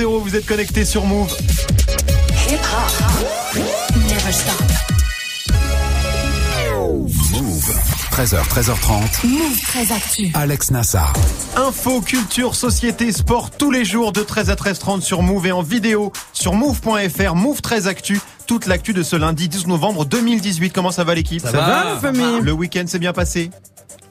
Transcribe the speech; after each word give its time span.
2-0, 0.00 0.22
vous 0.22 0.36
êtes 0.36 0.46
connectés 0.46 0.84
sur 0.86 1.04
Move. 1.04 1.36
13h, 8.10 8.42
13h30. 8.48 9.26
Move 9.26 9.60
13 9.66 9.92
Actu. 9.92 10.30
Alex 10.34 10.70
Nassar. 10.70 11.12
Info, 11.56 12.00
culture, 12.00 12.54
société, 12.54 13.12
sport 13.12 13.50
tous 13.50 13.70
les 13.70 13.84
jours 13.84 14.12
de 14.12 14.22
13 14.22 14.50
à 14.50 14.54
13h30 14.54 15.02
sur 15.02 15.22
Move 15.22 15.46
et 15.46 15.52
en 15.52 15.62
vidéo 15.62 16.12
sur 16.32 16.54
move.fr. 16.54 17.34
Move 17.34 17.60
13 17.60 17.86
Actu. 17.86 18.20
Toute 18.46 18.66
l'actu 18.66 18.92
de 18.92 19.02
ce 19.02 19.16
lundi 19.16 19.48
12 19.48 19.66
novembre 19.66 20.04
2018. 20.06 20.70
Comment 20.72 20.90
ça 20.90 21.04
va 21.04 21.14
l'équipe? 21.14 21.40
Ça 21.40 21.52
va, 21.52 21.84
la 21.84 21.96
famille? 21.98 22.40
Le 22.42 22.52
week-end 22.52 22.84
s'est 22.86 22.98
bien 22.98 23.12
passé? 23.12 23.50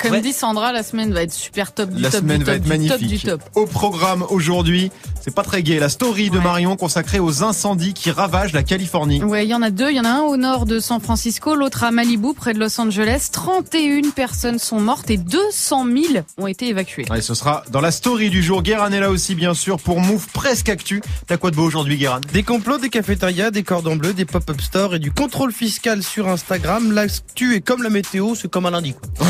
Comme 0.01 0.11
Ouais. 0.11 0.21
dit 0.21 0.33
Sandra, 0.33 0.71
la 0.71 0.81
semaine 0.83 1.13
va 1.13 1.23
être 1.23 1.33
super 1.33 1.73
top 1.73 1.89
du 1.89 2.01
La 2.01 2.09
top 2.09 2.21
semaine 2.21 2.39
du 2.39 2.45
va 2.45 2.53
top 2.53 2.61
être 2.61 2.67
top 2.69 2.69
magnifique. 3.01 3.07
du 3.07 3.19
top. 3.19 3.41
Au 3.55 3.65
programme 3.65 4.23
aujourd'hui, 4.29 4.91
c'est 5.21 5.33
pas 5.35 5.43
très 5.43 5.61
gai. 5.61 5.77
La 5.79 5.89
story 5.89 6.29
de 6.29 6.37
Ouais. 6.37 6.43
Marion 6.43 6.75
consacrée 6.77 7.19
aux 7.19 7.43
incendies 7.43 7.93
qui 7.93 8.09
ravagent 8.09 8.53
la 8.53 8.63
Californie. 8.63 9.21
Ouais, 9.23 9.45
il 9.45 9.49
y 9.49 9.53
en 9.53 9.61
a 9.61 9.69
deux. 9.71 9.89
Il 9.89 9.97
y 9.97 9.99
en 9.99 10.05
a 10.05 10.09
un 10.09 10.21
au 10.21 10.37
nord 10.37 10.65
de 10.65 10.79
San 10.79 11.01
Francisco, 11.01 11.53
l'autre 11.55 11.83
à 11.83 11.91
Malibu, 11.91 12.33
près 12.33 12.53
de 12.53 12.59
Los 12.59 12.79
Angeles. 12.79 13.27
31 13.31 14.09
personnes 14.11 14.57
sont 14.59 14.79
mortes 14.79 15.09
et 15.11 15.17
200 15.17 15.85
000 15.85 16.23
ont 16.37 16.47
été 16.47 16.69
évacuées. 16.69 17.05
Ouais, 17.09 17.21
ce 17.21 17.33
sera 17.33 17.63
dans 17.71 17.81
la 17.81 17.91
story 17.91 18.29
du 18.29 18.41
jour. 18.41 18.63
Guérin 18.63 18.91
est 18.91 18.99
là 19.01 19.09
aussi, 19.11 19.35
bien 19.35 19.53
sûr, 19.53 19.77
pour 19.79 19.99
Move 19.99 20.27
presque 20.33 20.69
actu. 20.69 21.01
T'as 21.27 21.37
quoi 21.37 21.51
de 21.51 21.55
beau 21.57 21.63
aujourd'hui, 21.65 21.97
Guérin? 21.97 22.21
Des 22.31 22.43
complots, 22.43 22.77
des 22.77 22.89
cafétérias, 22.89 23.51
des 23.51 23.63
cordons 23.63 23.95
bleus, 23.97 24.13
des 24.13 24.25
pop-up 24.25 24.61
stores 24.61 24.95
et 24.95 24.99
du 24.99 25.11
contrôle 25.11 25.51
fiscal 25.51 26.03
sur 26.03 26.27
Instagram. 26.29 26.91
L'actu 26.93 27.55
est 27.55 27.61
comme 27.61 27.83
la 27.83 27.89
météo, 27.89 28.35
c'est 28.35 28.49
comme 28.49 28.65
un 28.65 28.71
lundi. 28.71 28.93
Quoi. 28.93 29.27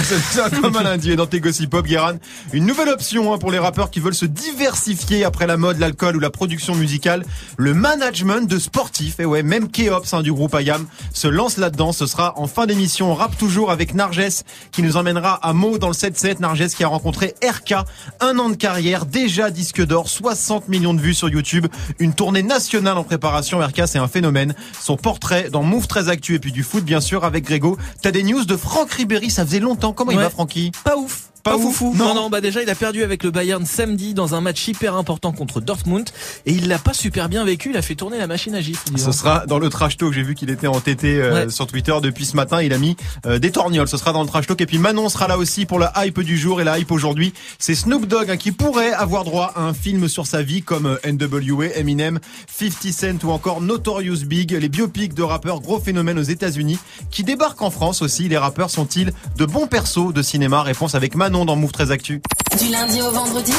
Comme 0.62 0.76
un 0.76 0.84
lundi. 0.84 1.12
Et 1.12 1.16
dans 1.16 1.26
tes 1.26 1.40
gossip 1.40 1.70
pop, 1.70 1.86
Guérin, 1.86 2.18
une 2.54 2.66
nouvelle 2.66 2.90
option 2.90 3.34
hein, 3.34 3.38
pour 3.38 3.52
les 3.52 3.60
rappeurs 3.60 3.90
qui 3.90 4.00
veulent 4.00 4.16
se 4.16 4.26
diversifier 4.26 5.24
après 5.24 5.48
la 5.48 5.58
mode, 5.58 5.80
l'alcool 5.80 6.16
ou 6.16 6.20
la 6.20 6.30
production 6.30 6.76
musicale. 6.76 7.26
Le 7.58 7.74
management 7.74 8.48
de 8.48 8.60
sportifs. 8.60 9.20
Et 9.20 9.26
ouais, 9.26 9.44
même 9.44 9.70
Keops 9.70 10.14
hein, 10.14 10.22
du 10.22 10.34
groupe 10.34 10.54
Ayam 10.56 10.86
se 11.14 11.28
lance 11.28 11.58
là-dedans. 11.58 11.92
Ce 11.92 12.06
sera 12.06 12.34
en 12.38 12.48
fin 12.48 12.66
d'émission. 12.66 13.12
On 13.12 13.16
rappe 13.16 13.38
toujours 13.38 13.72
avec 13.72 13.94
Narges 13.94 14.44
qui 14.72 14.82
nous 14.82 14.98
emmènera 14.98 15.36
à 15.36 15.54
Meaux 15.54 15.78
dans 15.78 15.88
le 15.88 15.94
7-7. 15.94 16.40
Narges 16.40 16.68
qui 16.68 16.84
a 16.84 16.88
rencontré 16.88 17.36
RK. 17.44 17.76
Un 18.20 18.38
an 18.40 18.50
de 18.50 18.56
carrière, 18.56 19.06
déjà 19.06 19.50
disque 19.50 19.86
d'or, 19.86 20.10
60 20.10 20.68
millions 20.68 20.94
de 20.94 21.02
vues 21.02 21.14
sur 21.14 21.30
YouTube. 21.30 21.68
Une 22.00 22.14
tournée 22.14 22.44
nationale 22.44 22.98
en 22.98 23.04
préparation. 23.04 23.60
RK, 23.60 23.84
c'est 23.88 24.00
un 24.00 24.08
phénomène. 24.08 24.56
Son 24.80 24.98
portrait 24.98 25.50
dans 25.50 25.64
Move 25.64 25.88
13 25.88 26.10
Actu 26.10 26.36
et 26.36 26.40
puis 26.40 26.52
du 26.52 26.64
foot, 26.64 26.84
bien 26.84 27.02
sûr, 27.02 27.24
avec 27.24 27.46
Grégo. 27.46 27.78
T'as 28.02 28.12
des 28.12 28.24
news 28.24 28.46
de 28.46 28.58
Franck 28.58 28.92
Ribéry. 28.92 29.30
Ça 29.30 29.46
faisait 29.46 29.60
longtemps. 29.60 29.94
Comment 29.94 30.12
il 30.12 30.18
va, 30.18 30.30
Francky 30.50 30.72
Pas 30.84 30.96
ouf. 30.96 31.30
Pas 31.44 31.52
Pas, 31.52 31.58
ouf. 31.58 31.64
foufou. 31.76 31.96
Non. 31.96 32.10
Non. 32.10 32.16
non, 32.16 32.30
bah 32.30 32.42
déjà 32.42 32.62
il 32.62 32.70
a 32.70 32.76
perdu 32.76 33.04
avec 33.04 33.24
le 33.24 33.32
Bayern 33.32 33.66
samedi 33.66 34.14
dans 34.14 34.36
un 34.36 34.42
match 34.42 34.68
hyper 34.68 34.96
important 34.96 35.32
contre 35.32 35.62
Dortmund 35.62 36.10
et 36.46 36.52
il 36.52 36.68
l'a 36.68 36.78
pas 36.80 36.94
super 36.94 37.30
bien 37.30 37.44
vécu. 37.46 37.70
Il 37.72 37.78
a 37.78 37.82
fait 37.82 37.96
tourner 37.96 38.18
la 38.18 38.28
machine 38.28 38.56
à 38.56 38.62
disons. 38.62 39.12
Ce 39.12 39.18
sera 39.18 39.46
dans 39.46 39.60
le 39.60 39.70
trash 39.70 39.98
talk. 39.98 40.12
J'ai 40.14 40.24
vu 40.24 40.36
qu'il 40.36 40.50
était 40.50 40.68
entêté 40.68 41.16
euh, 41.22 41.46
Ouais. 41.46 41.50
sur 41.50 41.68
Twitter 41.68 41.94
depuis 42.02 42.26
ce 42.26 42.36
matin. 42.36 42.62
Il 42.62 42.74
a 42.74 42.78
mis 42.78 42.96
euh, 43.26 43.40
des 43.40 43.52
torgnoles. 43.52 43.88
Ce 43.88 43.98
sera 43.98 44.12
dans 44.12 44.22
le 44.22 44.28
trash 44.28 44.48
talk. 44.48 44.60
Et 44.62 44.66
puis 44.66 44.78
Manon 44.80 45.10
sera 45.10 45.28
là 45.28 45.38
aussi 45.38 45.66
pour 45.66 45.80
la 45.80 45.94
hype 46.06 46.20
du 46.22 46.38
jour. 46.38 46.62
Et 46.62 46.64
la 46.64 46.78
hype 46.80 46.92
aujourd'hui, 46.92 47.34
c'est 47.58 47.76
Snoop 47.76 48.06
Dogg 48.06 48.30
hein, 48.30 48.38
qui 48.38 48.52
pourrait 48.52 48.92
avoir 48.94 49.24
droit 49.24 49.54
à 49.56 49.62
un 49.62 49.74
film 49.74 50.08
sur 50.08 50.28
sa 50.28 50.42
vie 50.42 50.62
comme 50.62 50.86
euh, 50.88 51.12
NWA, 51.12 51.68
Eminem, 51.76 52.20
50 52.48 52.92
Cent 52.94 53.24
ou 53.24 53.32
encore 53.32 53.62
Notorious 53.62 54.26
Big. 54.26 54.52
Les 54.52 54.70
biopics 54.70 55.14
de 55.14 55.24
rappeurs 55.24 55.62
gros 55.62 55.80
phénomènes 55.80 56.20
aux 56.20 56.24
États-Unis 56.24 56.80
qui 57.12 57.24
débarquent 57.24 57.62
en 57.62 57.72
France 57.72 58.02
aussi. 58.02 58.28
Les 58.30 58.38
rappeurs 58.38 58.70
sont-ils 58.70 59.14
de 59.38 59.46
bons 59.46 59.68
persos 59.68 60.14
de 60.14 60.22
cinéma? 60.22 60.64
Réponse 60.64 60.96
avec 60.96 61.16
Manon 61.16 61.39
dans 61.46 61.56
Move 61.56 61.72
13 61.72 61.92
Actu. 61.92 62.22
Du 62.60 62.70
lundi 62.70 63.02
au 63.02 63.12
vendredi. 63.12 63.54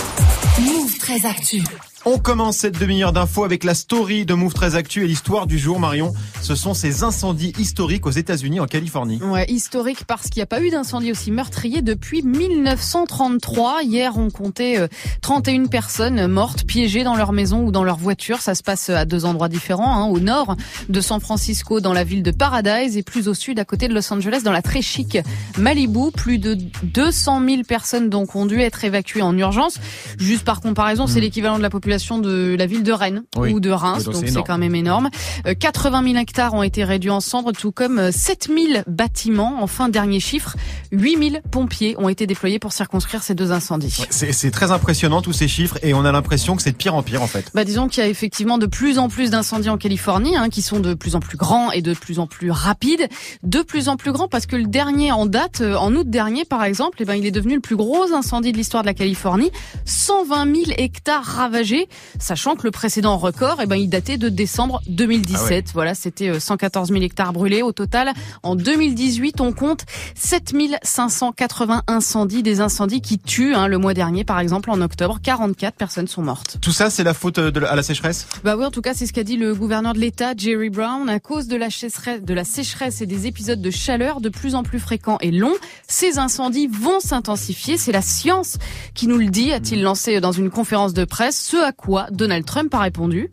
Move 0.61 0.99
13 0.99 1.25
Actu. 1.27 1.63
On 2.07 2.19
commence 2.19 2.57
cette 2.57 2.81
demi-heure 2.81 3.13
d'infos 3.13 3.45
avec 3.45 3.63
la 3.63 3.75
story 3.75 4.25
de 4.25 4.33
Move 4.33 4.55
13 4.55 4.75
Actu 4.75 5.05
et 5.05 5.07
l'histoire 5.07 5.47
du 5.47 5.59
jour, 5.59 5.79
Marion. 5.79 6.15
Ce 6.41 6.55
sont 6.55 6.73
ces 6.73 7.05
incendies 7.05 7.53
historiques 7.59 8.07
aux 8.07 8.11
États-Unis, 8.11 8.59
en 8.59 8.65
Californie. 8.65 9.21
Ouais, 9.23 9.45
historique 9.51 10.05
parce 10.07 10.31
qu'il 10.31 10.41
n'y 10.41 10.45
a 10.45 10.47
pas 10.47 10.63
eu 10.63 10.71
d'incendie 10.71 11.11
aussi 11.11 11.31
meurtrier 11.31 11.83
depuis 11.83 12.23
1933. 12.23 13.83
Hier, 13.83 14.17
on 14.17 14.31
comptait 14.31 14.79
euh, 14.79 14.89
31 15.21 15.67
personnes 15.67 16.27
mortes, 16.27 16.65
piégées 16.65 17.05
dans 17.05 17.17
leur 17.17 17.33
maison 17.33 17.65
ou 17.65 17.71
dans 17.71 17.85
leur 17.85 17.99
voiture. 17.99 18.41
Ça 18.41 18.55
se 18.55 18.63
passe 18.63 18.89
à 18.89 19.05
deux 19.05 19.27
endroits 19.27 19.51
différents, 19.51 19.95
hein, 19.95 20.07
au 20.07 20.21
nord 20.21 20.57
de 20.89 21.01
San 21.03 21.21
Francisco, 21.21 21.81
dans 21.81 21.93
la 21.93 22.05
ville 22.05 22.23
de 22.23 22.31
Paradise, 22.31 22.97
et 22.97 23.03
plus 23.03 23.29
au 23.29 23.35
sud, 23.35 23.59
à 23.59 23.67
côté 23.67 23.89
de 23.89 23.95
Los 23.95 24.11
Angeles, 24.11 24.41
dans 24.43 24.53
la 24.53 24.63
très 24.63 24.81
chic 24.81 25.19
Malibu. 25.59 26.13
Plus 26.17 26.39
de 26.39 26.57
200 26.83 27.43
000 27.47 27.63
personnes 27.65 28.09
donc 28.09 28.37
ont 28.37 28.47
dû 28.47 28.59
être 28.63 28.87
évacuées 28.87 29.21
en 29.21 29.37
urgence. 29.37 29.79
Juste 30.19 30.45
par 30.45 30.63
comparaison, 30.63 31.07
c'est 31.07 31.21
l'équivalent 31.21 31.59
de 31.59 31.63
la 31.63 31.69
population 31.69 31.90
de 31.99 32.57
la 32.59 32.67
ville 32.67 32.83
de 32.83 32.93
Rennes. 32.93 33.23
Oui. 33.37 33.53
ou 33.53 33.61
de 33.61 33.71
Reims, 33.71 34.05
Oui, 34.07 34.15
donc 34.15 34.25
c'est 34.27 34.43
quand 34.43 34.59
même 34.59 34.75
énorme. 34.75 35.11
Euh, 35.47 35.55
80 35.55 36.03
000 36.05 36.17
hectares 36.17 36.55
ont 36.55 36.63
été 36.63 36.85
réduits 36.85 37.11
en 37.11 37.21
cendres, 37.21 37.53
tout 37.53 37.73
comme 37.73 37.99
euh, 37.99 38.11
7 38.13 38.49
000 38.49 38.83
bâtiments. 38.87 39.59
Enfin, 39.61 39.89
dernier 39.89 40.21
chiffre, 40.21 40.57
8 40.93 41.31
000 41.31 41.43
pompiers 41.51 41.95
ont 41.99 42.09
été 42.09 42.27
déployés 42.27 42.59
pour 42.59 42.73
circonscrire 42.73 43.23
ces 43.23 43.35
deux 43.35 43.53
incendies. 43.53 44.03
C'est 44.11 44.33
c'est 44.33 44.51
très 44.51 44.71
impressionnant 44.71 45.23
tous 45.23 45.33
ces 45.33 45.49
chiffres 45.49 45.79
et 45.83 45.95
on 45.95 46.05
a 46.05 46.13
l'impression 46.13 46.57
que 46.57 46.63
c'est 46.63 46.73
de 46.73 46.77
pire 46.77 46.95
en 46.95 47.03
pire 47.03 47.23
en 47.23 47.27
fait. 47.27 47.51
Bah, 47.55 47.65
disons 47.65 47.89
qu'il 47.89 48.03
y 48.03 48.07
a 48.07 48.09
effectivement 48.09 48.59
de 48.59 48.67
plus 48.67 48.99
en 48.99 49.09
plus 49.09 49.31
d'incendies 49.31 49.69
en 49.69 49.79
Californie, 49.79 50.37
hein, 50.37 50.49
qui 50.49 50.63
sont 50.63 50.81
de 50.81 50.95
plus 50.95 51.15
en 51.15 51.21
plus 51.21 51.37
grands 51.37 51.71
et 51.73 51.83
de 51.83 51.95
plus 51.95 52.19
en 52.19 52.27
plus 52.27 52.51
rapides. 52.51 53.09
De 53.43 53.63
plus 53.63 53.89
en 53.89 53.97
plus 53.97 54.13
grands 54.13 54.29
parce 54.29 54.47
que 54.47 54.57
le 54.57 54.67
dernier 54.67 55.13
en 55.13 55.27
date, 55.27 55.61
euh, 55.61 55.77
en 55.77 55.95
août 55.95 56.09
dernier 56.09 56.45
par 56.45 56.65
exemple, 56.65 56.99
eh 57.01 57.05
ben, 57.05 57.15
il 57.15 57.27
est 57.27 57.31
devenu 57.31 57.55
le 57.55 57.61
plus 57.61 57.77
gros 57.77 58.13
incendie 58.13 58.53
de 58.53 58.57
l'histoire 58.57 58.83
de 58.83 58.89
la 58.89 58.95
Californie. 58.95 59.51
120 59.85 60.55
000 60.55 60.57
hectares 60.79 61.25
ravagés, 61.25 61.80
sachant 62.19 62.57
que 62.57 62.63
le 62.65 62.71
précédent 62.71 63.17
record, 63.17 63.59
eh 63.63 63.67
ben, 63.67 63.77
il 63.77 63.89
datait 63.89 64.19
de 64.19 64.29
décembre 64.29 64.81
2017. 64.89 65.41
Ah 65.41 65.45
ouais. 65.51 65.65
Voilà, 65.75 65.95
c'était 65.95 66.29
euh, 66.29 66.41
114 66.41 66.89
000 66.91 67.03
hectares 67.03 67.33
brûlés. 67.33 67.63
Au 67.63 67.73
total, 67.73 68.13
en 68.43 68.57
2018, 68.57 69.41
on 69.41 69.53
compte 69.53 69.85
7 70.15 70.53
580 70.83 71.83
incendies, 71.87 72.43
des 72.43 72.61
incendies 72.61 73.01
qui 73.01 73.19
tuent. 73.19 73.55
Hein, 73.55 73.69
le 73.69 73.79
mois 73.79 73.95
dernier, 73.95 74.25
par 74.25 74.41
exemple, 74.41 74.71
en 74.71 74.81
octobre, 74.81 75.19
44 75.23 75.75
personnes 75.77 76.09
sont 76.09 76.23
mortes. 76.23 76.59
Tout 76.61 76.73
ça, 76.73 76.91
c'est 76.91 77.05
la 77.05 77.15
faute 77.15 77.39
euh, 77.39 77.51
de, 77.51 77.61
la- 77.61 77.71
à 77.71 77.77
la 77.77 77.83
sécheresse? 77.83 78.27
Bah 78.45 78.57
oui, 78.57 78.65
en 78.65 78.71
tout 78.71 78.81
cas, 78.83 78.95
c'est 78.95 79.07
ce 79.07 79.13
qu'a 79.13 79.25
dit 79.25 79.37
le 79.37 79.55
gouverneur 79.55 79.95
de 79.95 79.99
l'État, 79.99 80.33
Jerry 80.37 80.71
Brown. 80.71 81.09
À 81.09 81.21
cause 81.21 81.47
de 81.47 81.57
la, 81.57 81.71
sécheresse, 81.71 82.23
de 82.23 82.35
la 82.35 82.45
sécheresse 82.45 83.01
et 83.01 83.07
des 83.07 83.27
épisodes 83.27 83.61
de 83.61 83.71
chaleur 83.71 84.21
de 84.21 84.29
plus 84.29 84.55
en 84.55 84.63
plus 84.63 84.79
fréquents 84.81 85.19
et 85.21 85.31
longs, 85.31 85.55
ces 85.89 86.19
incendies 86.19 86.69
vont 86.69 87.01
s'intensifier. 87.01 87.77
C'est 87.79 87.93
la 87.93 88.03
science 88.03 88.57
qui 88.95 89.07
nous 89.07 89.19
le 89.19 89.27
dit, 89.27 89.53
a-t-il 89.53 89.83
lancé 89.83 90.21
dans 90.21 90.33
une 90.33 90.51
conférence 90.51 90.95
de 90.95 91.05
presse, 91.05 91.41
ce 91.41 91.57
à 91.57 91.70
quoi 91.73 92.07
Donald 92.11 92.45
Trump 92.45 92.75
a 92.75 92.81
répondu. 92.81 93.31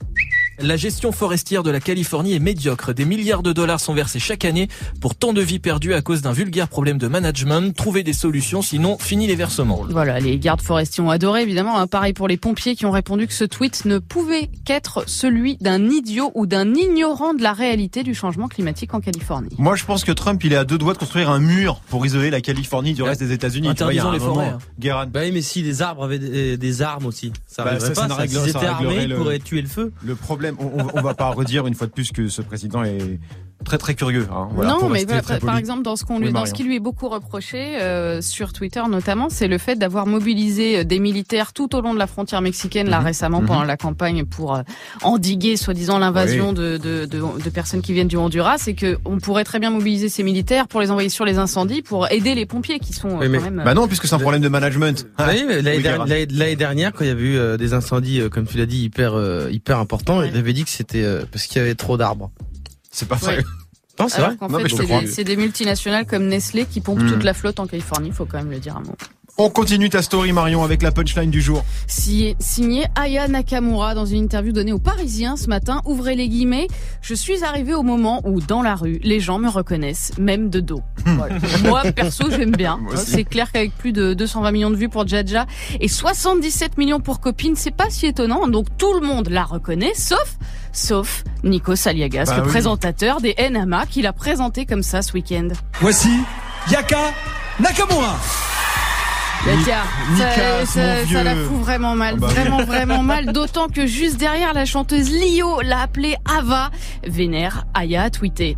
La 0.59 0.75
gestion 0.75 1.11
forestière 1.11 1.61
de 1.61 1.69
la 1.69 1.79
Californie 1.79 2.33
est 2.33 2.39
médiocre. 2.39 2.91
Des 2.91 3.05
milliards 3.05 3.43
de 3.43 3.53
dollars 3.53 3.79
sont 3.79 3.93
versés 3.93 4.17
chaque 4.17 4.43
année 4.43 4.69
pour 5.01 5.13
tant 5.13 5.31
de 5.31 5.41
vies 5.41 5.59
perdues 5.59 5.93
à 5.93 6.01
cause 6.01 6.21
d'un 6.23 6.31
vulgaire 6.31 6.67
problème 6.67 6.97
de 6.97 7.07
management. 7.07 7.75
Trouvez 7.75 8.01
des 8.01 8.13
solutions, 8.13 8.63
sinon 8.63 8.97
fini 8.97 9.27
les 9.27 9.35
versements. 9.35 9.83
Voilà, 9.89 10.19
les 10.19 10.39
gardes 10.39 10.61
forestiers 10.63 11.03
ont 11.03 11.11
adoré, 11.11 11.43
évidemment. 11.43 11.77
hein. 11.77 11.85
Pareil 11.85 12.13
pour 12.13 12.27
les 12.27 12.37
pompiers 12.37 12.75
qui 12.75 12.87
ont 12.87 12.91
répondu 12.91 13.27
que 13.27 13.33
ce 13.33 13.43
tweet 13.43 13.85
ne 13.85 13.99
pouvait 13.99 14.49
qu'être 14.65 15.03
celui 15.07 15.57
d'un 15.57 15.89
idiot 15.91 16.31
ou 16.33 16.47
d'un 16.47 16.73
ignorant 16.73 17.35
de 17.35 17.43
la 17.43 17.53
réalité 17.53 18.01
du 18.01 18.15
changement 18.15 18.47
climatique 18.47 18.95
en 18.95 18.99
Californie. 18.99 19.55
Moi, 19.59 19.75
je 19.75 19.85
pense 19.85 20.03
que 20.03 20.11
Trump, 20.11 20.43
il 20.43 20.53
est 20.53 20.57
à 20.57 20.63
deux 20.65 20.79
doigts 20.79 20.93
de 20.93 20.97
construire 20.97 21.29
un 21.29 21.39
mur 21.39 21.81
pour 21.89 22.03
isoler 22.03 22.31
la 22.31 22.41
Californie 22.41 22.93
du 22.95 23.03
reste 23.03 23.21
des 23.21 23.31
États-Unis. 23.31 23.67
Interdisons 23.67 24.11
les 24.11 24.17
forêts, 24.19 24.45
moment, 24.49 24.57
hein. 24.91 25.05
Bah 25.13 25.19
oui, 25.23 25.31
mais 25.31 25.43
si 25.43 25.61
les 25.61 25.83
arbres 25.83 26.03
avaient 26.03 26.17
des, 26.17 26.57
des 26.57 26.81
armes 26.81 27.05
aussi, 27.05 27.31
ça 27.45 27.63
Bah, 27.63 27.69
arriverait 27.71 27.89
ça, 27.89 27.93
ça 27.93 28.01
pas. 28.01 28.07
ne 28.07 28.13
ça. 28.13 28.21
réglerait- 28.21 28.43
S'ils 28.45 28.53
ça 28.53 28.59
étaient 28.59 28.67
réglerait 28.69 28.93
armés, 28.95 29.03
ils 29.03 29.09
le- 29.09 29.15
on, 30.59 30.79
on, 30.79 30.87
on 30.93 31.01
va 31.01 31.13
pas 31.13 31.29
redire 31.31 31.67
une 31.67 31.73
fois 31.73 31.87
de 31.87 31.91
plus 31.91 32.11
que 32.11 32.27
ce 32.29 32.41
président 32.41 32.83
est 32.83 33.19
très 33.65 33.77
très 33.77 33.95
curieux. 33.95 34.27
Hein, 34.31 34.47
voilà, 34.53 34.71
non, 34.71 34.89
mais 34.89 35.03
voilà, 35.05 35.21
par 35.21 35.39
poli. 35.39 35.57
exemple, 35.57 35.83
dans 35.83 35.95
ce 35.95 36.05
qu'on 36.05 36.19
lui, 36.19 36.27
Oui, 36.27 36.33
dans 36.33 36.45
ce 36.45 36.53
qui 36.53 36.63
lui 36.63 36.75
est 36.77 36.79
beaucoup 36.79 37.09
reproché 37.09 37.77
euh, 37.81 38.21
sur 38.21 38.53
Twitter 38.53 38.81
notamment, 38.89 39.29
c'est 39.29 39.47
le 39.47 39.57
fait 39.57 39.75
d'avoir 39.75 40.05
mobilisé 40.07 40.79
euh, 40.79 40.83
des 40.83 40.99
militaires 40.99 41.53
tout 41.53 41.75
au 41.75 41.81
long 41.81 41.93
de 41.93 41.99
la 41.99 42.07
frontière 42.07 42.41
mexicaine 42.41 42.89
là 42.89 42.99
Mhm. 42.99 43.05
récemment 43.05 43.41
pendant 43.41 43.63
la 43.63 43.75
campagne 43.77 44.23
pour 44.25 44.55
euh, 44.55 44.61
endiguer 45.03 45.57
soi-disant 45.57 45.99
l'invasion 45.99 46.49
Oui. 46.49 46.55
de, 46.55 46.77
de, 46.77 47.05
de, 47.05 47.43
de 47.43 47.49
personnes 47.49 47.81
qui 47.81 47.93
viennent 47.93 48.07
du 48.07 48.17
Honduras, 48.17 48.63
et 48.67 48.73
que 48.75 48.97
on 49.05 49.17
pourrait 49.19 49.43
très 49.43 49.59
bien 49.59 49.69
mobiliser 49.69 50.09
ces 50.09 50.23
militaires 50.23 50.67
pour 50.67 50.79
les 50.81 50.91
envoyer 50.91 51.09
sur 51.09 51.25
les 51.25 51.37
incendies 51.37 51.81
pour 51.81 52.09
aider 52.11 52.35
les 52.35 52.45
pompiers 52.45 52.79
qui 52.79 52.93
sont 52.93 53.09
euh, 53.09 53.19
Oui, 53.19 53.29
mais- 53.29 53.37
quand 53.39 53.43
même. 53.45 53.59
euh, 53.59 53.63
Bah 53.63 53.73
non, 53.73 53.87
puisque 53.87 54.07
c'est 54.07 54.15
un 54.15 54.19
problème 54.19 54.41
de 54.41 54.49
management. 54.49 55.07
Ah 55.17 55.27
oui, 55.33 55.43
mais 55.47 55.61
l'année 55.61 55.79
der- 55.81 56.55
dernière, 56.57 56.93
quand 56.93 57.03
il 57.03 57.07
y 57.07 57.11
avait 57.11 57.21
eu 57.23 57.37
euh, 57.37 57.57
des 57.57 57.73
incendies, 57.73 58.21
euh, 58.21 58.29
comme 58.29 58.45
tu 58.47 58.57
l'as 58.57 58.65
dit, 58.65 58.83
hyper 58.83 59.13
euh, 59.15 59.49
hyper 59.51 59.79
importants, 59.79 60.19
Ouais. 60.19 60.29
il 60.31 60.37
avait 60.37 60.53
dit 60.53 60.63
que 60.63 60.69
c'était 60.69 61.03
euh, 61.03 61.23
parce 61.31 61.45
qu'il 61.47 61.57
y 61.57 61.61
avait 61.61 61.75
trop 61.75 61.97
d'arbres. 61.97 62.31
C'est 62.97 63.07
pas 63.07 63.15
Ouais. 63.15 63.35
vrai. 63.35 63.43
Non, 63.99 64.09
c'est 64.09 64.21
vrai. 64.21 64.35
Non, 64.41 64.59
fait, 64.59 65.07
c'est 65.07 65.23
des, 65.23 65.35
multinationales 65.35 66.05
comme 66.07 66.25
Nestlé 66.27 66.65
qui 66.65 66.81
pompent 66.81 67.05
toute 67.05 67.23
la 67.23 67.35
flotte 67.35 67.59
en 67.59 67.67
Californie, 67.67 68.11
faut 68.11 68.25
quand 68.25 68.37
même 68.39 68.49
le 68.49 68.59
dire 68.59 68.75
un 68.75 68.81
mot. 68.81 68.95
On 69.39 69.51
continue 69.51 69.87
ta 69.91 70.01
story 70.01 70.31
Marion 70.31 70.63
avec 70.63 70.81
la 70.81 70.91
punchline 70.91 71.29
du 71.29 71.41
jour. 71.41 71.63
Si- 71.85 72.35
Signé 72.39 72.87
Aya 72.95 73.27
Nakamura 73.27 73.93
dans 73.93 74.07
une 74.07 74.23
interview 74.23 74.51
donnée 74.51 74.73
aux 74.73 74.79
Parisiens 74.79 75.37
ce 75.37 75.45
matin, 75.47 75.81
ouvrez 75.85 76.15
les 76.15 76.27
guillemets, 76.27 76.67
je 77.03 77.13
suis 77.13 77.43
arrivé 77.43 77.75
au 77.75 77.83
moment 77.83 78.21
où 78.25 78.41
dans 78.41 78.63
la 78.63 78.73
rue, 78.73 78.99
les 79.03 79.19
gens 79.19 79.37
me 79.37 79.47
reconnaissent, 79.47 80.11
même 80.17 80.49
de 80.49 80.59
dos. 80.59 80.81
Voilà. 81.05 81.35
Moi, 81.63 81.83
perso, 81.95 82.31
j'aime 82.31 82.49
bien. 82.55 82.79
C'est 82.95 83.25
clair 83.25 83.51
qu'avec 83.51 83.77
plus 83.77 83.91
de 83.93 84.15
220 84.15 84.51
millions 84.51 84.71
de 84.71 84.75
vues 84.75 84.89
pour 84.89 85.07
Jaja 85.07 85.45
et 85.79 85.87
77 85.87 86.79
millions 86.79 86.99
pour 86.99 87.19
Copine, 87.19 87.55
c'est 87.55 87.69
pas 87.69 87.91
si 87.91 88.07
étonnant. 88.07 88.47
Donc 88.47 88.65
tout 88.79 88.93
le 88.99 89.05
monde 89.05 89.29
la 89.29 89.43
reconnaît, 89.43 89.93
sauf, 89.93 90.37
sauf 90.73 91.23
Nico 91.43 91.75
Saliagas, 91.75 92.25
Bah 92.25 92.37
le 92.37 92.41
oui. 92.41 92.47
présentateur 92.49 93.21
des 93.21 93.35
NMA, 93.51 93.85
qui 93.85 94.01
l'a 94.01 94.13
présenté 94.13 94.65
comme 94.65 94.81
ça 94.81 95.03
ce 95.03 95.13
week-end. 95.13 95.49
Voici 95.79 96.09
Yaka 96.71 97.13
Nakamura. 97.59 98.17
Bah, 99.45 99.51
tiens, 99.63 99.83
Nicolas, 100.11 100.65
ça, 100.65 101.05
ça- 101.05 101.13
ça 101.13 101.23
la 101.23 101.35
fout 101.35 101.61
vraiment 101.61 101.95
mal, 101.95 102.15
Ah 102.17 102.19
bah 102.19 102.27
oui. 102.29 102.33
vraiment 102.33 102.63
vraiment 102.63 103.03
mal. 103.03 103.25
D'autant 103.33 103.67
que 103.69 103.85
juste 103.85 104.17
derrière, 104.17 104.53
la 104.53 104.65
chanteuse 104.65 105.09
Lio 105.09 105.61
l'a 105.61 105.81
appelée 105.81 106.15
Ava. 106.37 106.69
Vénère, 107.05 107.63
Aya 107.73 108.03
a 108.03 108.09
tweeté. 108.09 108.57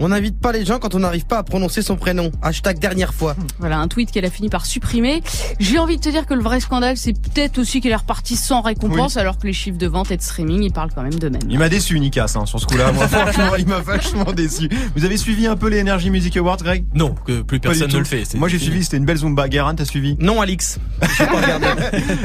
On 0.00 0.08
n'invite 0.08 0.40
pas 0.40 0.52
les 0.52 0.64
gens 0.64 0.78
quand 0.78 0.94
on 0.94 1.00
n'arrive 1.00 1.26
pas 1.26 1.38
à 1.38 1.42
prononcer 1.42 1.82
son 1.82 1.96
prénom. 1.96 2.30
Hashtag 2.42 2.78
dernière 2.78 3.12
fois. 3.12 3.34
Voilà 3.58 3.78
un 3.78 3.88
tweet 3.88 4.12
qu'elle 4.12 4.24
a 4.24 4.30
fini 4.30 4.48
par 4.48 4.64
supprimer. 4.64 5.22
J'ai 5.58 5.78
envie 5.78 5.96
de 5.96 6.02
te 6.02 6.08
dire 6.08 6.24
que 6.26 6.34
le 6.34 6.42
vrai 6.42 6.60
scandale, 6.60 6.96
c'est 6.96 7.12
peut-être 7.12 7.58
aussi 7.58 7.80
qu'elle 7.80 7.92
est 7.92 7.96
repartie 7.96 8.36
sans 8.36 8.60
récompense, 8.60 9.16
alors 9.16 9.38
que 9.38 9.46
les 9.46 9.52
chiffres 9.52 9.78
de 9.78 9.86
vente 9.86 10.10
et 10.10 10.16
de 10.16 10.22
streaming, 10.22 10.62
ils 10.62 10.72
parlent 10.72 10.92
quand 10.94 11.02
même 11.02 11.14
d'eux-mêmes. 11.14 11.48
Il 11.50 11.58
m'a 11.58 11.68
déçu 11.68 11.98
Nikas 11.98 12.34
hein, 12.36 12.46
sur 12.46 12.60
ce 12.60 12.66
coup-là. 12.66 12.92
Moi 12.92 13.08
franchement, 13.08 13.56
il 13.58 13.66
m'a 13.66 13.80
vachement 13.80 14.32
déçu. 14.32 14.68
Vous 14.94 15.04
avez 15.04 15.16
suivi 15.16 15.46
un 15.46 15.56
peu 15.56 15.68
les 15.68 15.80
Energy 15.80 16.10
Music 16.10 16.36
Awards, 16.36 16.58
Greg? 16.58 16.84
Non, 16.94 17.14
que 17.26 17.42
plus 17.42 17.58
personne 17.58 17.90
ne 17.90 17.98
le 17.98 18.04
fait. 18.04 18.34
Moi 18.34 18.48
j'ai 18.48 18.58
suivi, 18.58 18.84
c'était 18.84 18.98
une 18.98 19.04
belle 19.04 19.18
Zumba. 19.18 19.48
Guérin, 19.48 19.74
t'as 19.74 19.84
suivi? 19.84 20.16
Non, 20.20 20.40
Alix. 20.40 20.78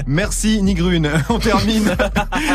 Merci 0.08 0.62
Nigrune. 0.62 1.10
On 1.30 1.40
termine 1.40 1.96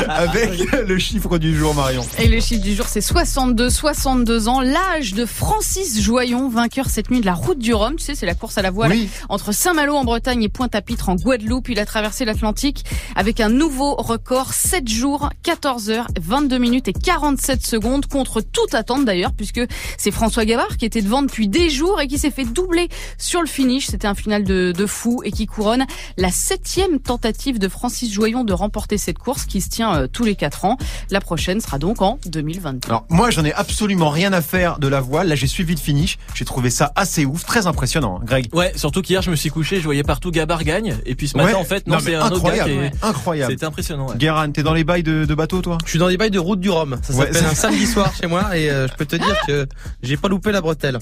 avec 0.08 0.60
le 0.86 0.98
chiffre 0.98 1.38
du 1.38 1.56
jour 1.56 1.74
Marion. 1.74 2.02
Et 2.18 2.28
le 2.28 2.40
chiffre 2.40 2.62
du 2.62 2.74
jour, 2.74 2.86
c'est 2.86 3.00
62, 3.00 3.70
62 3.70 4.48
ans, 4.48 4.60
l'âge 4.60 5.07
de 5.14 5.24
Francis 5.26 6.00
Joyon, 6.02 6.48
vainqueur 6.48 6.88
cette 6.88 7.10
nuit 7.10 7.20
de 7.20 7.26
la 7.26 7.34
route 7.34 7.58
du 7.58 7.74
Rhum. 7.74 7.96
Tu 7.96 8.04
sais, 8.04 8.14
c'est 8.14 8.26
la 8.26 8.34
course 8.34 8.58
à 8.58 8.62
la 8.62 8.70
voile 8.70 8.90
Oui. 8.92 9.08
entre 9.28 9.52
Saint-Malo 9.52 9.94
en 9.94 10.04
Bretagne 10.04 10.42
et 10.42 10.48
Pointe-à-Pitre 10.48 11.08
en 11.08 11.14
Guadeloupe. 11.16 11.68
Il 11.68 11.78
a 11.78 11.86
traversé 11.86 12.24
l'Atlantique 12.24 12.84
avec 13.16 13.40
un 13.40 13.48
nouveau 13.48 13.94
record, 13.94 14.52
7 14.52 14.88
jours, 14.88 15.30
14 15.42 15.90
heures, 15.90 16.06
22 16.20 16.58
minutes 16.58 16.88
et 16.88 16.92
47 16.92 17.64
secondes 17.64 18.06
contre 18.06 18.40
toute 18.40 18.74
attente 18.74 19.04
d'ailleurs, 19.04 19.32
puisque 19.32 19.60
c'est 19.96 20.10
François 20.10 20.44
Gavard 20.44 20.76
qui 20.76 20.84
était 20.84 21.02
devant 21.02 21.22
depuis 21.22 21.48
des 21.48 21.70
jours 21.70 22.00
et 22.00 22.08
qui 22.08 22.18
s'est 22.18 22.30
fait 22.30 22.44
doubler 22.44 22.88
sur 23.18 23.40
le 23.40 23.46
finish. 23.46 23.86
C'était 23.86 24.06
un 24.08 24.14
final 24.14 24.44
de, 24.44 24.72
de 24.76 24.86
fou 24.86 25.20
et 25.24 25.30
qui 25.32 25.46
couronne 25.46 25.84
la 26.16 26.30
septième 26.30 26.98
tentative 26.98 27.58
de 27.58 27.68
Francis 27.68 28.12
Joyon 28.12 28.44
de 28.44 28.52
remporter 28.52 28.98
cette 28.98 29.18
course 29.18 29.44
qui 29.44 29.60
se 29.60 29.68
tient 29.68 29.94
euh, 29.94 30.06
tous 30.06 30.24
les 30.24 30.34
4 30.34 30.64
ans. 30.64 30.76
La 31.10 31.20
prochaine 31.20 31.60
sera 31.60 31.78
donc 31.78 32.02
en 32.02 32.18
2022. 32.26 32.88
Alors 32.88 33.04
moi 33.08 33.30
j'en 33.30 33.44
ai 33.44 33.52
absolument 33.52 34.10
rien 34.10 34.32
à 34.32 34.42
faire 34.42 34.78
de 34.78 34.88
la 34.88 34.97
voile. 35.00 35.28
Là 35.28 35.34
j'ai 35.34 35.46
suivi 35.46 35.74
le 35.74 35.80
finish. 35.80 36.18
J'ai 36.34 36.44
trouvé 36.44 36.70
ça 36.70 36.92
assez 36.96 37.24
ouf, 37.24 37.44
très 37.44 37.66
impressionnant, 37.66 38.18
hein, 38.20 38.24
Greg. 38.26 38.48
Ouais, 38.54 38.72
surtout 38.76 39.02
qu'hier 39.02 39.22
je 39.22 39.30
me 39.30 39.36
suis 39.36 39.50
couché, 39.50 39.78
je 39.78 39.84
voyais 39.84 40.02
partout 40.02 40.30
Gabar 40.30 40.62
gagne, 40.64 40.96
et 41.06 41.14
puis 41.14 41.28
ce 41.28 41.36
matin 41.36 41.48
Ouais. 41.50 41.54
en 41.54 41.64
fait 41.64 41.86
non, 41.86 41.98
c'est 42.00 42.14
un 42.14 42.26
autre 42.30 42.42
gars 42.44 42.52
qui 42.52 42.60
incroyable, 42.60 42.84
est... 42.84 43.04
incroyable. 43.04 43.52
C'était 43.52 43.66
impressionnant. 43.66 44.08
Ouais. 44.08 44.16
Guérin, 44.16 44.50
t'es 44.50 44.62
dans 44.62 44.74
les 44.74 44.84
bails 44.84 45.02
de, 45.02 45.24
de 45.24 45.34
bateau 45.34 45.60
toi? 45.62 45.78
Je 45.84 45.90
suis 45.90 45.98
dans 45.98 46.08
les 46.08 46.16
bails 46.16 46.30
de 46.30 46.38
route 46.38 46.60
du 46.60 46.70
Rhum. 46.70 46.98
Ça 47.02 47.12
s'appelle 47.12 47.34
c'est- 47.34 47.44
un 47.44 47.54
samedi 47.54 47.86
soir 47.86 48.12
chez 48.20 48.26
moi 48.26 48.56
et 48.56 48.70
euh, 48.70 48.86
je 48.88 48.94
peux 48.94 49.04
te 49.06 49.16
dire 49.16 49.36
que 49.46 49.66
j'ai 50.02 50.16
pas 50.16 50.28
loupé 50.28 50.52
la 50.52 50.60
bretelle. 50.60 50.98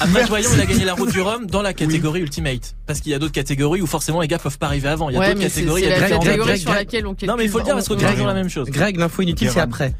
Après 0.00 0.24
voyons, 0.24 0.50
il 0.54 0.60
a 0.60 0.66
gagné 0.66 0.84
la 0.84 0.94
route 0.94 1.10
du 1.12 1.20
Rhum 1.20 1.46
dans 1.46 1.62
la 1.62 1.72
catégorie 1.72 2.20
Ultimate, 2.20 2.74
parce 2.86 3.00
qu'il 3.00 3.12
y 3.12 3.14
a 3.14 3.18
d'autres 3.18 3.32
catégories 3.32 3.80
où 3.82 3.86
forcément 3.86 4.20
les 4.20 4.28
gars 4.28 4.38
peuvent 4.38 4.58
pas 4.58 4.66
arriver 4.66 4.88
avant. 4.88 5.08
Il 5.10 5.14
y 5.14 5.16
a 5.16 5.20
Ouais, 5.20 5.28
d'autres 5.34 5.40
catégories. 5.46 5.82
c'est 5.82 5.88
il 5.88 5.90
y 5.90 5.94
a 5.94 6.00
la 6.00 6.08
catégorie 6.08 6.38
Greg, 6.48 6.60
sur 6.60 6.72
laquelle 6.74 7.06
on 7.06 7.10
calcule. 7.10 7.28
Non 7.28 7.36
mais 7.36 7.44
il 7.44 7.50
faut 7.50 7.58
le 7.58 7.64
dire 7.64 7.74
parce 7.74 7.88
que 7.88 7.94
on- 7.94 7.98
c'est 7.98 8.10
toujours 8.12 8.26
la 8.26 8.34
même 8.34 8.48
chose. 8.48 8.68
Greg, 8.70 8.96
l'info 8.98 9.22
inutile, 9.22 9.50
c'est 9.52 9.60
après. 9.60 9.92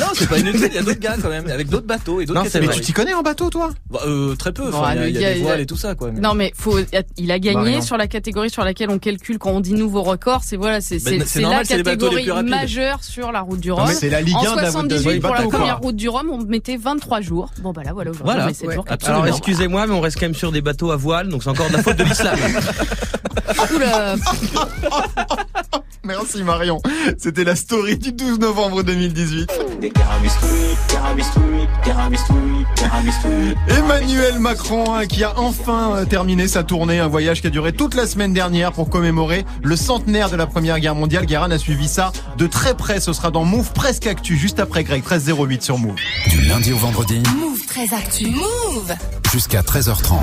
Non, 0.00 0.06
c'est 0.14 0.28
pas 0.28 0.38
inutile. 0.38 0.68
Il 0.70 0.74
y 0.74 0.78
a 0.78 0.82
d'autres 0.82 1.00
gars 1.00 1.16
quand 1.20 1.28
même, 1.28 1.48
avec 1.48 1.68
d'autres 1.68 1.86
bateaux 1.86 2.20
et 2.20 2.26
d'autres 2.26 2.42
catégories. 2.44 2.85
T'y 2.86 2.92
connais 2.92 3.14
en 3.14 3.22
bateau 3.22 3.50
toi? 3.50 3.70
Bah, 3.90 3.98
euh, 4.06 4.36
très 4.36 4.52
peu. 4.52 4.68
Enfin, 4.68 4.94
il 4.94 5.18
y 5.18 5.24
a- 5.24 5.36
y 5.36 5.42
des 5.42 5.62
et 5.62 5.66
tout 5.66 5.76
ça 5.76 5.94
quoi. 5.96 6.10
mais- 6.12 6.20
Non 6.20 6.34
mais 6.34 6.52
faut, 6.54 6.78
il 7.16 7.32
a 7.32 7.38
gagné 7.40 7.56
Marion. 7.56 7.82
sur 7.82 7.96
la 7.96 8.06
catégorie 8.06 8.48
sur 8.48 8.62
laquelle 8.64 8.90
on 8.90 8.98
calcule 8.98 9.38
quand 9.38 9.50
on 9.50 9.60
dit 9.60 9.72
nouveau 9.74 10.02
record. 10.02 10.42
C'est 10.44 10.56
voilà, 10.56 10.80
c'est 10.80 11.02
Ben, 11.04 11.22
c'est 11.26 11.40
la 11.40 11.64
catégorie 11.64 12.28
majeure 12.44 13.02
sur 13.02 13.32
la 13.32 13.40
route 13.40 13.58
du 13.60 13.72
Rhum. 13.72 13.88
C'est 13.92 14.08
la 14.10 14.20
Ligue 14.20 14.36
En 14.36 14.40
1 14.40 14.42
de 14.42 14.46
la- 14.46 14.62
de- 14.62 14.66
de 14.66 14.70
78 14.98 15.20
pour 15.20 15.34
la 15.34 15.42
première 15.42 15.80
route 15.80 15.96
du 15.96 16.08
Rhum, 16.08 16.30
on 16.30 16.38
mettait 16.44 16.76
23 16.76 17.20
jours. 17.20 17.50
Bon 17.62 17.72
bah 17.72 17.82
là 17.84 17.92
voilà 17.92 18.12
aujourd'hui, 18.12 18.54
c'est 18.54 18.66
ouais. 18.66 18.74
toujours 18.74 18.84
Absolument. 18.88 19.22
Alors 19.22 19.34
excusez-moi, 19.36 19.86
mais 19.86 19.94
on 19.94 20.00
reste 20.00 20.18
quand 20.20 20.26
même 20.26 20.34
sur 20.34 20.52
des 20.52 20.60
bateaux 20.60 20.92
à 20.92 20.96
voile, 20.96 21.28
donc 21.28 21.42
c'est 21.42 21.50
encore 21.50 21.68
de 21.68 21.72
la 21.74 21.82
faute 21.82 21.96
de 21.96 22.04
l'islam. 22.04 22.38
Oula, 23.74 24.14
Merci 26.04 26.44
Marion. 26.44 26.80
C'était 27.18 27.42
la 27.42 27.56
story 27.56 27.96
du 27.98 28.12
12 28.12 28.38
novembre 28.38 28.82
2018. 28.84 29.50
Emmanuel 33.68 34.38
Macron 34.38 34.94
hein, 34.94 35.06
qui 35.06 35.24
a 35.24 35.38
enfin 35.38 35.94
euh, 35.94 36.04
terminé 36.04 36.48
sa 36.48 36.62
tournée, 36.62 36.98
un 36.98 37.08
voyage 37.08 37.40
qui 37.40 37.46
a 37.46 37.50
duré 37.50 37.72
toute 37.72 37.94
la 37.94 38.06
semaine 38.06 38.32
dernière 38.32 38.72
pour 38.72 38.90
commémorer 38.90 39.44
le 39.62 39.76
centenaire 39.76 40.30
de 40.30 40.36
la 40.36 40.46
Première 40.46 40.80
Guerre 40.80 40.94
mondiale. 40.94 41.26
Guérin 41.26 41.50
a 41.50 41.58
suivi 41.58 41.88
ça 41.88 42.12
de 42.36 42.46
très 42.46 42.74
près. 42.74 43.00
Ce 43.00 43.12
sera 43.12 43.30
dans 43.30 43.44
Move 43.44 43.72
presque 43.72 44.06
actu 44.06 44.36
juste 44.36 44.60
après 44.60 44.84
Greg 44.84 45.02
1308 45.02 45.62
sur 45.62 45.78
Move. 45.78 45.96
Du 46.28 46.40
lundi 46.42 46.72
au 46.72 46.78
vendredi 46.78 47.22
Move 47.38 47.66
très 47.66 47.94
actu. 47.94 48.30
Move 48.30 48.94
jusqu'à 49.32 49.60
13h30. 49.60 50.14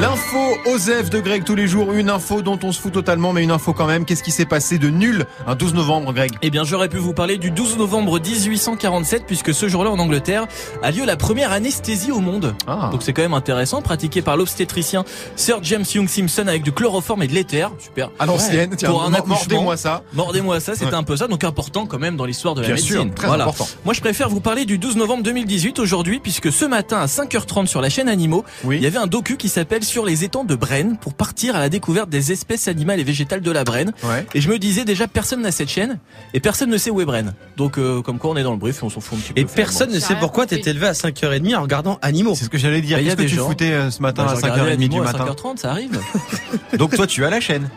L'info 0.00 0.38
Osef 0.66 1.08
de 1.10 1.20
Greg 1.20 1.44
tous 1.44 1.54
les 1.54 1.68
jours, 1.68 1.92
une 1.92 2.10
info 2.10 2.42
dont 2.42 2.58
on 2.64 2.72
se 2.72 2.80
fout 2.80 2.92
totalement, 2.92 3.32
mais 3.32 3.44
une 3.44 3.52
info 3.52 3.72
quand 3.72 3.86
même. 3.86 4.04
Qu'est-ce 4.04 4.24
qui 4.24 4.32
s'est 4.32 4.44
passé 4.44 4.78
de 4.78 4.88
nul 4.88 5.24
un 5.46 5.54
12 5.54 5.74
novembre, 5.74 6.12
Greg? 6.12 6.32
Eh 6.42 6.50
bien, 6.50 6.64
j'aurais 6.64 6.88
pu 6.88 6.96
vous 6.96 7.12
parler 7.12 7.38
du 7.38 7.52
12 7.52 7.78
novembre 7.78 8.18
1847, 8.18 9.24
puisque 9.26 9.54
ce 9.54 9.68
jour-là, 9.68 9.90
en 9.90 9.98
Angleterre, 9.98 10.46
a 10.82 10.90
lieu 10.90 11.04
la 11.04 11.16
première 11.16 11.52
anesthésie 11.70 12.10
au 12.10 12.18
monde. 12.20 12.54
Ah. 12.66 12.88
Donc 12.90 13.02
c'est 13.04 13.12
quand 13.12 13.22
même 13.22 13.32
intéressant, 13.34 13.80
pratiqué 13.80 14.22
par 14.22 14.36
l'obstétricien 14.36 15.04
Sir 15.36 15.60
James 15.62 15.84
Young 15.94 16.08
Simpson 16.08 16.44
avec 16.48 16.62
du 16.64 16.72
chloroforme 16.72 17.22
et 17.22 17.28
de 17.28 17.32
l'éther. 17.32 17.70
Super. 17.78 18.10
À 18.18 18.26
l'ancienne, 18.26 18.74
tiens, 18.76 18.90
Pour 18.90 19.04
un 19.04 19.14
accouchement. 19.14 19.36
mordez-moi 19.36 19.76
ça. 19.76 20.02
Mordez-moi 20.14 20.58
ça, 20.58 20.74
c'était 20.74 20.86
Ouais. 20.86 20.94
un 20.94 21.04
peu 21.04 21.16
ça, 21.16 21.28
donc 21.28 21.44
important 21.44 21.86
quand 21.86 22.00
même 22.00 22.16
dans 22.16 22.24
l'histoire 22.24 22.54
de 22.56 22.62
la 22.62 22.66
Bien 22.66 22.74
médecine. 22.74 22.96
sûr, 23.04 23.14
très 23.14 23.28
voilà. 23.28 23.44
important. 23.44 23.68
Moi, 23.84 23.94
je 23.94 24.00
préfère 24.00 24.28
vous 24.28 24.40
parler 24.40 24.64
du 24.64 24.78
12 24.78 24.96
novembre 24.96 25.22
2018 25.22 25.78
aujourd'hui, 25.78 26.18
puisque 26.18 26.50
ce 26.50 26.64
matin 26.64 26.98
à 26.98 27.06
5h30 27.06 27.66
sur 27.68 27.80
la 27.80 27.88
chaîne 27.88 28.08
Animaux, 28.08 28.44
Oui. 28.64 28.76
il 28.78 28.82
y 28.82 28.86
avait 28.86 28.98
un 28.98 29.06
docu 29.06 29.36
qui 29.36 29.48
s'appelle 29.48 29.84
Sur 29.84 30.04
les 30.04 30.24
étangs 30.24 30.44
de 30.44 30.56
Brenne 30.56 30.96
pour 31.00 31.14
partir 31.14 31.54
à 31.54 31.60
la 31.60 31.68
découverte 31.68 32.08
des 32.10 32.32
espèces 32.32 32.66
animales 32.66 32.98
et 32.98 33.04
végétales 33.04 33.42
de 33.42 33.50
la 33.52 33.62
Brenne. 33.62 33.92
Ouais. 34.02 34.26
Et 34.34 34.40
je 34.40 34.48
me 34.48 34.58
disais 34.58 34.84
déjà 34.84 35.06
personne 35.06 35.42
n'a 35.42 35.52
cette 35.52 35.68
chaîne 35.68 35.98
et 36.34 36.40
personne 36.40 36.68
ne 36.70 36.78
sait 36.78 36.90
où 36.90 37.00
est 37.00 37.04
Brenne. 37.04 37.34
Donc 37.56 37.78
euh, 37.78 38.02
comme 38.02 38.18
quoi 38.18 38.30
on 38.30 38.36
est 38.36 38.42
dans 38.42 38.50
le 38.52 38.58
brief 38.58 38.82
et 38.82 38.84
on 38.84 38.90
s'en 38.90 39.00
fout 39.00 39.16
un 39.18 39.20
petit 39.20 39.32
peu. 39.32 39.40
Et 39.40 39.44
finalement. 39.44 39.54
personne 39.56 39.92
ne 39.92 40.00
sait 40.00 40.14
pourquoi 40.16 40.44
compris. 40.44 40.56
t'étais 40.56 40.72
levé 40.72 40.86
à 40.88 40.92
5h30 40.92 41.54
en 41.60 41.64
regardant 41.64 41.98
Animaux. 42.02 42.34
C'est 42.34 42.44
ce 42.44 42.50
que 42.50 42.58
j'allais 42.58 42.80
dire. 42.80 42.96
Bah, 42.96 43.02
il 43.02 43.06
y 43.06 43.10
a 43.10 43.16
Qu'est-ce 43.16 43.26
que 43.26 43.30
tu 43.30 43.36
gens. 43.36 43.48
foutais 43.48 43.72
euh, 43.72 43.90
ce 43.90 44.02
matin 44.02 44.24
Bah, 44.24 44.32
à 44.32 44.34
je 44.34 44.40
regardais 44.40 44.76
5h30 44.76 44.88
du 44.88 45.00
matin 45.00 45.24
5h30, 45.26 45.56
ça 45.58 45.70
arrive. 45.70 46.00
Donc 46.78 46.94
toi 46.96 47.06
tu 47.06 47.24
as 47.24 47.30
la 47.30 47.40
chaîne. 47.40 47.68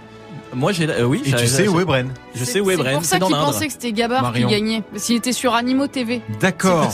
Moi 0.55 0.71
j'ai 0.71 0.85
la- 0.85 0.95
euh, 0.95 1.03
oui, 1.03 1.21
Et 1.25 1.33
tu 1.33 1.47
sais 1.47 1.67
où 1.67 1.79
est 1.79 1.85
Bren. 1.85 2.11
Je 2.35 2.43
sais 2.43 2.59
où 2.59 2.69
est 2.71 2.75
C'est 2.75 2.81
Brenne, 2.81 2.93
pour 2.95 3.05
ça 3.05 3.17
c'est 3.19 3.25
qu'il 3.25 3.35
pensait 3.35 3.67
que 3.67 3.73
c'était 3.73 3.91
Gabard 3.91 4.33
qui 4.33 4.45
gagnait. 4.45 4.83
S'il 4.95 5.15
était 5.17 5.33
sur 5.33 5.53
Animaux 5.53 5.87
TV. 5.87 6.21
D'accord. 6.39 6.91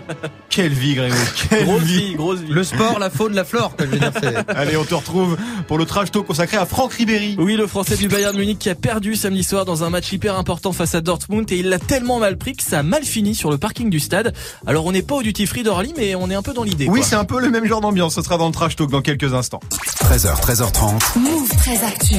Quelle 0.50 0.72
vie 0.72 0.94
Grégo. 0.94 1.14
Quelle 1.48 1.64
Grosse 1.64 1.82
vie. 1.82 2.06
vie, 2.10 2.14
grosse 2.14 2.40
vie. 2.40 2.52
Le 2.52 2.64
sport, 2.64 2.98
la 2.98 3.08
faune, 3.10 3.34
la 3.34 3.44
flore, 3.44 3.76
quoi, 3.76 3.86
je 3.86 3.90
veux 3.92 3.98
dire, 3.98 4.12
c'est... 4.20 4.34
Allez, 4.56 4.76
on 4.76 4.84
te 4.84 4.94
retrouve 4.94 5.36
pour 5.68 5.78
le 5.78 5.84
trash 5.86 6.10
talk 6.10 6.26
consacré 6.26 6.56
à 6.56 6.66
Franck 6.66 6.92
Ribéry. 6.94 7.36
Oui, 7.38 7.54
le 7.56 7.66
Français 7.68 7.96
du 7.96 8.08
Bayern 8.08 8.36
Munich 8.36 8.58
qui 8.58 8.68
a 8.68 8.74
perdu 8.74 9.14
samedi 9.14 9.44
soir 9.44 9.64
dans 9.64 9.84
un 9.84 9.90
match 9.90 10.10
hyper 10.12 10.36
important 10.36 10.72
face 10.72 10.94
à 10.96 11.00
Dortmund 11.00 11.50
et 11.52 11.58
il 11.58 11.68
l'a 11.68 11.78
tellement 11.78 12.18
mal 12.18 12.36
pris 12.36 12.54
que 12.54 12.62
ça 12.64 12.80
a 12.80 12.82
mal 12.82 13.04
fini 13.04 13.34
sur 13.34 13.50
le 13.50 13.58
parking 13.58 13.90
du 13.90 14.00
stade. 14.00 14.34
Alors 14.66 14.86
on 14.86 14.92
n'est 14.92 15.02
pas 15.02 15.14
au 15.16 15.22
duty 15.22 15.46
free 15.46 15.62
d'Orly 15.62 15.94
mais 15.96 16.14
on 16.16 16.28
est 16.30 16.34
un 16.34 16.42
peu 16.42 16.52
dans 16.52 16.64
l'idée. 16.64 16.86
Oui, 16.88 17.02
c'est 17.04 17.16
un 17.16 17.24
peu 17.24 17.40
le 17.40 17.50
même 17.50 17.66
genre 17.66 17.80
d'ambiance. 17.80 18.14
Ce 18.16 18.22
sera 18.22 18.36
dans 18.38 18.46
le 18.46 18.52
trash 18.52 18.74
talk 18.76 18.90
dans 18.90 19.02
quelques 19.02 19.32
instants. 19.34 19.60
13h, 20.04 20.40
13h30. 20.40 21.18
Move 21.18 21.48
très 21.58 21.84
actu. 21.84 22.16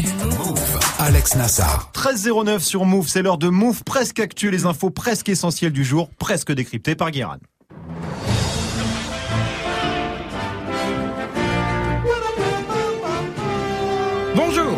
Alex 0.99 1.35
Nassar. 1.35 1.91
13.09 1.93 2.59
sur 2.59 2.85
Move, 2.85 3.07
c'est 3.07 3.21
l'heure 3.21 3.37
de 3.37 3.49
Move 3.49 3.83
presque 3.83 4.19
actu, 4.19 4.51
les 4.51 4.65
infos 4.65 4.89
presque 4.89 5.29
essentielles 5.29 5.71
du 5.71 5.83
jour, 5.83 6.09
presque 6.17 6.51
décryptées 6.51 6.95
par 6.95 7.11
Guérin. 7.11 7.37
Bonjour 14.35 14.77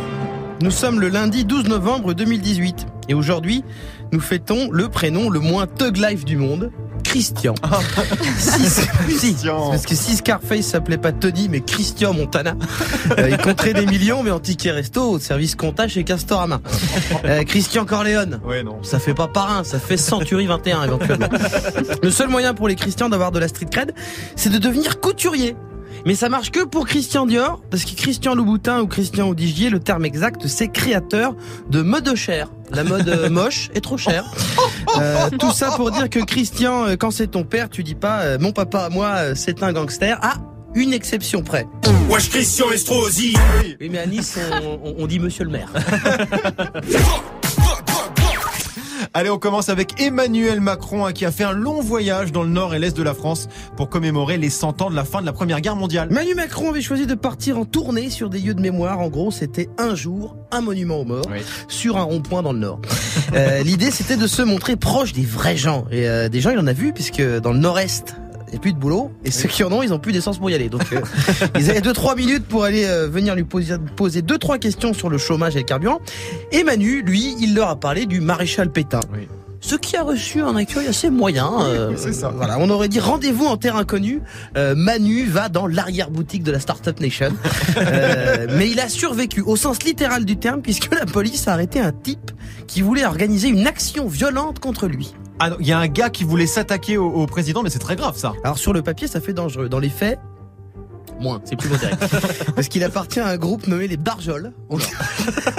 Nous 0.62 0.72
sommes 0.72 1.00
le 1.00 1.10
lundi 1.10 1.46
12 1.46 1.68
novembre 1.68 2.14
2018 2.14 2.88
et 3.10 3.14
aujourd'hui, 3.14 3.64
nous 4.12 4.22
fêtons 4.22 4.70
le 4.72 4.90
prénom 4.90 5.30
le 5.30 5.40
moins 5.40 5.68
thug 5.68 5.98
life 5.98 6.24
du 6.24 6.38
monde, 6.38 6.72
Christian. 7.14 7.54
Si- 8.40 8.88
Christian. 9.06 9.70
parce 9.70 9.86
que 9.86 9.94
si 9.94 10.16
Scarface 10.16 10.66
s'appelait 10.66 10.98
pas 10.98 11.12
Tony 11.12 11.48
mais 11.48 11.62
Christian 11.62 12.12
Montana, 12.12 12.56
euh, 13.20 13.30
il 13.30 13.38
compterait 13.38 13.74
des 13.76 13.86
millions 13.86 14.24
mais 14.24 14.32
en 14.32 14.40
ticket 14.40 14.72
resto 14.72 15.12
au 15.12 15.20
service 15.20 15.54
compta 15.56 15.88
chez 15.88 16.04
Castorama. 16.04 16.60
Euh, 17.26 17.44
Christian 17.44 17.86
Corleone. 17.86 18.42
Ouais, 18.44 18.64
non. 18.64 18.80
Ça 18.84 19.00
fait 19.00 19.14
pas 19.14 19.28
parrain, 19.28 19.64
ça 19.64 19.80
fait 19.80 19.96
Century 19.96 20.46
21 20.48 20.84
éventuellement. 20.86 21.30
Le 22.02 22.12
seul 22.12 22.28
moyen 22.28 22.54
pour 22.54 22.68
les 22.68 22.76
Christians 22.76 23.08
d'avoir 23.08 23.32
de 23.32 23.40
la 23.40 23.48
street 23.48 23.68
cred, 23.72 23.94
c'est 24.36 24.50
de 24.50 24.58
devenir 24.58 25.00
couturier. 25.00 25.56
Mais 26.06 26.16
ça 26.16 26.28
marche 26.30 26.52
que 26.52 26.64
pour 26.66 26.86
Christian 26.86 27.26
Dior, 27.26 27.62
parce 27.72 27.86
que 27.86 27.96
Christian 27.96 28.36
Louboutin 28.36 28.82
ou 28.82 28.88
Christian 28.88 29.30
Audigier, 29.30 29.70
le 29.70 29.80
terme 29.80 30.04
exact, 30.06 30.48
c'est 30.48 30.68
créateur 30.68 31.36
de 31.70 31.82
mode 31.82 32.14
cher. 32.16 32.50
La 32.72 32.84
mode 32.84 33.08
euh, 33.08 33.30
moche 33.32 33.70
est 33.74 33.82
trop 33.82 33.98
chère. 33.98 34.26
Euh, 35.00 35.30
tout 35.40 35.52
ça 35.52 35.72
pour 35.72 35.92
dire 35.92 36.10
que 36.10 36.20
Christian, 36.20 36.88
euh, 36.88 36.96
quand 36.98 37.12
c'est 37.12 37.28
ton 37.28 37.44
père, 37.44 37.70
tu 37.70 37.84
dis 37.84 37.96
pas 37.96 38.22
euh, 38.22 38.38
mon 38.40 38.52
papa 38.52 38.80
à 38.80 38.90
moi, 38.90 39.36
c'est 39.36 39.64
un 39.64 39.72
gangster. 39.72 40.20
Ah, 40.22 40.36
une 40.76 40.92
exception 40.92 41.42
près. 41.44 41.68
Wesh 42.10 42.30
Christian 42.30 42.72
Estrosi 42.72 43.36
Oui, 43.80 43.90
mais 43.92 44.00
à 44.00 44.06
Nice, 44.08 44.38
on, 44.64 44.80
on- 44.90 44.96
on 45.04 45.08
dit 45.08 45.20
monsieur 45.20 45.46
le 45.46 45.52
maire. 45.52 45.72
Allez, 49.16 49.30
on 49.30 49.38
commence 49.38 49.70
avec 49.70 50.02
Emmanuel 50.02 50.60
Macron 50.60 51.06
hein, 51.06 51.14
qui 51.14 51.24
a 51.24 51.32
fait 51.32 51.44
un 51.44 51.52
long 51.52 51.82
voyage 51.82 52.32
dans 52.32 52.42
le 52.42 52.50
nord 52.50 52.74
et 52.74 52.80
l'est 52.80 52.98
de 52.98 53.04
la 53.04 53.14
France 53.14 53.48
pour 53.78 53.88
commémorer 53.88 54.38
les 54.40 54.50
100 54.50 54.82
ans 54.82 54.90
de 54.90 54.96
la 54.96 55.04
fin 55.06 55.22
de 55.22 55.28
la 55.28 55.34
Première 55.34 55.62
Guerre 55.62 55.76
mondiale. 55.76 56.10
Manu 56.10 56.34
Macron 56.34 56.72
avait 56.72 56.82
choisi 56.82 57.06
de 57.06 57.14
partir 57.14 57.60
en 57.60 57.66
tournée 57.66 58.10
sur 58.10 58.32
des 58.32 58.40
lieux 58.40 58.56
de 58.56 58.62
mémoire. 58.62 59.00
En 59.02 59.10
gros, 59.10 59.30
c'était 59.30 59.70
un 59.78 59.94
jour, 59.94 60.36
un 60.52 60.62
monument 60.62 60.96
aux 61.00 61.06
morts, 61.06 61.28
Oui. 61.32 61.42
sur 61.68 61.98
un 61.98 62.02
rond-point 62.02 62.42
dans 62.42 62.54
le 62.54 62.60
Nord. 62.60 62.82
Euh, 63.36 63.62
L'idée, 63.62 63.92
c'était 63.92 64.18
de 64.18 64.26
se 64.26 64.42
montrer 64.42 64.78
proche 64.78 65.14
des 65.14 65.26
vrais 65.26 65.58
gens. 65.58 65.86
Et 65.92 66.08
euh, 66.10 66.28
des 66.28 66.42
gens, 66.42 66.50
il 66.50 66.58
en 66.58 66.66
a 66.66 66.74
vu, 66.74 66.92
puisque 66.92 67.22
dans 67.22 67.54
le 67.54 67.60
Nord-Est, 67.60 68.16
il 68.54 68.58
n'y 68.58 68.60
a 68.60 68.62
plus 68.62 68.74
de 68.74 68.78
boulot. 68.78 69.12
Et 69.26 69.32
ceux 69.32 69.50
qui 69.50 69.64
en 69.64 69.72
ont, 69.72 69.82
ils 69.82 69.94
ont 69.94 70.00
plus 70.00 70.12
d'essence 70.14 70.38
pour 70.38 70.48
y 70.52 70.54
aller. 70.54 70.70
Donc, 70.70 70.94
euh, 70.94 71.02
ils 71.60 71.72
avaient 71.72 71.82
deux 71.82 71.92
trois 71.94 72.16
minutes 72.16 72.46
pour 72.46 72.64
aller 72.64 72.86
euh, 72.86 73.08
venir 73.08 73.34
lui 73.34 73.44
poser, 73.44 73.76
poser 73.96 74.22
deux 74.22 74.38
trois 74.38 74.60
questions 74.60 74.94
sur 74.94 75.10
le 75.10 75.18
chômage 75.18 75.56
et 75.56 75.60
le 75.60 75.66
carburant. 75.66 76.00
Et 76.52 76.64
Manu, 76.64 77.02
lui, 77.02 77.36
il 77.40 77.56
leur 77.56 77.70
a 77.70 77.80
parlé 77.80 78.06
du 78.06 78.22
maréchal 78.22 78.72
Pétain. 78.72 79.00
Oui. 79.12 79.28
Ce 79.64 79.76
qui 79.76 79.96
a 79.96 80.04
reçu 80.04 80.42
un 80.42 80.58
accueil 80.58 80.88
assez 80.88 81.10
moyen. 81.10 81.50
euh, 81.62 81.94
c'est 81.96 82.12
ça. 82.12 82.34
Voilà, 82.36 82.58
on 82.60 82.70
aurait 82.70 82.90
dit 82.90 83.00
rendez-vous 83.00 83.46
en 83.46 83.56
terre 83.56 83.78
inconnue. 83.78 84.22
Euh, 84.58 84.76
Manu 84.76 85.24
va 85.24 85.48
dans 85.48 85.68
l'arrière-boutique 85.68 86.44
de 86.44 86.52
la 86.52 86.60
Startup 86.60 87.00
Nation. 87.00 87.32
Euh, 87.76 88.46
mais 88.58 88.70
il 88.70 88.80
a 88.80 88.88
survécu 88.88 89.42
au 89.42 89.56
sens 89.56 89.84
littéral 89.84 90.26
du 90.26 90.38
terme 90.38 90.62
puisque 90.62 90.94
la 90.94 91.06
police 91.06 91.48
a 91.48 91.54
arrêté 91.54 91.80
un 91.80 91.92
type 91.92 92.32
qui 92.68 92.82
voulait 92.82 93.06
organiser 93.06 93.48
une 93.48 93.66
action 93.66 94.08
violente 94.08 94.60
contre 94.60 94.88
lui. 94.88 95.14
Ah, 95.40 95.50
non, 95.50 95.58
il 95.60 95.68
y 95.68 95.72
a 95.72 95.80
un 95.80 95.88
gars 95.88 96.10
qui 96.10 96.24
voulait 96.24 96.48
s'attaquer 96.48 96.98
au, 96.98 97.10
au 97.10 97.26
président, 97.26 97.64
mais 97.64 97.70
c'est 97.70 97.80
très 97.80 97.96
grave 97.96 98.18
ça. 98.18 98.34
Alors 98.44 98.58
sur 98.58 98.74
le 98.74 98.82
papier, 98.82 99.08
ça 99.08 99.20
fait 99.20 99.34
dangereux. 99.34 99.70
Dans 99.70 99.80
les 99.80 99.90
faits, 99.90 100.20
moins, 101.20 101.42
c'est 101.46 101.56
plus 101.56 101.70
modéré. 101.70 101.94
Parce 102.56 102.68
qu'il 102.68 102.84
appartient 102.84 103.20
à 103.20 103.28
un 103.28 103.38
groupe 103.38 103.68
nommé 103.68 103.88
les 103.88 103.98
Barjols. 103.98 104.52
On, 104.70 104.78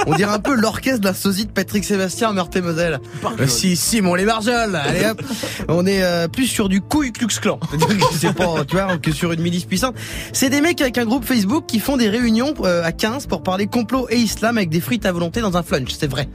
on 0.07 0.15
dirait 0.15 0.33
un 0.33 0.39
peu 0.39 0.55
l'orchestre 0.55 1.01
d'un 1.01 1.15
sosie 1.15 1.47
de 1.47 1.51
Patrick 1.51 1.85
Sébastien, 1.85 2.33
Meurthe-et-Moselle. 2.33 3.01
Euh, 3.41 3.47
si, 3.47 3.77
si, 3.77 4.01
bon, 4.01 4.15
les 4.15 4.25
Barjols, 4.25 4.77
allez 4.77 5.07
hop. 5.07 5.23
On 5.69 5.87
est 5.87 6.03
euh, 6.03 6.29
plus 6.29 6.47
sur 6.47 6.69
du 6.69 6.81
couille 6.81 7.13
Klux 7.13 7.27
Klan. 7.41 7.59
C'est 8.13 8.35
pas, 8.35 8.65
tu 8.67 8.77
vois, 8.77 8.99
que 8.99 9.11
sur 9.11 9.33
une 9.33 9.41
milice 9.41 9.65
puissante. 9.65 9.95
C'est 10.33 10.51
des 10.51 10.61
mecs 10.61 10.81
avec 10.81 10.99
un 10.99 11.05
groupe 11.05 11.25
Facebook 11.25 11.65
qui 11.67 11.81
font 11.81 11.97
des 11.97 12.09
réunions 12.09 12.55
euh, 12.63 12.85
à 12.85 12.93
15 12.93 13.27
pour 13.27 13.43
parler 13.43 13.67
complot 13.67 14.07
et 14.11 14.17
islam 14.17 14.59
avec 14.59 14.71
des 14.71 14.81
frites 14.81 15.07
à 15.07 15.13
volonté 15.13 15.41
dans 15.41 15.57
un 15.57 15.63
flunch, 15.63 15.95
c'est 15.99 16.11
vrai. 16.11 16.29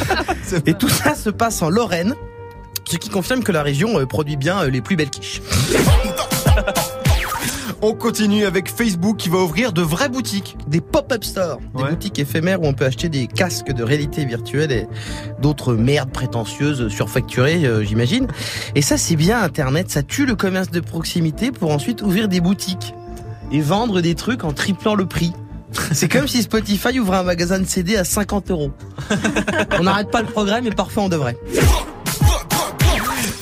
Et 0.66 0.74
tout 0.74 0.88
ça 0.88 1.14
se 1.14 1.30
passe 1.30 1.62
en 1.62 1.70
Lorraine. 1.70 2.14
Ce 2.88 2.96
qui 2.96 3.10
confirme 3.10 3.44
que 3.44 3.52
la 3.52 3.62
région 3.62 4.00
euh, 4.00 4.06
produit 4.06 4.38
bien 4.38 4.62
euh, 4.62 4.70
les 4.70 4.80
plus 4.80 4.96
belles 4.96 5.10
quiches. 5.10 5.42
On 7.82 7.92
continue 7.92 8.46
avec 8.46 8.70
Facebook 8.74 9.18
qui 9.18 9.28
va 9.28 9.36
ouvrir 9.38 9.74
de 9.74 9.82
vraies 9.82 10.08
boutiques. 10.08 10.56
des 10.66 10.80
pop-up 10.80 11.22
stores, 11.22 11.60
des 11.76 11.84
boutiques 11.84 12.18
éphémères 12.18 12.62
où 12.62 12.66
on 12.66 12.72
peut 12.72 12.86
acheter 12.86 13.08
des 13.08 13.26
casques 13.28 13.72
de 13.72 13.84
réalité 13.84 14.24
virtuelle 14.24 14.72
et 14.72 14.88
d'autres 15.40 15.74
merdes 15.74 16.10
prétentieuses 16.10 16.88
surfacturées, 16.88 17.66
euh, 17.66 17.84
j'imagine. 17.84 18.26
Et 18.74 18.80
ça, 18.80 18.96
c'est 18.96 19.16
bien 19.16 19.40
Internet, 19.42 19.90
ça 19.90 20.02
tue 20.02 20.24
le 20.24 20.34
commerce 20.34 20.70
de 20.70 20.80
proximité 20.80 21.52
pour 21.52 21.70
ensuite 21.70 22.00
ouvrir 22.00 22.26
des 22.26 22.40
boutiques 22.40 22.94
et 23.52 23.60
vendre 23.60 24.00
des 24.00 24.14
trucs 24.14 24.44
en 24.44 24.52
triplant 24.52 24.94
le 24.94 25.04
prix. 25.04 25.34
C'est 25.92 26.08
comme 26.08 26.26
si 26.26 26.42
Spotify 26.42 26.98
ouvrait 26.98 27.18
un 27.18 27.22
magasin 27.22 27.58
de 27.58 27.66
CD 27.66 27.96
à 27.96 28.04
50 28.04 28.50
euros. 28.50 28.70
On 29.78 29.82
n'arrête 29.82 30.10
pas 30.10 30.22
le 30.22 30.28
progrès, 30.28 30.62
mais 30.62 30.70
parfois 30.70 31.02
on 31.02 31.08
devrait. 31.10 31.36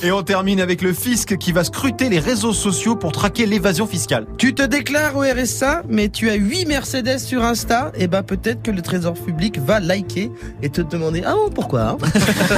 Et 0.07 0.11
on 0.13 0.23
termine 0.23 0.61
avec 0.61 0.81
le 0.81 0.93
fisc 0.93 1.37
qui 1.37 1.51
va 1.51 1.65
scruter 1.65 2.07
les 2.07 2.19
réseaux 2.19 2.53
sociaux 2.53 2.95
pour 2.95 3.11
traquer 3.11 3.45
l'évasion 3.45 3.85
fiscale. 3.85 4.25
Tu 4.37 4.55
te 4.55 4.63
déclares 4.63 5.17
au 5.17 5.19
RSA, 5.19 5.83
mais 5.89 6.07
tu 6.07 6.29
as 6.29 6.35
8 6.35 6.65
Mercedes 6.65 7.19
sur 7.19 7.43
Insta, 7.43 7.91
et 7.93 8.07
ben 8.07 8.23
peut-être 8.23 8.61
que 8.61 8.71
le 8.71 8.81
trésor 8.81 9.15
public 9.15 9.59
va 9.59 9.81
liker 9.81 10.31
et 10.61 10.69
te 10.69 10.79
demander 10.79 11.23
ah 11.25 11.33
bon 11.33 11.49
pourquoi 11.49 11.81
hein 11.81 11.97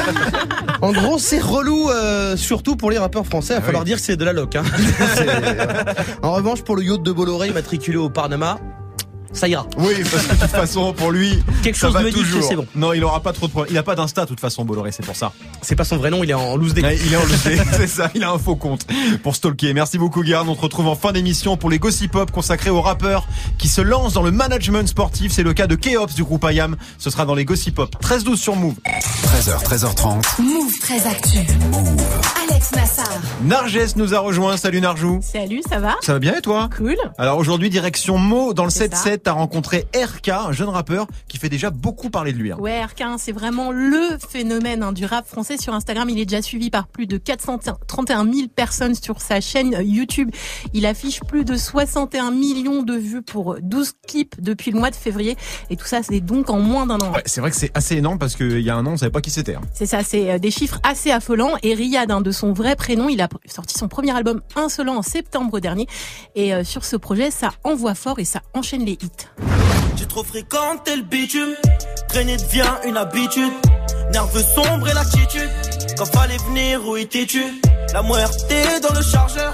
En 0.83 0.91
gros, 0.91 1.17
c'est 1.17 1.39
relou, 1.39 1.89
euh, 1.89 2.37
surtout 2.37 2.75
pour 2.75 2.91
les 2.91 2.99
rappeurs 2.99 3.25
français. 3.25 3.55
Il 3.55 3.61
va 3.61 3.65
falloir 3.65 3.83
dire 3.83 3.97
que 3.97 4.03
c'est 4.03 4.15
de 4.15 4.25
la 4.25 4.33
loc. 4.33 4.55
Hein. 4.55 4.61
En 6.21 6.33
revanche, 6.33 6.61
pour 6.61 6.75
le 6.75 6.83
yacht 6.83 7.01
de 7.01 7.11
Bolloré 7.11 7.49
matriculé 7.49 7.97
au 7.97 8.11
Panama, 8.11 8.59
ça 9.33 9.47
ira. 9.47 9.65
Oui, 9.77 9.93
parce 10.11 10.25
que 10.25 10.35
de 10.35 10.39
toute 10.39 10.49
façon, 10.49 10.93
pour 10.93 11.11
lui, 11.11 11.41
Quelque 11.63 11.77
ça 11.77 11.87
chose 11.87 11.93
va 11.93 12.01
me 12.01 12.11
dit 12.11 12.21
que 12.21 12.41
c'est 12.41 12.55
bon. 12.55 12.65
Non, 12.75 12.93
il 12.93 13.03
aura 13.03 13.21
pas 13.21 13.33
trop 13.33 13.47
de 13.47 13.51
problèmes. 13.51 13.73
Il 13.73 13.77
a 13.77 13.83
pas 13.83 13.95
d'insta, 13.95 14.23
de 14.23 14.27
toute 14.27 14.39
façon, 14.39 14.65
Bolloré, 14.65 14.91
c'est 14.91 15.05
pour 15.05 15.15
ça. 15.15 15.31
C'est 15.61 15.75
pas 15.75 15.83
son 15.83 15.97
vrai 15.97 16.09
nom, 16.09 16.23
il 16.23 16.29
est 16.29 16.33
en 16.35 16.55
loose 16.55 16.73
des. 16.73 16.81
Ouais, 16.81 16.97
Il 16.97 17.13
est 17.13 17.17
en 17.17 17.23
loosé, 17.23 17.57
c'est 17.73 17.87
ça, 17.87 18.09
il 18.15 18.23
a 18.23 18.31
un 18.31 18.37
faux 18.39 18.55
compte 18.55 18.85
pour 19.23 19.35
stalker. 19.35 19.73
Merci 19.73 19.97
beaucoup, 19.97 20.23
Guérin. 20.23 20.45
On 20.47 20.55
se 20.55 20.61
retrouve 20.61 20.87
en 20.87 20.95
fin 20.95 21.11
d'émission 21.11 21.57
pour 21.57 21.69
les 21.69 21.79
Gossip 21.79 22.11
Pop 22.11 22.31
consacrés 22.31 22.69
aux 22.69 22.81
rappeurs 22.81 23.27
qui 23.57 23.67
se 23.67 23.81
lancent 23.81 24.13
dans 24.13 24.23
le 24.23 24.31
management 24.31 24.87
sportif. 24.87 25.31
C'est 25.31 25.43
le 25.43 25.53
cas 25.53 25.67
de 25.67 25.75
Keops 25.75 26.15
du 26.15 26.23
groupe 26.23 26.45
IAM. 26.49 26.75
Ce 26.97 27.09
sera 27.09 27.25
dans 27.25 27.35
les 27.35 27.45
Gossip 27.45 27.75
Pop. 27.75 27.95
13-12 28.01 28.35
sur 28.35 28.55
Move. 28.55 28.75
13h, 28.85 29.63
13h30. 29.63 30.41
Move 30.41 30.79
très 30.81 31.05
actu. 31.07 31.39
Alex 32.49 32.71
Nassar. 32.73 33.09
Narges 33.43 33.95
nous 33.95 34.13
a 34.13 34.19
rejoint. 34.19 34.57
Salut 34.57 34.81
Narjou. 34.81 35.19
Salut, 35.21 35.61
ça 35.69 35.79
va? 35.79 35.95
Ça 36.01 36.13
va 36.13 36.19
bien 36.19 36.35
et 36.37 36.41
toi? 36.41 36.69
Cool. 36.75 36.95
Alors 37.17 37.37
aujourd'hui, 37.37 37.69
direction 37.69 38.17
Mo 38.17 38.53
dans 38.53 38.65
le 38.65 38.71
C'est 39.19 39.23
7-7. 39.23 39.23
T'as 39.23 39.31
rencontré 39.33 39.85
RK, 39.95 40.29
un 40.29 40.51
jeune 40.51 40.69
rappeur 40.69 41.07
qui 41.27 41.37
fait 41.37 41.49
déjà 41.49 41.69
beaucoup 41.69 42.09
parler 42.09 42.33
de 42.33 42.37
lui. 42.37 42.51
hein. 42.51 42.57
Ouais, 42.59 42.81
RK1, 42.83 43.17
c'est 43.17 43.31
vraiment 43.31 43.71
le 43.71 44.17
phénomène 44.29 44.83
hein, 44.83 44.91
du 44.91 45.05
rap 45.05 45.27
français 45.27 45.57
sur 45.57 45.73
Instagram. 45.73 46.09
Il 46.09 46.19
est 46.19 46.25
déjà 46.25 46.41
suivi 46.41 46.69
par 46.69 46.87
plus 46.87 47.05
de 47.07 47.17
431 47.17 48.23
000 48.31 48.47
personnes 48.55 48.95
sur 48.95 49.21
sa 49.21 49.41
chaîne 49.41 49.75
euh, 49.75 49.81
YouTube. 49.83 50.31
Il 50.73 50.85
affiche 50.85 51.19
plus 51.21 51.45
de 51.45 51.55
61 51.55 52.31
millions 52.31 52.83
de 52.83 52.93
vues 52.95 53.21
pour 53.21 53.55
12 53.61 53.93
clips 54.07 54.41
depuis 54.41 54.71
le 54.71 54.79
mois 54.79 54.89
de 54.89 54.95
février. 54.95 55.35
Et 55.69 55.75
tout 55.75 55.85
ça, 55.85 56.01
c'est 56.03 56.19
donc 56.21 56.49
en 56.49 56.59
moins 56.59 56.85
d'un 56.85 56.97
an. 56.99 57.11
Ouais, 57.13 57.23
c'est 57.25 57.41
vrai 57.41 57.51
que 57.51 57.57
c'est 57.57 57.71
assez 57.75 57.95
énorme 57.97 58.17
parce 58.19 58.35
qu'il 58.35 58.59
y 58.61 58.69
a 58.69 58.75
un 58.75 58.85
an, 58.85 58.91
on 58.93 58.97
savait 58.97 59.11
pas 59.11 59.21
qui 59.21 59.31
c'était. 59.31 59.55
hein. 59.55 59.61
C'est 59.73 59.85
ça, 59.85 60.03
c'est 60.03 60.31
euh, 60.31 60.39
des 60.39 60.51
chiffres 60.51 60.79
assez 60.83 61.11
affolants. 61.11 61.53
Et 61.63 61.73
Riyad, 61.73 62.09
hein, 62.11 62.21
de 62.21 62.31
son 62.31 62.53
vrai 62.53 62.75
prénom, 62.75 63.09
il 63.09 63.21
a 63.21 63.27
sorti 63.47 63.77
son 63.77 63.87
premier 63.87 64.15
album 64.15 64.41
Insolent 64.55 64.97
en 64.97 65.01
septembre 65.01 65.59
dernier. 65.59 65.87
Et 66.35 66.53
euh, 66.53 66.63
sur 66.63 66.85
ce 66.85 66.95
projet, 66.95 67.31
ça 67.31 67.49
envoie 67.63 67.95
fort 67.95 68.19
et 68.19 68.25
ça 68.25 68.41
enchaîne 68.53 68.85
les 68.85 68.93
hits. 68.93 69.08
J'ai 69.95 70.05
trop 70.05 70.23
fréquenté 70.23 70.95
le 70.95 71.03
bitume, 71.03 71.55
traîner 72.07 72.37
devient 72.37 72.73
une 72.85 72.97
habitude. 72.97 73.53
Nerveux 74.13 74.43
sombre 74.43 74.87
et 74.89 74.93
l'attitude, 74.93 75.49
quand 75.97 76.05
fallait 76.05 76.37
venir 76.37 76.87
où 76.87 76.97
étais-tu? 76.97 77.43
La 77.93 78.01
muerte 78.03 78.53
dans 78.81 78.93
le 78.93 79.01
chargeur, 79.01 79.53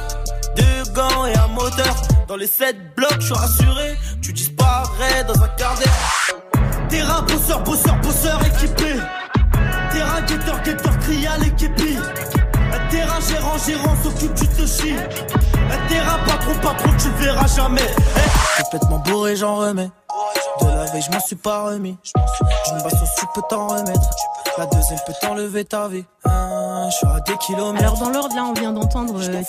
deux 0.55 0.91
gants 0.93 1.25
et 1.25 1.35
un 1.35 1.47
moteur. 1.47 1.95
Dans 2.27 2.37
les 2.37 2.47
sept 2.47 2.75
blocs, 2.95 3.19
je 3.19 3.25
suis 3.25 3.33
rassuré, 3.33 3.97
tu 4.21 4.33
disparais 4.33 5.23
dans 5.27 5.41
un 5.41 5.47
quart 5.49 5.75
d'heure. 5.75 6.87
Terrain, 6.89 7.21
bosseur, 7.21 7.61
bosseur, 7.63 7.95
bosseur 8.01 8.39
équipé. 8.45 8.95
Terrain, 9.91 10.21
guetteur, 10.21 10.61
guetteur, 10.63 10.99
crie 10.99 11.27
à 11.27 11.37
l'équipe. 11.37 11.75
Terrain, 12.89 13.19
gérant, 13.27 13.57
gérant, 13.65 13.95
s'occupe, 14.03 14.35
tu 14.35 14.47
te 14.47 14.65
chies. 14.65 14.95
Terrain, 15.89 16.19
patron, 16.25 16.53
patron, 16.61 16.91
tu 16.97 17.09
le 17.09 17.15
verras 17.25 17.47
jamais. 17.47 17.89
Complètement 18.57 18.99
bourré, 18.99 19.35
j'en 19.35 19.57
remets. 19.57 19.89
De 20.61 20.67
la 20.67 20.85
veille, 20.85 21.01
je 21.01 21.11
m'en 21.11 21.19
suis 21.19 21.35
pas 21.35 21.65
remis. 21.65 21.97
Basse 22.83 22.93
au 22.93 23.19
sud 23.19 23.27
peut 23.33 23.41
t'en 23.49 23.67
remettre. 23.67 24.09
La 24.57 24.65
deuxième 24.67 24.99
peut 25.05 25.13
t'enlever 25.21 25.65
ta 25.65 25.89
vie. 25.89 26.05
Hein, 26.23 26.87
je 26.89 26.95
suis 26.95 27.07
à 27.07 27.19
des 27.19 27.37
kilomètres. 27.37 27.83
Alors 27.83 27.99
dans 27.99 28.09
l'ordre, 28.09 28.33
là, 28.33 28.45
on 28.45 28.53
vient 28.53 28.71
d'entendre 28.71 29.19
euh. 29.21 29.41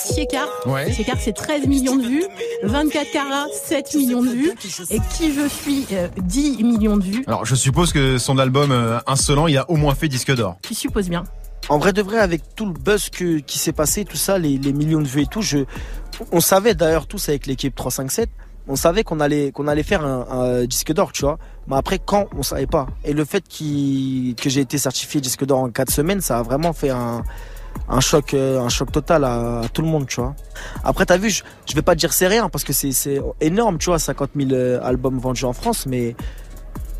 Ouais. 0.67 0.91
Tiekar, 0.91 1.17
c'est 1.21 1.33
13 1.33 1.67
millions 1.69 1.95
de 1.95 2.03
vues. 2.03 2.25
24 2.65 3.13
carats, 3.13 3.47
7 3.53 3.95
millions 3.95 4.23
de 4.23 4.31
vues. 4.31 4.53
Et 4.91 4.99
qui 5.17 5.33
je 5.33 5.47
suis, 5.47 5.87
euh, 5.93 6.09
10 6.17 6.65
millions 6.65 6.97
de 6.97 7.05
vues. 7.05 7.25
Alors 7.29 7.45
je 7.45 7.55
suppose 7.55 7.93
que 7.93 8.19
son 8.19 8.39
album 8.39 8.73
euh, 8.73 8.99
Insolent, 9.07 9.47
il 9.47 9.57
a 9.57 9.71
au 9.71 9.77
moins 9.77 9.95
fait 9.95 10.09
disque 10.09 10.35
d'or. 10.35 10.57
Tu 10.63 10.75
supposes 10.75 11.09
bien. 11.09 11.23
En 11.69 11.79
vrai 11.79 11.93
de 11.93 12.03
vrai, 12.03 12.19
avec 12.19 12.43
tout 12.57 12.67
le 12.67 12.73
buzz 12.73 13.11
que, 13.11 13.39
qui 13.39 13.59
s'est 13.59 13.73
passé, 13.73 14.05
tout 14.05 14.17
ça, 14.17 14.39
les, 14.39 14.59
les 14.59 14.73
millions 14.73 15.01
de 15.01 15.07
vues 15.09 15.23
et 15.23 15.27
tout, 15.27 15.43
je, 15.43 15.59
on 16.33 16.41
savait 16.41 16.75
d'ailleurs 16.75 17.07
tous 17.07 17.29
avec 17.29 17.47
l'équipe 17.47 17.75
357, 17.75 18.31
on 18.69 18.77
savait 18.77 19.05
qu'on 19.05 19.21
allait, 19.21 19.53
faire 19.83 20.05
un, 20.05 20.65
disque 20.65 20.93
d'or, 20.93 21.13
tu 21.13 21.23
vois. 21.23 21.39
Mais 21.69 21.77
après, 21.77 21.99
quand, 21.99 22.27
on 22.37 22.43
savait 22.43 22.67
pas. 22.67 22.87
Et 23.05 23.13
le 23.13 23.25
fait 23.25 23.45
que 23.49 24.49
j'ai 24.49 24.61
été 24.61 24.79
certifié 24.79 25.21
disque 25.21 25.45
d'or 25.45 25.61
en 25.61 25.71
4 25.71 25.91
semaines, 25.91 26.21
ça 26.21 26.39
a 26.39 26.43
vraiment 26.43 26.73
fait 26.73 26.91
un, 26.91 27.23
un 27.89 28.01
choc, 28.01 28.35
euh, 28.35 28.61
un 28.61 28.69
choc 28.69 28.91
total 28.91 29.25
à, 29.25 29.63
tout 29.73 29.83
le 29.83 29.89
monde, 29.89 30.07
tu 30.07 30.21
vois. 30.21 30.35
Après, 30.85 31.07
t'as 31.07 31.17
vu, 31.17 31.31
je, 31.31 31.43
je 31.69 31.75
vais 31.75 31.83
pas 31.83 31.95
dire 31.95 32.13
c'est 32.13 32.27
rien 32.27 32.49
parce 32.49 32.65
que 32.65 32.73
c'est, 32.73 32.93
c'est 32.93 33.21
énorme, 33.41 33.79
tu 33.79 33.87
vois, 33.87 33.99
50 33.99 34.31
000 34.37 34.51
euh, 34.53 34.81
albums 34.83 35.19
vendus 35.19 35.45
en 35.45 35.53
France, 35.53 35.87
mais 35.87 36.17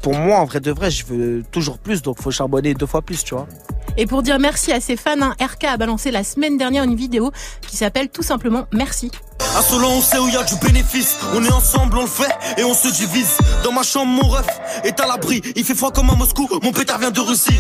pour 0.03 0.15
moi, 0.15 0.39
en 0.39 0.45
vrai 0.45 0.61
de 0.61 0.71
vrai, 0.71 0.91
je 0.91 1.05
veux 1.07 1.43
toujours 1.51 1.79
plus, 1.79 2.03
donc 2.03 2.21
faut 2.21 2.31
charbonner 2.31 2.75
deux 2.75 2.87
fois 2.87 3.03
plus, 3.03 3.25
tu 3.25 3.35
vois. 3.35 3.49
Et 3.97 4.07
pour 4.07 4.23
dire 4.23 4.39
merci 4.39 4.73
à 4.73 4.81
ses 4.81 4.97
fans, 4.97 5.21
hein, 5.21 5.35
RK 5.41 5.65
a 5.65 5.77
balancé 5.77 6.11
la 6.11 6.23
semaine 6.23 6.57
dernière 6.57 6.85
une 6.85 6.97
vidéo 6.97 7.33
qui 7.63 7.77
s'appelle 7.77 8.09
tout 8.09 8.23
simplement 8.23 8.67
Merci. 8.73 9.11
Insolent, 9.57 9.93
on 9.97 10.01
sait 10.03 10.19
où 10.19 10.29
y 10.29 10.37
a 10.37 10.43
du 10.43 10.55
bénéfice. 10.57 11.19
On 11.35 11.43
est 11.43 11.51
ensemble, 11.51 11.97
on 11.97 12.03
le 12.03 12.07
fait 12.07 12.31
et 12.59 12.65
on 12.65 12.75
se 12.75 12.89
divise. 12.89 13.39
Dans 13.65 13.73
ma 13.73 13.83
chambre, 13.83 14.13
mon 14.13 14.29
ref 14.29 14.47
est 14.85 15.01
à 15.01 15.07
l'abri. 15.07 15.41
Il 15.57 15.65
fait 15.65 15.75
froid 15.75 15.91
comme 15.91 16.11
à 16.11 16.15
Moscou. 16.15 16.47
Mon 16.63 16.73
pétard 16.73 16.99
vient 16.99 17.11
de 17.11 17.21
Russie. 17.21 17.59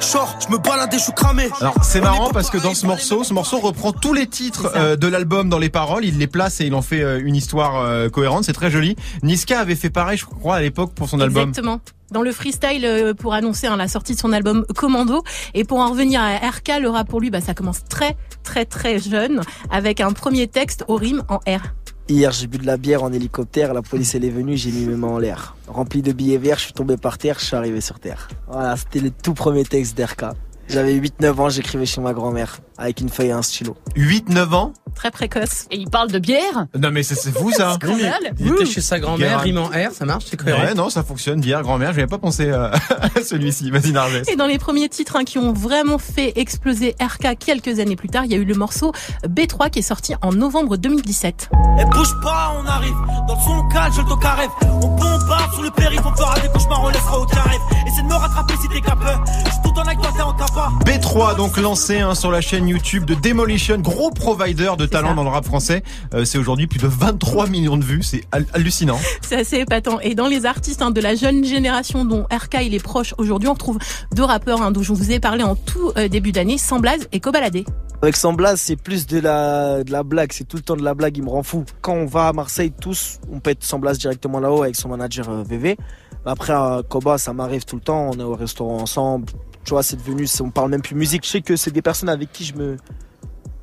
Short, 0.00 0.46
je 0.46 0.52
me 0.52 0.58
balade 0.58 0.92
et 0.92 0.98
je 0.98 1.04
suis 1.04 1.12
cramé. 1.12 1.48
Alors 1.60 1.74
c'est 1.82 2.00
marrant 2.00 2.30
parce 2.30 2.50
que 2.50 2.58
dans 2.58 2.74
ce 2.74 2.86
morceau, 2.86 3.22
ce 3.22 3.32
morceau 3.32 3.58
reprend 3.58 3.92
tous 3.92 4.14
les 4.14 4.26
titres 4.26 4.72
euh, 4.74 4.96
de 4.96 5.06
l'album 5.06 5.48
dans 5.48 5.58
les 5.58 5.70
paroles, 5.70 6.04
il 6.04 6.18
les 6.18 6.26
place 6.26 6.60
et 6.60 6.66
il 6.66 6.74
en 6.74 6.82
fait 6.82 7.02
euh, 7.02 7.20
une 7.22 7.36
histoire 7.36 7.82
euh, 7.82 8.08
cohérente, 8.08 8.44
c'est 8.44 8.52
très 8.52 8.70
joli. 8.70 8.96
Niska 9.22 9.60
avait 9.60 9.76
fait 9.76 9.90
pareil, 9.90 10.18
je 10.18 10.24
crois, 10.24 10.56
à 10.56 10.60
l'époque 10.60 10.92
pour 10.94 11.08
son 11.08 11.20
album. 11.20 11.50
Exactement. 11.50 11.80
Dans 12.10 12.22
le 12.22 12.32
freestyle 12.32 12.84
euh, 12.84 13.14
pour 13.14 13.34
annoncer 13.34 13.66
hein, 13.66 13.76
la 13.76 13.88
sortie 13.88 14.14
de 14.14 14.18
son 14.18 14.32
album 14.32 14.64
Commando. 14.74 15.22
Et 15.54 15.64
pour 15.64 15.78
en 15.78 15.90
revenir 15.90 16.20
à 16.20 16.36
RK, 16.36 16.80
le 16.80 16.88
rap 16.88 17.08
pour 17.08 17.20
lui, 17.20 17.30
bah, 17.30 17.40
ça 17.40 17.54
commence 17.54 17.84
très 17.84 18.16
très 18.42 18.64
très 18.64 18.98
jeune 18.98 19.42
avec 19.70 20.00
un 20.00 20.12
premier 20.12 20.46
texte 20.46 20.84
au 20.88 20.96
rime 20.96 21.22
en 21.28 21.36
R. 21.36 21.74
Hier, 22.08 22.32
j'ai 22.32 22.46
bu 22.46 22.56
de 22.56 22.64
la 22.64 22.78
bière 22.78 23.02
en 23.02 23.12
hélicoptère, 23.12 23.74
la 23.74 23.82
police 23.82 24.14
elle 24.14 24.24
est 24.24 24.30
venue, 24.30 24.56
j'ai 24.56 24.70
mis 24.70 24.86
mes 24.86 24.96
mains 24.96 25.08
en 25.08 25.18
l'air. 25.18 25.54
Rempli 25.66 26.00
de 26.00 26.12
billets 26.12 26.38
verts, 26.38 26.56
je 26.56 26.64
suis 26.64 26.72
tombé 26.72 26.96
par 26.96 27.18
terre, 27.18 27.38
je 27.38 27.44
suis 27.44 27.56
arrivé 27.56 27.82
sur 27.82 28.00
terre. 28.00 28.28
Voilà, 28.46 28.76
c'était 28.78 29.00
le 29.00 29.10
tout 29.10 29.34
premier 29.34 29.64
texte 29.64 29.94
d'RK. 29.98 30.24
J'avais 30.68 30.98
8-9 30.98 31.32
ans, 31.34 31.48
j'écrivais 31.50 31.84
chez 31.84 32.00
ma 32.00 32.14
grand-mère, 32.14 32.60
avec 32.78 33.00
une 33.00 33.08
feuille 33.08 33.28
et 33.28 33.32
un 33.32 33.42
stylo. 33.42 33.76
8-9 33.96 34.54
ans 34.54 34.72
Très 34.94 35.10
précoce. 35.10 35.66
Et 35.70 35.76
il 35.76 35.88
parle 35.88 36.10
de 36.10 36.18
bière 36.18 36.66
Non 36.76 36.90
mais 36.90 37.02
c'est 37.02 37.30
fou 37.30 37.52
ça 37.52 37.74
Scandale. 37.74 38.32
Il 38.40 38.48
était 38.48 38.66
chez 38.66 38.80
sa 38.80 38.98
grand-mère, 38.98 39.40
rime 39.40 39.58
en 39.58 39.66
R, 39.66 39.92
ça 39.92 40.04
marche, 40.04 40.24
c'est 40.28 40.36
cohérent. 40.36 40.62
Ouais, 40.62 40.74
non, 40.74 40.90
ça 40.90 41.02
fonctionne, 41.04 41.40
bière, 41.40 41.62
grand-mère, 41.62 41.92
j'avais 41.92 42.06
pas 42.06 42.18
pensé 42.18 42.46
euh, 42.46 42.70
à 43.16 43.22
celui-ci, 43.22 43.70
vas-y 43.70 43.92
Narges. 43.92 44.22
Et 44.28 44.36
dans 44.36 44.46
les 44.46 44.58
premiers 44.58 44.88
titres 44.88 45.16
hein, 45.16 45.24
qui 45.24 45.38
ont 45.38 45.52
vraiment 45.52 45.98
fait 45.98 46.32
exploser 46.36 46.96
RK 47.00 47.38
quelques 47.38 47.78
années 47.78 47.96
plus 47.96 48.08
tard, 48.08 48.24
il 48.24 48.32
y 48.32 48.34
a 48.34 48.38
eu 48.38 48.44
le 48.44 48.54
morceau 48.54 48.92
B3 49.26 49.70
qui 49.70 49.80
est 49.80 49.82
sorti 49.82 50.14
en 50.22 50.32
novembre 50.32 50.76
2017. 50.76 51.50
Et 51.80 51.84
bouge 51.84 52.14
pas, 52.22 52.56
on 52.60 52.66
arrive. 52.66 52.94
Dans 53.28 53.34
le 53.34 53.40
son 53.40 53.68
calme, 53.68 53.92
je 53.94 54.00
le 54.00 54.08
toque 54.08 54.24
à 54.24 54.34
rêve. 54.34 54.50
On 54.62 54.88
bombarde 54.88 55.52
sur 55.52 55.62
le 55.62 55.70
périph', 55.70 56.00
on 56.04 56.16
fera 56.16 56.34
des 56.40 56.48
cauchemars, 56.48 56.82
on 56.84 56.88
laissera 56.88 57.20
aucun 57.20 57.42
rêve. 57.42 57.60
Essaie 57.86 58.02
de 58.02 58.08
me 58.08 58.14
rattraper 58.14 58.54
si 58.60 58.68
t'es 58.68 58.80
capeur. 58.80 59.24
Je 59.46 59.50
suis 59.50 59.60
tout 59.62 59.70
le 59.70 59.74
temps 59.74 59.86
avec 59.86 60.00
toi, 60.00 60.10
t'es 60.16 60.22
en 60.22 60.32
capa. 60.32 60.70
B3 60.84 61.36
donc 61.36 61.56
lancé 61.56 62.00
hein, 62.00 62.14
sur 62.14 62.30
la 62.30 62.40
chaîne 62.40 62.67
YouTube 62.68 63.04
de 63.04 63.14
Demolition, 63.14 63.78
gros 63.78 64.10
provider 64.10 64.70
de 64.78 64.86
talent 64.86 65.08
ça. 65.10 65.14
dans 65.14 65.24
le 65.24 65.30
rap 65.30 65.44
français. 65.44 65.82
Euh, 66.14 66.24
c'est 66.24 66.38
aujourd'hui 66.38 66.66
plus 66.66 66.78
de 66.78 66.86
23 66.86 67.48
millions 67.48 67.76
de 67.76 67.84
vues, 67.84 68.02
c'est 68.02 68.22
hal- 68.32 68.46
hallucinant. 68.52 68.98
C'est 69.22 69.36
assez 69.40 69.56
épatant. 69.58 69.98
Et 70.00 70.14
dans 70.14 70.28
les 70.28 70.46
artistes 70.46 70.82
hein, 70.82 70.90
de 70.90 71.00
la 71.00 71.14
jeune 71.14 71.44
génération 71.44 72.04
dont 72.04 72.24
RK 72.32 72.58
il 72.62 72.74
est 72.74 72.82
proche 72.82 73.14
aujourd'hui, 73.18 73.48
on 73.48 73.54
retrouve 73.54 73.78
deux 74.14 74.24
rappeurs 74.24 74.62
hein, 74.62 74.70
dont 74.70 74.82
je 74.82 74.92
vous 74.92 75.10
ai 75.10 75.20
parlé 75.20 75.42
en 75.42 75.56
tout 75.56 75.92
euh, 75.96 76.08
début 76.08 76.32
d'année, 76.32 76.58
Samblaz 76.58 77.08
et 77.12 77.20
Kobalade. 77.20 77.64
Avec 78.00 78.14
Samblas, 78.14 78.54
c'est 78.58 78.76
plus 78.76 79.08
de 79.08 79.18
la, 79.18 79.82
de 79.82 79.90
la 79.90 80.04
blague, 80.04 80.30
c'est 80.32 80.44
tout 80.46 80.56
le 80.56 80.62
temps 80.62 80.76
de 80.76 80.84
la 80.84 80.94
blague, 80.94 81.16
il 81.16 81.24
me 81.24 81.30
rend 81.30 81.42
fou. 81.42 81.64
Quand 81.80 81.94
on 81.94 82.06
va 82.06 82.28
à 82.28 82.32
Marseille, 82.32 82.72
tous, 82.80 83.18
on 83.32 83.40
pète 83.40 83.64
Samblas 83.64 83.94
directement 83.94 84.38
là-haut 84.38 84.62
avec 84.62 84.76
son 84.76 84.88
manager 84.88 85.28
euh, 85.28 85.42
VV. 85.42 85.76
Après, 86.24 86.52
à 86.52 86.82
Koba, 86.88 87.18
ça 87.18 87.32
m'arrive 87.32 87.64
tout 87.64 87.74
le 87.76 87.82
temps, 87.82 88.10
on 88.14 88.20
est 88.20 88.22
au 88.22 88.34
restaurant 88.36 88.78
ensemble. 88.82 89.26
Tu 89.64 89.70
vois, 89.70 89.82
c'est 89.82 89.96
devenu, 89.96 90.26
on 90.40 90.50
parle 90.50 90.70
même 90.70 90.82
plus 90.82 90.94
musique. 90.94 91.24
Je 91.24 91.30
sais 91.30 91.40
que 91.42 91.56
c'est 91.56 91.70
des 91.70 91.82
personnes 91.82 92.08
avec 92.08 92.32
qui 92.32 92.44
je 92.44 92.54
me, 92.54 92.76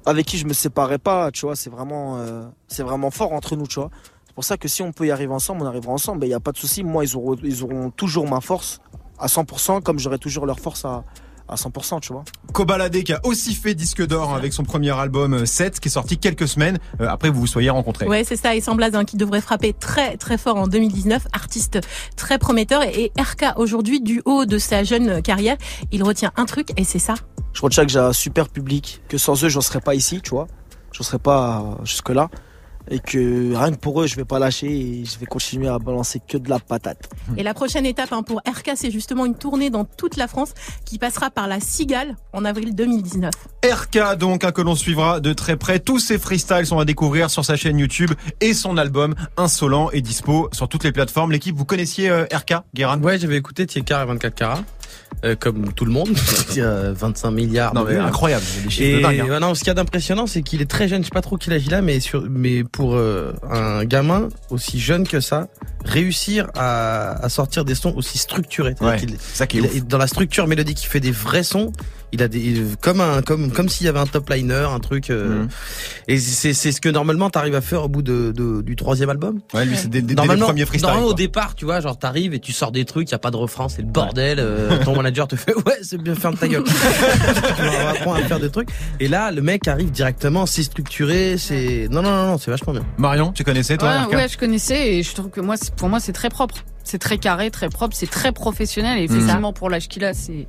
avec 0.06 0.26
qui 0.26 0.38
je 0.38 0.46
me 0.46 0.54
séparais 0.54 1.00
pas, 1.00 1.32
tu 1.32 1.46
c'est 1.56 1.70
vraiment, 1.70 2.18
euh, 2.18 2.44
c'est 2.68 2.84
vraiment 2.84 3.12
fort 3.12 3.34
entre 3.34 3.56
nous, 3.56 3.68
tu. 3.68 3.80
C'est 4.26 4.34
pour 4.34 4.44
ça 4.44 4.58
que 4.58 4.68
si 4.68 4.82
on 4.82 4.92
peut 4.92 5.08
y 5.08 5.12
arriver 5.12 5.34
ensemble, 5.34 5.64
on 5.64 5.66
arrivera 5.66 5.94
ensemble, 5.94 6.26
il 6.26 6.30
n'y 6.30 6.36
a 6.36 6.40
pas 6.40 6.52
de 6.52 6.58
souci. 6.58 6.84
Moi, 6.84 7.06
ils 7.06 7.16
auront, 7.16 7.36
ils 7.42 7.64
auront 7.64 7.90
toujours 7.90 8.28
ma 8.28 8.42
force 8.42 8.82
à 9.18 9.28
100%, 9.28 9.82
comme 9.82 9.98
j'aurai 9.98 10.20
toujours 10.20 10.46
leur 10.46 10.60
force 10.60 10.86
à, 10.86 11.06
à 11.48 11.56
100%, 11.56 12.02
tu 12.02 12.14
vois. 12.14 12.24
Kobalade 12.54 13.04
qui 13.04 13.14
a 13.14 13.20
aussi 13.24 13.54
fait 13.54 13.76
disque 13.76 14.06
d'or 14.06 14.34
avec 14.34 14.54
son 14.54 14.64
premier 14.64 14.92
album 14.92 15.34
euh, 15.34 15.46
7 15.46 15.80
qui 15.80 15.90
est 15.90 15.92
sorti 15.92 16.18
quelques 16.18 16.48
semaines 16.48 16.80
euh, 17.02 17.08
après 17.08 17.30
vous 17.30 17.42
vous 17.42 17.48
soyez 17.48 17.70
rencontrés. 17.70 18.08
Ouais, 18.08 18.24
c'est 18.24 18.36
ça. 18.36 18.56
Et 18.56 18.62
Samblaz 18.62 18.96
hein, 18.96 19.06
qui 19.06 19.18
devrait 19.18 19.42
frapper 19.42 19.74
très 19.74 20.18
très 20.18 20.38
fort 20.38 20.58
en 20.58 20.68
2019, 20.68 21.28
artiste 21.34 21.80
très 22.16 22.38
prometteur. 22.38 22.84
Et 22.84 23.12
RK 23.18 23.58
aujourd'hui, 23.58 24.02
du 24.02 24.22
haut 24.26 24.46
de 24.46 24.58
sa 24.58 24.84
jeune 24.84 25.22
carrière, 25.22 25.58
il 25.92 26.04
retient 26.04 26.32
un 26.36 26.46
truc 26.46 26.70
et 26.78 26.84
c'est 26.84 27.00
ça. 27.00 27.16
Je 27.54 27.62
retiens 27.62 27.86
que 27.86 27.92
j'ai 27.92 28.00
un 28.00 28.14
super 28.14 28.50
public, 28.50 29.02
que 29.08 29.18
sans 29.18 29.42
eux, 29.44 29.50
j'en 29.50 29.62
serais 29.62 29.80
pas 29.80 29.96
ici, 29.96 30.22
tu 30.22 30.32
vois. 30.32 30.48
Je 30.92 31.04
serais 31.04 31.20
pas 31.20 31.60
euh, 31.60 31.86
jusque-là. 31.86 32.30
Et 32.90 33.00
que 33.00 33.56
rien 33.56 33.72
que 33.72 33.78
pour 33.78 34.02
eux, 34.02 34.08
je 34.08 34.16
vais 34.16 34.26
pas 34.26 34.40
lâcher 34.40 34.68
et 34.68 35.06
je 35.06 35.18
vais 35.20 35.26
continuer 35.26 35.68
à 35.68 35.80
balancer 35.80 36.20
que 36.26 36.38
de 36.38 36.50
la 36.50 36.60
patate. 36.60 37.10
Et 37.38 37.44
la 37.44 37.54
prochaine 37.54 37.86
étape 37.86 38.12
hein, 38.12 38.24
pour 38.24 38.38
RK, 38.40 38.72
c'est 38.76 38.92
justement 38.92 39.26
une 39.26 39.36
tournée 39.36 39.70
dans 39.70 39.86
toute 39.86 40.18
la 40.18 40.28
France 40.28 40.54
qui 40.86 41.00
passera 41.00 41.30
par 41.30 41.48
la 41.48 41.60
Cigale 41.60 42.16
en 42.34 42.46
avril 42.46 42.76
2019. 42.76 43.32
RK 43.66 44.18
donc 44.18 44.44
hein, 44.44 44.52
que 44.52 44.62
l'on 44.62 44.76
suivra 44.76 45.20
de 45.20 45.34
très 45.34 45.58
près. 45.58 45.80
Tous 45.80 46.00
ses 46.00 46.18
freestyles 46.20 46.66
sont 46.66 46.80
à 46.80 46.86
découvrir 46.86 47.30
sur 47.30 47.44
sa 47.44 47.56
chaîne 47.56 47.80
YouTube 47.80 48.12
et 48.42 48.54
son 48.54 48.78
album 48.78 49.16
Insolent 49.38 49.90
est 49.92 50.02
dispo 50.02 50.50
sur 50.52 50.68
toutes 50.68 50.84
les 50.84 50.92
plateformes. 50.92 51.32
L'équipe, 51.32 51.56
vous 51.56 51.66
connaissiez 51.66 52.10
euh, 52.10 52.26
RK, 52.32 52.56
Guérin? 52.74 53.02
Ouais, 53.02 53.18
j'avais 53.18 53.38
écouté 53.38 53.66
Tiekar 53.66 54.04
et 54.04 54.06
24 54.06 54.36
carats. 54.36 54.64
Euh, 55.24 55.36
comme 55.36 55.74
tout 55.74 55.86
le 55.86 55.92
monde, 55.92 56.10
il 56.52 56.58
y 56.58 56.62
a 56.62 56.92
25 56.92 57.32
milliards. 57.32 57.74
Non 57.74 57.84
de 57.84 57.90
mais 57.92 57.98
incroyable, 57.98 58.44
Et 58.80 58.98
de 58.98 59.02
dingue. 59.02 59.20
hein. 59.22 59.26
ouais, 59.30 59.40
non, 59.40 59.56
ce 59.56 59.60
qu'il 59.60 59.68
y 59.68 59.72
a 59.72 59.74
d'impressionnant, 59.74 60.28
c'est 60.28 60.42
qu'il 60.44 60.62
est 60.62 60.70
très 60.70 60.88
jeune. 60.88 61.02
Je 61.02 61.06
sais 61.08 61.12
pas 61.14 61.22
trop 61.22 61.38
quel 61.38 61.54
âge 61.54 61.64
il 61.66 61.74
a, 61.74 61.82
mais 61.82 62.00
sur, 62.00 62.26
mais 62.30 62.64
pour 62.64 62.96
euh, 62.96 63.34
un 63.50 63.86
gamin 63.86 64.30
aussi 64.50 64.80
jeune 64.80 65.08
que 65.08 65.20
ça, 65.20 65.48
réussir 65.84 66.48
à, 66.56 67.12
à 67.24 67.30
sortir 67.30 67.66
des 67.66 67.76
sons 67.76 67.94
aussi 67.96 68.18
structurés. 68.18 68.76
Ouais, 68.82 68.98
qu'il- 68.98 69.16
ça 69.20 69.48
qui 69.48 69.58
est 69.58 69.62
il- 69.62 69.66
ouf. 69.66 69.72
il- 69.76 69.86
dans 69.88 69.98
la 69.98 70.08
structure 70.08 70.48
mélodique, 70.48 70.84
il 70.84 70.88
fait 70.88 71.00
des 71.00 71.12
vrais 71.12 71.44
sons. 71.44 71.72
Il 72.12 72.24
a 72.24 72.28
des 72.28 72.62
comme 72.82 73.02
un 73.02 73.22
comme 73.22 73.52
comme 73.52 73.68
s'il 73.68 73.86
y 73.86 73.90
avait 73.90 74.00
un 74.00 74.06
top 74.06 74.30
liner, 74.30 74.68
un 74.74 74.80
truc. 74.80 75.10
euh, 75.10 75.42
Mhm. 75.44 75.48
Et 76.08 76.18
c'est 76.20 76.54
c'est 76.54 76.72
ce 76.72 76.80
que 76.80 76.88
normalement 76.90 77.30
t'arrives 77.30 77.56
à 77.56 77.62
faire 77.62 77.84
au 77.84 77.90
bout 77.90 78.02
de, 78.04 78.32
de- 78.34 78.62
du 78.62 78.76
troisième 78.76 79.10
album. 79.10 79.40
Ouais, 79.54 79.66
lui 79.66 79.76
c'est 79.76 79.90
dès, 79.90 80.02
dès- 80.02 80.14
Normalement, 80.14 80.48
normalement, 80.54 81.08
au 81.08 81.14
départ, 81.14 81.56
tu 81.56 81.66
vois, 81.66 81.82
genre 81.82 81.98
t'arrives 81.98 82.34
et 82.34 82.40
tu 82.40 82.54
sors 82.54 82.72
des 82.72 82.86
trucs, 82.86 83.12
y 83.12 83.16
a 83.16 83.20
pas 83.20 83.32
de 83.32 83.38
refrain, 83.38 83.68
c'est 83.70 83.82
le 83.82 83.88
bordel. 83.88 84.38
euh, 84.40 84.82
ton 84.84 84.96
manager 84.96 85.28
te 85.28 85.36
fait 85.36 85.54
ouais, 85.66 85.80
c'est 85.82 86.02
bien 86.02 86.16
ferme 86.16 86.38
ta 86.38 86.48
gueule. 86.48 86.64
on 87.60 87.88
apprend 87.90 88.14
à 88.14 88.22
faire 88.22 88.40
des 88.40 88.50
trucs. 88.50 88.70
Et 89.00 89.08
là, 89.08 89.32
le 89.32 89.42
mec 89.42 89.68
arrive 89.68 89.92
directement, 89.92 90.46
c'est 90.46 90.64
structuré, 90.64 91.38
c'est 91.38 91.88
non 91.92 92.02
non 92.02 92.12
non, 92.12 92.26
non 92.28 92.38
c'est 92.38 92.52
vachement 92.52 92.74
bien. 92.74 92.86
Marion, 92.98 93.32
tu 93.32 93.44
connaissais 93.44 93.78
toi 93.78 94.06
Ouais, 94.10 94.16
ouais, 94.16 94.28
je 94.30 94.38
connaissais 94.38 94.94
et 94.96 95.04
je 95.04 95.14
trouve 95.14 95.30
que 95.30 95.42
moi, 95.42 95.56
pour 95.76 95.90
moi, 95.90 96.00
c'est 96.00 96.14
très 96.14 96.30
propre. 96.30 96.56
C'est 96.84 97.00
très 97.00 97.18
carré, 97.18 97.50
très 97.50 97.70
propre, 97.70 97.96
c'est 97.98 98.10
très 98.10 98.32
professionnel. 98.32 99.00
Et 99.00 99.04
effectivement, 99.04 99.54
pour 99.54 99.70
l'âge 99.70 99.88
qu'il 99.88 100.04
a, 100.06 100.14
c'est 100.14 100.48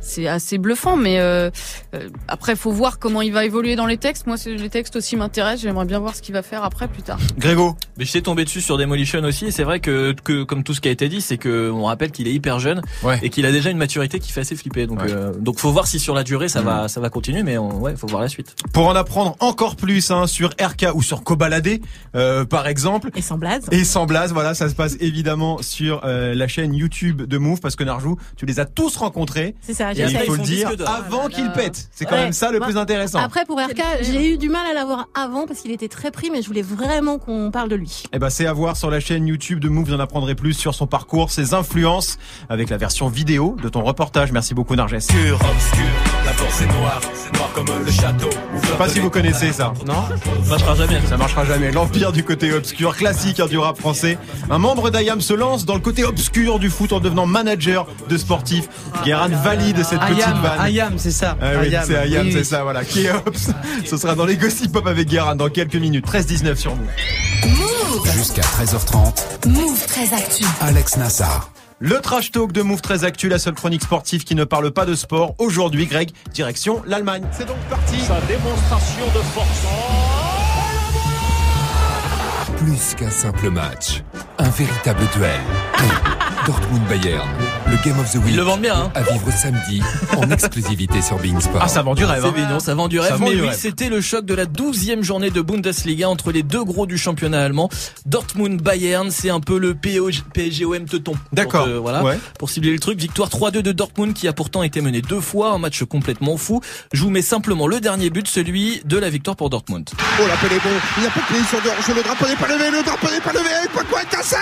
c'est 0.00 0.26
assez 0.28 0.58
bluffant. 0.58 0.96
Mais 0.96 1.18
euh, 1.20 1.50
euh, 1.94 2.08
après, 2.28 2.56
faut 2.56 2.72
voir 2.72 2.98
comment 2.98 3.22
il 3.22 3.32
va 3.32 3.44
évoluer 3.44 3.76
dans 3.76 3.86
les 3.86 3.96
textes. 3.98 4.26
Moi, 4.26 4.36
c'est- 4.36 4.54
les 4.54 4.70
textes 4.70 4.96
aussi 4.96 5.16
m'intéressent. 5.16 5.62
J'aimerais 5.62 5.84
bien 5.86 5.98
voir 5.98 6.14
ce 6.14 6.22
qu'il 6.22 6.32
va 6.34 6.42
faire 6.42 6.64
après, 6.64 6.88
plus 6.88 7.02
tard. 7.02 7.18
Grégo, 7.38 7.76
Mais 7.96 8.04
je 8.04 8.12
t'ai 8.12 8.22
tombé 8.22 8.44
dessus 8.44 8.60
sur 8.60 8.78
Demolition 8.78 9.20
aussi. 9.24 9.46
et 9.46 9.50
C'est 9.50 9.64
vrai 9.64 9.80
que, 9.80 10.14
que 10.24 10.42
comme 10.44 10.62
tout 10.64 10.74
ce 10.74 10.80
qui 10.80 10.88
a 10.88 10.90
été 10.92 11.08
dit, 11.08 11.20
c'est 11.20 11.38
que 11.38 11.70
on 11.70 11.84
rappelle 11.84 12.10
qu'il 12.12 12.28
est 12.28 12.32
hyper 12.32 12.58
jeune 12.60 12.82
Ouais. 13.02 13.18
et 13.22 13.30
qu'il 13.30 13.44
a 13.46 13.52
déjà 13.52 13.70
une 13.70 13.78
maturité 13.78 14.18
qui 14.20 14.32
fait 14.32 14.40
assez 14.42 14.56
flipper. 14.56 14.86
Donc, 14.86 15.00
Ouais. 15.02 15.10
euh, 15.10 15.32
donc 15.38 15.58
faut 15.58 15.72
voir 15.72 15.86
si 15.86 15.98
sur 15.98 16.14
la 16.14 16.22
durée 16.24 16.48
ça 16.48 16.60
Mhm. 16.60 16.66
va, 16.66 16.88
ça 16.88 17.00
va 17.00 17.10
continuer. 17.10 17.42
Mais 17.42 17.58
on, 17.58 17.80
ouais, 17.80 17.96
faut 17.96 18.06
voir 18.06 18.22
la 18.22 18.28
suite. 18.28 18.54
pour 18.72 18.86
en 18.88 18.94
apprendre 18.96 19.36
encore 19.40 19.76
plus 19.76 20.10
hein, 20.10 20.26
sur 20.26 20.50
RK 20.60 20.86
ou 20.94 21.02
sur 21.02 21.22
Kobalade, 21.24 21.78
euh, 22.14 22.44
par 22.44 22.66
exemple, 22.68 23.10
Et 23.16 23.22
Samblaz. 23.22 23.60
et 23.72 23.84
sans 23.84 24.06
blase, 24.06 24.32
voilà, 24.32 24.54
ça 24.54 24.68
se 24.68 24.74
passe 24.74 24.96
évidemment 25.00 25.58
sur 25.60 26.02
euh, 26.04 26.34
la 26.34 26.48
chaîne 26.48 26.74
YouTube 26.74 27.22
de 27.22 27.38
Move 27.38 27.60
parce 27.60 27.76
que 27.76 27.84
Narjou, 27.84 28.16
tu 28.36 28.46
les 28.46 28.60
as 28.60 28.64
tous 28.66 28.96
rencontrés. 28.96 29.54
C'est 29.60 29.74
ça. 29.74 29.87
Et 29.92 30.02
il 30.02 30.18
faut 30.20 30.34
le 30.36 30.42
dire 30.42 30.68
avant 30.86 31.28
Ah 31.34 31.40
là. 31.40 31.48
pètent. 31.50 31.88
C'est 31.92 32.04
quand 32.04 32.14
Ouais. 32.16 32.24
même 32.24 32.32
ça 32.32 32.50
le 32.50 32.58
Bah, 32.60 32.66
plus 32.66 32.76
intéressant. 32.76 33.18
Après, 33.18 33.44
pour 33.44 33.58
RK, 33.58 33.82
j'ai 34.02 34.34
eu 34.34 34.38
du 34.38 34.48
mal 34.48 34.66
à 34.70 34.74
l'avoir 34.74 35.08
avant 35.14 35.46
parce 35.46 35.60
qu'il 35.60 35.70
était 35.70 35.88
très 35.88 36.10
pris, 36.10 36.30
mais 36.30 36.42
je 36.42 36.46
voulais 36.46 36.62
vraiment 36.62 37.18
qu'on 37.18 37.50
parle 37.50 37.68
de 37.68 37.76
lui. 37.76 38.04
Eh 38.12 38.18
ben, 38.18 38.30
c'est 38.30 38.46
à 38.46 38.52
voir 38.52 38.76
sur 38.76 38.90
la 38.90 39.00
chaîne 39.00 39.26
YouTube 39.26 39.60
de 39.60 39.68
Move. 39.68 39.88
Vous 39.88 39.94
en 39.94 40.00
apprendrez 40.00 40.34
plus 40.34 40.52
sur 40.54 40.74
son 40.74 40.86
parcours, 40.86 41.30
ses 41.30 41.54
influences, 41.54 42.18
avec 42.50 42.68
la 42.68 42.76
version 42.76 43.08
vidéo 43.08 43.56
de 43.62 43.68
ton 43.68 43.82
reportage. 43.82 44.32
Merci 44.32 44.54
beaucoup, 44.54 44.74
Narges. 44.76 44.90
Je 44.90 44.96
Obscur, 44.96 45.34
obscur, 45.36 45.84
la 46.26 46.32
force 46.32 46.60
est 46.60 46.66
noire, 46.66 47.00
noir 47.34 47.50
comme 47.54 47.66
le 47.84 47.90
château. 47.90 48.28
sais 48.62 48.76
pas 48.76 48.88
si 48.88 48.98
vous 49.00 49.08
connaissez 49.10 49.52
ça. 49.52 49.72
Non? 49.86 49.94
Ça 50.42 50.50
marchera 50.50 50.74
jamais. 50.74 51.00
Ça 51.08 51.16
marchera 51.16 51.44
jamais. 51.44 51.70
L'empire 51.72 52.12
du 52.12 52.24
côté 52.24 52.52
obscur, 52.52 52.96
classique 52.96 53.40
hein, 53.40 53.46
du 53.46 53.56
rap 53.58 53.78
français. 53.78 54.18
Un 54.50 54.58
membre 54.58 54.90
d'IAM 54.90 55.20
se 55.20 55.32
lance 55.34 55.64
dans 55.64 55.74
le 55.74 55.80
côté 55.80 56.04
obscur 56.04 56.58
du 56.58 56.68
foot 56.70 56.92
en 56.92 57.00
devenant 57.00 57.26
manager 57.26 57.86
de 58.08 58.16
sportifs. 58.18 58.68
Guérin 59.04 59.28
valide 59.28 59.77
cette 59.82 60.00
petite 60.00 60.22
Ayam, 60.24 60.40
vanne. 60.42 60.60
Ayam, 60.60 60.94
c'est 60.98 61.10
ça. 61.10 61.36
Ah 61.40 61.46
oui, 61.60 61.74
c'est 61.84 61.96
Ayam, 61.96 62.26
Oui, 62.26 62.32
c'est 62.32 62.38
oui. 62.38 62.44
ça, 62.44 62.62
voilà. 62.62 62.84
Keops. 62.84 63.50
Ce 63.86 63.96
sera 63.96 64.14
dans 64.14 64.24
les 64.26 64.36
Gossip 64.36 64.72
Pop 64.72 64.86
avec 64.86 65.08
Guérin 65.08 65.36
dans 65.36 65.48
quelques 65.48 65.76
minutes. 65.76 66.06
13-19 66.06 66.56
sur 66.56 66.74
nous. 66.76 66.86
Jusqu'à 68.12 68.42
13h30, 68.42 69.48
Move 69.48 69.86
très 69.86 70.12
actu. 70.14 70.44
Alex 70.60 70.96
Nassar. 70.96 71.50
Le 71.80 72.00
trash 72.00 72.32
talk 72.32 72.50
de 72.50 72.62
Move 72.62 72.80
très 72.80 73.04
Actu, 73.04 73.28
la 73.28 73.38
seule 73.38 73.54
chronique 73.54 73.82
sportive 73.84 74.24
qui 74.24 74.34
ne 74.34 74.42
parle 74.42 74.72
pas 74.72 74.84
de 74.84 74.94
sport. 74.96 75.34
Aujourd'hui, 75.38 75.86
Greg, 75.86 76.10
direction 76.34 76.82
l'Allemagne. 76.86 77.22
C'est 77.30 77.46
donc 77.46 77.56
parti. 77.70 78.00
Sa 78.00 78.20
démonstration 78.22 79.06
de 79.14 79.20
force. 79.32 79.62
Plus 82.56 82.94
qu'un 82.96 83.10
simple 83.10 83.50
match, 83.50 84.02
un 84.38 84.48
véritable 84.50 85.02
duel. 85.14 85.38
Dortmund 86.48 86.82
Bayern. 86.88 87.28
Le 87.66 87.76
Game 87.84 88.00
of 88.00 88.10
the 88.10 88.14
Week. 88.14 88.28
Ils 88.28 88.36
le 88.36 88.42
vendent 88.42 88.62
bien, 88.62 88.74
hein. 88.74 88.90
À 88.94 89.02
vivre 89.02 89.30
samedi 89.30 89.82
en 90.16 90.30
exclusivité 90.30 91.02
sur 91.02 91.18
Bein 91.18 91.38
Sport. 91.40 91.60
Ah, 91.62 91.68
ça 91.68 91.82
vend 91.82 91.94
du 91.94 92.06
rêve. 92.06 92.22
C'est 92.22 92.28
hein. 92.28 92.46
mignon, 92.46 92.58
ça 92.58 92.74
vend 92.74 92.88
du 92.88 92.98
rêve. 92.98 93.10
Ça 93.10 93.18
mais 93.18 93.38
oui, 93.38 93.48
c'était 93.52 93.90
le 93.90 94.00
choc 94.00 94.24
de 94.24 94.32
la 94.32 94.46
douzième 94.46 95.02
journée 95.02 95.28
de 95.28 95.42
Bundesliga 95.42 96.08
entre 96.08 96.32
les 96.32 96.42
deux 96.42 96.64
gros 96.64 96.86
du 96.86 96.96
championnat 96.96 97.44
allemand. 97.44 97.68
Dortmund 98.06 98.62
Bayern, 98.62 99.10
c'est 99.10 99.28
un 99.28 99.40
peu 99.40 99.58
le 99.58 99.74
PSGOM 99.74 100.86
teuton. 100.86 101.12
D'accord. 101.34 101.64
Pour, 101.64 101.74
te- 101.74 101.78
voilà. 101.78 102.02
Ouais. 102.02 102.18
Pour 102.38 102.48
cibler 102.48 102.72
le 102.72 102.78
truc, 102.78 102.98
victoire 102.98 103.28
3-2 103.28 103.60
de 103.60 103.72
Dortmund 103.72 104.14
qui 104.14 104.26
a 104.26 104.32
pourtant 104.32 104.62
été 104.62 104.80
mené 104.80 105.02
deux 105.02 105.20
fois, 105.20 105.52
un 105.52 105.58
match 105.58 105.84
complètement 105.84 106.38
fou. 106.38 106.62
Je 106.94 107.02
vous 107.02 107.10
mets 107.10 107.20
simplement 107.20 107.66
le 107.66 107.78
dernier 107.78 108.08
but, 108.08 108.26
celui 108.26 108.80
de 108.86 108.96
la 108.96 109.10
victoire 109.10 109.36
pour 109.36 109.50
Dortmund. 109.50 109.86
Oh 110.18 110.22
l'appel 110.26 110.56
est 110.56 110.62
bon, 110.62 110.70
il 110.96 111.02
n'y 111.02 111.08
a 111.08 111.10
pas 111.10 111.20
de 111.20 111.62
de 111.62 111.68
hors-jeu, 111.68 111.94
le 111.94 112.02
drapeau 112.02 112.26
n'est 112.26 112.36
pas 112.36 112.48
levé, 112.48 112.70
le 112.70 112.82
drapeau 112.82 113.10
n'est 113.10 113.20
pas 113.20 113.32
levé, 113.32 113.50
et 113.66 113.84
quoi 113.86 114.00
est 114.00 114.06
cassé 114.06 114.36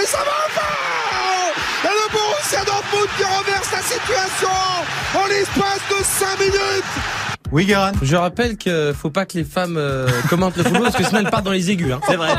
Et 0.00 0.06
ça 0.06 0.18
va 0.18 0.24
fond 0.50 1.84
Et 1.84 1.88
le 1.88 2.12
Borussia 2.12 2.64
Dortmund 2.64 3.08
qui 3.16 3.24
renverse 3.24 3.70
la 3.72 3.82
situation 3.82 4.48
en 5.14 5.26
l'espace 5.26 5.80
de 5.90 6.04
5 6.04 6.38
minutes 6.40 6.84
Oui, 7.52 7.64
Guérin. 7.66 7.92
Je 8.02 8.16
rappelle 8.16 8.56
que 8.56 8.92
faut 8.92 9.10
pas 9.10 9.26
que 9.26 9.38
les 9.38 9.44
femmes 9.44 9.76
euh, 9.76 10.08
commentent 10.28 10.56
le 10.56 10.64
football 10.64 10.82
parce 10.84 10.96
que 10.96 11.04
sinon 11.04 11.20
elles 11.20 11.30
partent 11.30 11.44
dans 11.44 11.52
les 11.52 11.70
aigus. 11.70 11.92
Hein. 11.92 12.00
C'est 12.08 12.16
vrai. 12.16 12.30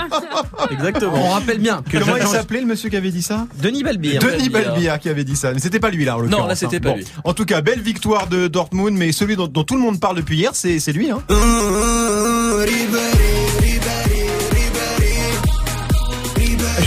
Exactement. 0.72 1.14
On 1.16 1.30
rappelle 1.30 1.60
bien 1.60 1.84
que 1.90 1.98
Comment 1.98 2.18
il 2.18 2.28
s'appelait 2.28 2.60
le 2.62 2.66
monsieur 2.68 2.90
qui 2.90 2.98
avait 2.98 3.12
dit 3.12 3.22
ça 3.22 3.48
Denis 3.62 3.84
Balbir. 3.84 4.20
Denis 4.22 4.50
Balbir. 4.50 4.72
Balbia 4.74 4.98
qui 4.98 5.10
avait 5.10 5.24
dit 5.24 5.36
ça, 5.36 5.54
mais 5.54 5.60
c'était 5.60 5.80
pas 5.80 5.90
lui 5.92 6.04
là 6.06 6.18
en 6.18 6.20
l'occurrence. 6.20 6.42
Non, 6.42 6.48
là, 6.48 6.56
c'était 6.56 6.78
hein. 6.78 6.80
pas 6.82 6.90
Bon. 6.90 6.98
lui. 6.98 7.06
En 7.24 7.34
tout 7.34 7.46
cas, 7.46 7.62
belle 7.62 7.82
victoire 7.82 8.28
de 8.28 8.48
Dortmund, 8.48 8.98
mais 8.98 9.12
celui 9.12 9.36
dont, 9.36 9.48
dont 9.48 9.64
tout 9.64 9.76
le 9.76 9.82
monde 9.82 10.00
parle 10.00 10.18
depuis 10.18 10.38
hier, 10.38 10.52
c'est 10.54 10.80
c'est 10.80 10.92
lui. 10.92 11.12
Hein. 11.12 11.20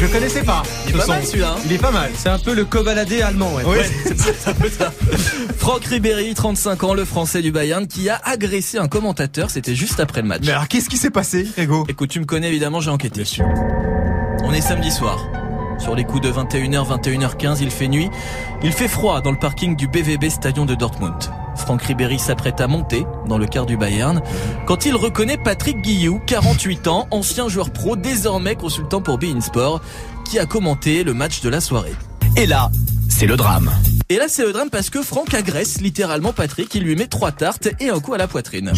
Je 0.08 0.12
connaissais 0.14 0.42
pas. 0.42 0.62
Il 0.86 0.94
est 0.94 0.98
pas 0.98 1.06
mal, 1.06 1.26
celui-là, 1.26 1.54
hein. 1.54 1.60
Il 1.66 1.72
est 1.74 1.78
pas 1.78 1.90
mal. 1.90 2.10
C'est 2.14 2.30
un 2.30 2.38
peu 2.38 2.54
le 2.54 2.64
cobaladé 2.64 3.20
allemand. 3.20 3.52
Ouais. 3.54 3.62
Oui. 3.66 3.76
Ouais, 3.76 3.90
c'est 4.16 4.48
un 4.48 4.54
peu 4.54 4.70
ça. 4.70 4.90
Franck 5.58 5.84
Ribéry, 5.84 6.32
35 6.32 6.82
ans, 6.84 6.94
le 6.94 7.04
français 7.04 7.42
du 7.42 7.52
Bayern, 7.52 7.86
qui 7.86 8.08
a 8.08 8.18
agressé 8.24 8.78
un 8.78 8.88
commentateur, 8.88 9.50
c'était 9.50 9.74
juste 9.74 10.00
après 10.00 10.22
le 10.22 10.28
match. 10.28 10.40
Mais 10.46 10.52
alors, 10.52 10.66
qu'est-ce 10.66 10.88
qui 10.88 10.96
s'est 10.96 11.10
passé, 11.10 11.46
Grégo? 11.54 11.84
Écoute, 11.90 12.08
tu 12.08 12.20
me 12.20 12.24
connais 12.24 12.48
évidemment, 12.48 12.80
j'ai 12.80 12.88
enquêté. 12.88 13.22
On 14.44 14.52
est 14.54 14.62
samedi 14.62 14.90
soir. 14.90 15.28
Sur 15.78 15.94
les 15.94 16.04
coups 16.04 16.22
de 16.22 16.32
21h, 16.32 16.88
21h15, 17.02 17.58
il 17.60 17.70
fait 17.70 17.88
nuit. 17.88 18.08
Il 18.62 18.72
fait 18.72 18.88
froid 18.88 19.20
dans 19.20 19.30
le 19.30 19.38
parking 19.38 19.76
du 19.76 19.88
BVB 19.88 20.30
Stadion 20.30 20.64
de 20.64 20.74
Dortmund. 20.74 21.22
Franck 21.58 21.82
Ribéry 21.82 22.18
s'apprête 22.18 22.60
à 22.60 22.66
monter 22.66 23.04
dans 23.26 23.38
le 23.38 23.46
car 23.46 23.66
du 23.66 23.76
Bayern 23.76 24.22
quand 24.66 24.86
il 24.86 24.96
reconnaît 24.96 25.36
Patrick 25.36 25.82
Guillou, 25.82 26.20
48 26.26 26.88
ans, 26.88 27.08
ancien 27.10 27.48
joueur 27.48 27.70
pro, 27.70 27.96
désormais 27.96 28.54
consultant 28.54 29.00
pour 29.00 29.18
Bein 29.18 29.40
Sport, 29.40 29.80
qui 30.24 30.38
a 30.38 30.46
commenté 30.46 31.04
le 31.04 31.14
match 31.14 31.40
de 31.40 31.48
la 31.48 31.60
soirée. 31.60 31.94
Et 32.36 32.46
là, 32.46 32.70
c'est 33.08 33.26
le 33.26 33.36
drame. 33.36 33.70
Et 34.08 34.16
là, 34.16 34.26
c'est 34.28 34.44
le 34.44 34.52
drame 34.52 34.70
parce 34.70 34.90
que 34.90 35.02
Franck 35.02 35.34
agresse 35.34 35.80
littéralement 35.80 36.32
Patrick. 36.32 36.74
Il 36.74 36.84
lui 36.84 36.96
met 36.96 37.06
trois 37.06 37.32
tartes 37.32 37.68
et 37.80 37.90
un 37.90 38.00
coup 38.00 38.14
à 38.14 38.18
la 38.18 38.28
poitrine. 38.28 38.72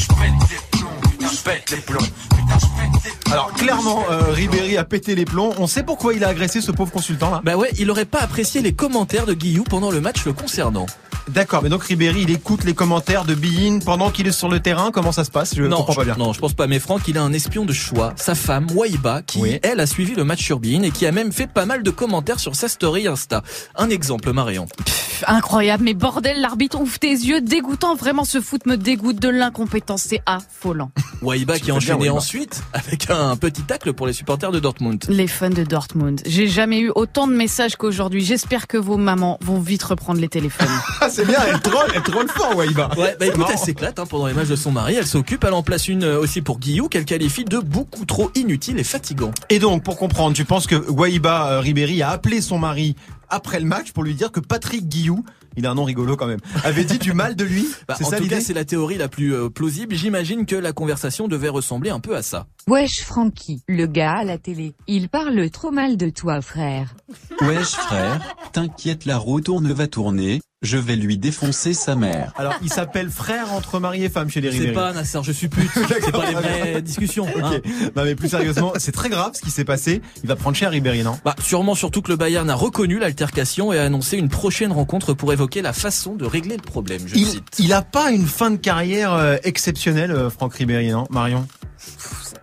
Alors, 3.30 3.52
clairement, 3.52 4.04
euh, 4.10 4.32
Ribéry 4.32 4.76
a 4.76 4.84
pété 4.84 5.14
les 5.14 5.24
plombs. 5.24 5.52
On 5.58 5.66
sait 5.66 5.82
pourquoi 5.82 6.14
il 6.14 6.24
a 6.24 6.28
agressé 6.28 6.60
ce 6.60 6.72
pauvre 6.72 6.90
consultant 6.90 7.30
là. 7.30 7.40
Bah 7.44 7.56
ouais, 7.56 7.70
il 7.78 7.90
aurait 7.90 8.04
pas 8.04 8.20
apprécié 8.20 8.60
les 8.62 8.72
commentaires 8.72 9.26
de 9.26 9.34
Guillou 9.34 9.62
pendant 9.64 9.90
le 9.90 10.00
match 10.00 10.24
le 10.24 10.32
concernant. 10.32 10.86
D'accord, 11.28 11.62
mais 11.62 11.68
donc 11.68 11.84
Ribéry, 11.84 12.22
il 12.22 12.30
écoute 12.30 12.64
les 12.64 12.74
commentaires 12.74 13.24
de 13.24 13.34
Bein 13.34 13.78
pendant 13.84 14.10
qu'il 14.10 14.26
est 14.26 14.32
sur 14.32 14.48
le 14.48 14.58
terrain. 14.58 14.90
Comment 14.90 15.12
ça 15.12 15.22
se 15.22 15.30
passe? 15.30 15.54
Je 15.54 15.62
non, 15.62 15.76
comprends 15.76 15.94
pas 15.94 16.00
je, 16.02 16.06
bien. 16.06 16.16
non, 16.16 16.32
je 16.32 16.40
pense 16.40 16.54
pas. 16.54 16.66
Mais 16.66 16.80
Franck, 16.80 17.02
il 17.06 17.16
a 17.18 17.22
un 17.22 17.32
espion 17.32 17.64
de 17.64 17.72
choix, 17.72 18.12
sa 18.16 18.34
femme 18.34 18.66
Waiba, 18.74 19.22
qui 19.22 19.38
Oui. 19.38 19.60
elle 19.62 19.78
a 19.78 19.86
suivi 19.86 20.14
le 20.16 20.24
match 20.24 20.42
sur 20.42 20.58
Bein 20.58 20.82
et 20.82 20.90
qui 20.90 21.06
a 21.06 21.12
même 21.12 21.30
fait 21.30 21.46
pas 21.46 21.66
mal 21.66 21.84
de 21.84 21.90
commentaires 21.90 22.40
sur 22.40 22.56
sa 22.56 22.68
story 22.68 23.06
Insta. 23.06 23.42
Un 23.76 23.90
exemple, 23.90 24.32
Marion. 24.32 24.66
Pff, 24.84 25.22
Incroyable, 25.28 25.84
mais 25.84 25.94
bordel, 25.94 26.40
l'arbitre 26.40 26.80
ouvre 26.80 26.98
tes 26.98 27.12
yeux, 27.12 27.40
dégoûtant. 27.42 27.94
Vraiment, 27.94 28.24
ce 28.24 28.40
foot 28.40 28.66
me 28.66 28.76
dégoûte 28.76 29.20
de 29.20 29.28
l'incompétence, 29.28 30.02
c'est 30.08 30.22
affolant. 30.26 30.90
Waiba 31.22 31.58
qui 31.58 31.70
a 31.70 31.74
enchaîné 31.74 32.08
ensuite 32.08 32.62
avec 32.72 33.10
un 33.10 33.36
petit 33.36 33.62
tacle 33.62 33.92
pour 33.92 34.06
les 34.06 34.12
supporters 34.12 34.52
de 34.52 34.58
Dortmund. 34.58 35.04
Les 35.08 35.26
fans 35.26 35.50
de 35.50 35.64
Dortmund. 35.64 36.22
J'ai 36.24 36.48
jamais 36.48 36.80
eu 36.80 36.90
autant 36.94 37.26
de 37.26 37.34
messages 37.34 37.76
qu'aujourd'hui. 37.76 38.24
J'espère 38.24 38.66
que 38.66 38.78
vos 38.78 38.96
mamans 38.96 39.38
vont 39.42 39.60
vite 39.60 39.82
reprendre 39.82 40.20
les 40.20 40.28
téléphones. 40.28 40.68
Ah, 41.02 41.08
c'est 41.08 41.24
bien, 41.24 41.38
elle 41.48 41.60
troll, 41.60 41.88
elle 41.94 42.02
troll 42.02 42.28
fort, 42.28 42.54
Waiba. 42.56 42.90
Ouais, 42.98 43.16
bah 43.18 43.26
écoute, 43.26 43.46
elle 43.50 43.58
s'éclate 43.58 43.98
hein, 43.98 44.04
pendant 44.04 44.26
les 44.26 44.34
matchs 44.34 44.48
de 44.48 44.56
son 44.56 44.70
mari. 44.70 44.96
Elle 44.96 45.06
s'occupe, 45.06 45.44
elle 45.44 45.54
en 45.54 45.62
place 45.62 45.88
une 45.88 46.04
euh, 46.04 46.20
aussi 46.20 46.42
pour 46.42 46.58
Guillou 46.58 46.88
qu'elle 46.88 47.06
qualifie 47.06 47.46
de 47.46 47.58
beaucoup 47.58 48.04
trop 48.04 48.30
inutile 48.34 48.78
et 48.78 48.84
fatigant. 48.84 49.30
Et 49.48 49.58
donc, 49.58 49.82
pour 49.82 49.96
comprendre, 49.96 50.36
tu 50.36 50.44
penses 50.44 50.66
que 50.66 50.74
Waiba 50.74 51.52
euh, 51.52 51.60
Ribéry 51.60 52.02
a 52.02 52.10
appelé 52.10 52.42
son 52.42 52.58
mari 52.58 52.96
après 53.30 53.60
le 53.60 53.66
match 53.66 53.92
pour 53.92 54.02
lui 54.02 54.14
dire 54.14 54.30
que 54.30 54.40
Patrick 54.40 54.88
Guillou, 54.88 55.24
il 55.56 55.66
a 55.66 55.70
un 55.70 55.74
nom 55.74 55.84
rigolo 55.84 56.16
quand 56.16 56.26
même, 56.26 56.40
avait 56.64 56.84
dit 56.84 56.98
du 56.98 57.12
mal 57.12 57.36
de 57.36 57.44
lui 57.44 57.66
Bah, 57.88 57.94
C'est 57.96 58.04
en 58.04 58.10
ça 58.10 58.18
tout 58.18 58.28
cas, 58.28 58.40
c'est 58.40 58.54
la 58.54 58.64
théorie 58.64 58.98
la 58.98 59.08
plus 59.08 59.34
euh, 59.34 59.48
plausible. 59.48 59.94
J'imagine 59.94 60.46
que 60.46 60.56
la 60.56 60.72
conversation 60.72 61.28
devait 61.28 61.48
ressembler 61.48 61.90
un 61.90 62.00
peu 62.00 62.16
à 62.16 62.22
ça. 62.22 62.46
Wesh 62.66 63.02
Francky, 63.02 63.62
le 63.68 63.86
gars 63.86 64.18
à 64.18 64.24
la 64.24 64.38
télé. 64.38 64.74
Il 64.86 65.08
parle 65.08 65.50
trop 65.50 65.70
mal 65.70 65.96
de 65.96 66.10
toi 66.10 66.40
frère. 66.40 66.94
Wesh 67.40 67.72
frère, 67.72 68.20
t'inquiète 68.52 69.04
la 69.04 69.18
roue 69.18 69.40
tourne 69.40 69.72
va 69.72 69.86
tourner, 69.86 70.40
je 70.62 70.76
vais 70.76 70.96
lui 70.96 71.16
défoncer 71.16 71.72
sa 71.72 71.94
mère. 71.96 72.32
Alors, 72.36 72.54
il 72.62 72.70
s'appelle 72.70 73.08
frère 73.08 73.52
entre 73.54 73.78
mari 73.80 74.04
et 74.04 74.10
femme 74.10 74.28
chez 74.28 74.42
les 74.42 74.52
C'est 74.52 74.72
pas 74.72 74.92
Nasser, 74.92 75.18
je 75.22 75.32
suis 75.32 75.48
pute. 75.48 75.70
C'est 75.74 76.12
pas 76.12 76.26
les 76.26 76.34
vraies 76.34 76.82
discussions. 76.82 77.26
hein. 77.42 77.52
Ok. 77.54 77.62
Non 77.96 78.04
mais 78.04 78.14
plus 78.14 78.28
sérieusement, 78.28 78.72
c'est 78.76 78.92
très 78.92 79.08
grave 79.08 79.32
ce 79.34 79.40
qui 79.40 79.50
s'est 79.50 79.64
passé. 79.64 80.02
Il 80.22 80.28
va 80.28 80.36
prendre 80.36 80.56
cher 80.56 80.70
Ribéry, 80.70 81.02
non? 81.02 81.18
Bah, 81.24 81.34
sûrement 81.42 81.74
surtout 81.74 82.02
que 82.02 82.10
le 82.10 82.16
Bayern 82.16 82.48
a 82.50 82.54
reconnu 82.54 82.98
l'altercation 82.98 83.72
et 83.72 83.78
a 83.78 83.84
annoncé 83.84 84.18
une 84.18 84.28
prochaine 84.28 84.72
rencontre 84.72 85.14
pour 85.14 85.32
évoquer 85.32 85.62
la 85.62 85.72
façon 85.72 86.14
de 86.14 86.26
régler 86.26 86.56
le 86.56 86.62
problème. 86.62 87.00
Je 87.06 87.16
il, 87.16 87.26
cite. 87.26 87.44
il 87.58 87.72
a 87.72 87.80
pas 87.82 88.10
une 88.10 88.26
fin 88.26 88.50
de 88.50 88.56
carrière 88.56 89.14
euh, 89.14 89.36
exceptionnelle, 89.44 90.10
euh, 90.10 90.28
Franck 90.30 90.54
Ribéry, 90.54 90.90
non? 90.90 91.06
Marion? 91.10 91.46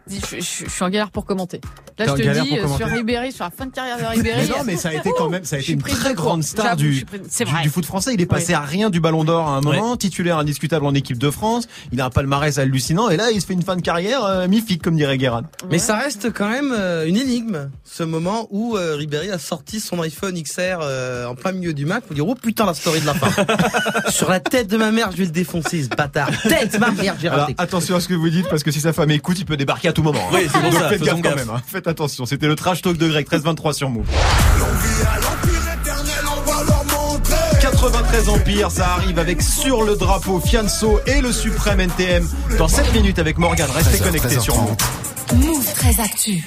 Je, 0.10 0.38
je- 0.39 0.65
je 0.65 0.70
suis 0.70 0.84
en 0.84 0.89
galère 0.89 1.12
pour 1.12 1.26
commenter. 1.26 1.62
Là, 2.00 2.06
je 2.08 2.12
te 2.13 2.41
dis, 2.43 2.60
euh, 2.60 2.67
sur 2.78 2.86
Ribéry, 2.88 3.32
sur 3.32 3.43
la 3.43 3.50
fin 3.50 3.65
de 3.65 3.72
carrière 3.72 3.98
de 3.98 4.06
Ribéry. 4.06 4.41
Mais 4.41 4.48
non, 4.58 4.63
mais 4.65 4.76
ça 4.78 4.89
a 4.89 4.93
été 4.93 5.10
quand 5.17 5.30
même, 5.30 5.43
ça 5.43 5.56
a 5.56 5.60
été 5.60 5.72
une 5.74 5.82
très 5.82 6.12
de 6.12 6.15
grande 6.15 6.43
star 6.43 6.76
du, 6.76 7.04
foot 7.72 7.86
français. 7.86 8.13
Il 8.13 8.22
est 8.22 8.28
passé 8.28 8.50
Oui. 8.50 8.54
à 8.54 8.62
rien 8.62 8.89
du 8.91 9.00
Ballon 9.00 9.24
d'Or 9.24 9.48
à 9.48 9.58
un 9.58 9.62
moment, 9.62 9.98
titulaire 9.98 10.38
indiscutable 10.38 10.86
en 10.86 10.93
équipe 10.93 11.17
de 11.17 11.32
France. 11.32 11.67
Il 11.91 12.00
a 12.02 12.06
un 12.06 12.10
palmarès 12.12 12.58
hallucinant 12.60 13.10
et 13.10 13.17
là, 13.17 13.32
il 13.32 13.41
se 13.41 13.48
fait 13.48 13.54
une 13.54 13.63
fin 13.63 13.76
de 13.76 13.82
carrière 13.82 14.24
euh, 14.26 14.48
mi-fique, 14.48 14.84
comme 14.84 14.96
dirait 14.96 15.17
Guérin. 15.17 15.43
Mais 15.72 15.80
ça 15.80 15.98
reste 15.98 16.32
quand 16.32 16.50
même 16.50 16.72
euh, 16.78 17.08
une 17.08 17.17
énigme, 17.17 17.70
ce 17.84 18.04
moment 18.04 18.48
où 18.52 18.78
euh, 18.78 18.96
Ribéry 18.96 19.32
a 19.32 19.39
sorti 19.39 19.80
son 19.80 20.00
iPhone 20.02 20.39
XR 20.39 20.80
euh, 20.82 21.26
en 21.26 21.34
plein 21.36 21.52
milieu 21.52 21.74
du 21.74 21.86
Mac 21.86 22.04
pour 22.04 22.13
dire 22.13 22.28
oh 22.28 22.36
putain 22.36 22.65
la 22.67 22.74
story 22.76 23.02
de 23.02 23.06
la 23.08 23.15
fin. 23.15 23.32
Sur 24.10 24.30
la 24.30 24.39
tête 24.39 24.67
de 24.67 24.78
ma 24.78 24.91
mère, 24.91 25.12
je 25.12 25.17
vais 25.17 25.26
le 25.26 25.32
défoncer 25.32 25.84
ce 25.84 25.89
bâtard. 25.89 26.30
Tête 26.43 26.80
ma 26.80 26.91
mère, 26.91 27.15
j'ai 27.20 27.28
Alors, 27.28 27.41
raté. 27.48 27.56
attention 27.58 27.96
à 27.96 28.00
ce 28.00 28.08
que 28.08 28.13
vous 28.13 28.30
dites 28.30 28.48
parce 28.50 28.63
que 28.63 28.70
si 28.72 28.80
sa 28.82 28.93
femme 28.93 29.10
écoute, 29.12 29.39
il 29.39 29.46
peut 29.46 29.58
débarquer 29.58 29.88
à 29.88 29.93
tout 29.97 30.03
moment. 30.03 30.19
hein. 30.27 30.31
Oui, 30.36 30.41
c'est 30.43 30.60
pour 30.62 30.69
Donc 30.69 30.79
ça, 30.79 30.89
faites 30.89 31.01
gaffe 31.01 31.21
quand 31.23 31.36
même. 31.36 31.49
hein. 31.49 31.62
Faites 31.65 31.88
attention. 31.88 32.25
C'était 32.27 32.45
le 32.47 32.55
trash 32.55 32.81
talk 32.83 32.97
de 32.97 33.07
Greg 33.07 33.27
13-23 33.27 33.73
sur 33.73 33.89
Move. 33.89 34.05
93 37.62 38.29
Empire, 38.29 38.71
ça 38.71 38.89
arrive 38.93 39.17
avec 39.19 39.41
sur 39.41 39.83
le 39.83 39.95
drapeau 39.95 40.39
Fianso 40.39 40.99
et 41.07 41.21
le 41.21 41.31
suprême 41.31 41.79
NTM 41.79 42.27
dans 42.57 42.67
7 42.67 42.93
minutes 42.93 43.19
avec 43.19 43.38
Morgan. 43.38 43.67
Restez 43.73 43.97
13h, 43.97 44.03
connectés 44.03 44.39
sur 44.39 44.55
Move. 44.57 44.75
13h30. 45.27 45.45
Move 45.45 45.73
très 45.73 45.99
actu. 46.01 46.43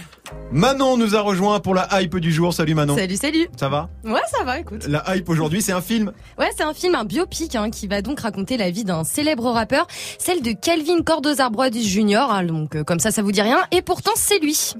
Manon 0.52 0.96
nous 0.96 1.16
a 1.16 1.20
rejoint 1.20 1.60
pour 1.60 1.74
la 1.74 1.88
hype 2.00 2.16
du 2.18 2.32
jour. 2.32 2.54
Salut 2.54 2.74
Manon. 2.74 2.96
Salut, 2.96 3.16
salut. 3.16 3.48
Ça 3.58 3.68
va? 3.68 3.88
Ouais, 4.04 4.20
ça 4.30 4.44
va, 4.44 4.58
écoute. 4.60 4.86
La 4.88 5.16
hype 5.16 5.28
aujourd'hui, 5.28 5.60
c'est 5.62 5.72
un 5.72 5.80
film. 5.80 6.12
Ouais, 6.38 6.50
c'est 6.56 6.62
un 6.62 6.72
film, 6.74 6.94
un 6.94 7.04
biopic, 7.04 7.56
hein, 7.56 7.70
qui 7.70 7.86
va 7.86 8.00
donc 8.02 8.20
raconter 8.20 8.56
la 8.56 8.70
vie 8.70 8.84
d'un 8.84 9.04
célèbre 9.04 9.50
rappeur, 9.50 9.86
celle 10.18 10.42
de 10.42 10.52
Calvin 10.52 11.02
Cordozar-Broad 11.04 11.76
Jr. 11.76 12.16
hein, 12.30 12.44
donc 12.44 12.76
euh, 12.76 12.84
comme 12.84 13.00
ça, 13.00 13.10
ça 13.10 13.22
vous 13.22 13.32
dit 13.32 13.42
rien. 13.42 13.58
Et 13.72 13.82
pourtant, 13.82 14.12
c'est 14.14 14.38
lui. 14.38 14.74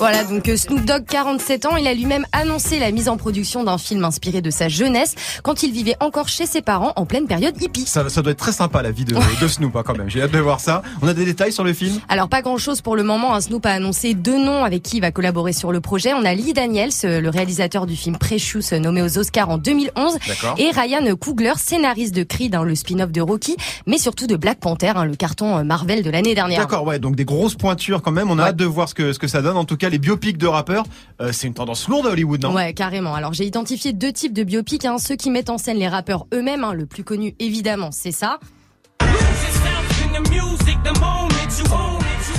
Voilà, 0.00 0.24
donc 0.24 0.48
euh, 0.48 0.56
Snoop 0.56 0.82
Dogg, 0.86 1.04
47 1.06 1.66
ans, 1.66 1.76
il 1.76 1.86
a 1.86 1.92
lui-même 1.92 2.24
annoncé 2.32 2.78
la 2.78 2.90
mise 2.90 3.08
en 3.10 3.18
production 3.18 3.64
d'un 3.64 3.76
film 3.76 4.02
inspiré 4.02 4.40
de 4.40 4.48
sa 4.50 4.68
jeunesse 4.70 5.14
quand 5.42 5.62
il 5.62 5.72
vivait 5.72 5.94
encore 6.00 6.26
chez 6.26 6.46
ses 6.46 6.62
parents 6.62 6.94
en 6.96 7.04
pleine 7.04 7.26
période 7.26 7.54
hippie. 7.60 7.84
Ça, 7.86 8.08
ça 8.08 8.22
doit 8.22 8.32
être 8.32 8.38
très 8.38 8.52
sympa 8.52 8.80
la 8.80 8.92
vie 8.92 9.04
de, 9.04 9.14
de 9.14 9.48
Snoop 9.48 9.76
hein, 9.76 9.82
quand 9.84 9.98
même. 9.98 10.08
J'ai 10.08 10.22
hâte 10.22 10.30
de 10.32 10.38
voir 10.38 10.58
ça. 10.58 10.80
On 11.02 11.08
a 11.08 11.12
des 11.12 11.26
détails 11.26 11.52
sur 11.52 11.64
le 11.64 11.74
film? 11.74 12.00
Alors 12.08 12.30
pas 12.30 12.40
grand-chose 12.40 12.80
pour 12.80 12.96
le 12.96 13.02
moment. 13.02 13.34
hein. 13.34 13.42
Snoop 13.42 13.66
a 13.66 13.72
annoncé 13.72 14.14
deux 14.14 14.42
noms 14.42 14.64
avec 14.64 14.82
qui 14.82 14.96
il 14.96 15.00
va 15.00 15.10
collaborer 15.10 15.52
sur 15.52 15.70
le 15.70 15.82
projet. 15.82 16.14
On 16.14 16.24
a 16.24 16.32
Lee 16.32 16.54
Daniels, 16.54 16.90
euh, 17.04 17.20
le 17.20 17.28
réalisateur 17.28 17.84
du 17.84 17.94
film 17.94 18.16
Precious, 18.16 18.72
euh, 18.72 18.78
nommé 18.78 19.02
aux 19.02 19.18
Oscars 19.18 19.50
en 19.50 19.58
2011, 19.58 20.16
D'accord. 20.26 20.54
et 20.56 20.70
Ryan 20.70 21.14
Coogler, 21.14 21.52
scénariste 21.58 22.14
de 22.14 22.22
Creed, 22.22 22.54
hein, 22.54 22.62
le 22.64 22.74
spin-off 22.74 23.10
de 23.12 23.20
Rocky, 23.20 23.54
mais 23.86 23.98
surtout 23.98 24.26
de 24.26 24.36
Black 24.36 24.60
Panther, 24.60 24.92
hein, 24.96 25.04
le 25.04 25.14
carton 25.14 25.62
Marvel 25.62 26.02
de 26.02 26.08
l'année 26.10 26.34
dernière. 26.34 26.60
D'accord, 26.60 26.84
ouais, 26.86 26.98
donc 26.98 27.16
des 27.16 27.26
grosses 27.26 27.54
pointures 27.54 28.00
quand 28.00 28.12
même. 28.12 28.30
On 28.30 28.38
a 28.38 28.44
hâte 28.44 28.56
de 28.56 28.64
voir 28.64 28.88
ce 28.88 28.94
que, 28.94 29.12
ce 29.12 29.18
que 29.18 29.28
ça 29.28 29.42
donne. 29.42 29.58
En 29.58 29.66
tout 29.66 29.76
cas, 29.76 29.89
les 29.90 29.98
biopics 29.98 30.38
de 30.38 30.46
rappeurs, 30.46 30.84
euh, 31.20 31.32
c'est 31.32 31.46
une 31.46 31.54
tendance 31.54 31.88
lourde 31.88 32.06
à 32.06 32.10
Hollywood, 32.10 32.42
non? 32.42 32.54
Ouais, 32.54 32.72
carrément. 32.72 33.14
Alors 33.14 33.32
j'ai 33.32 33.44
identifié 33.44 33.92
deux 33.92 34.12
types 34.12 34.32
de 34.32 34.44
biopics, 34.44 34.84
hein, 34.84 34.98
ceux 34.98 35.16
qui 35.16 35.30
mettent 35.30 35.50
en 35.50 35.58
scène 35.58 35.76
les 35.78 35.88
rappeurs 35.88 36.26
eux-mêmes. 36.32 36.64
hein. 36.64 36.72
le 36.72 36.86
plus 36.86 37.04
connu, 37.04 37.34
évidemment, 37.38 37.90
c'est 37.92 38.12
ça. 38.12 38.38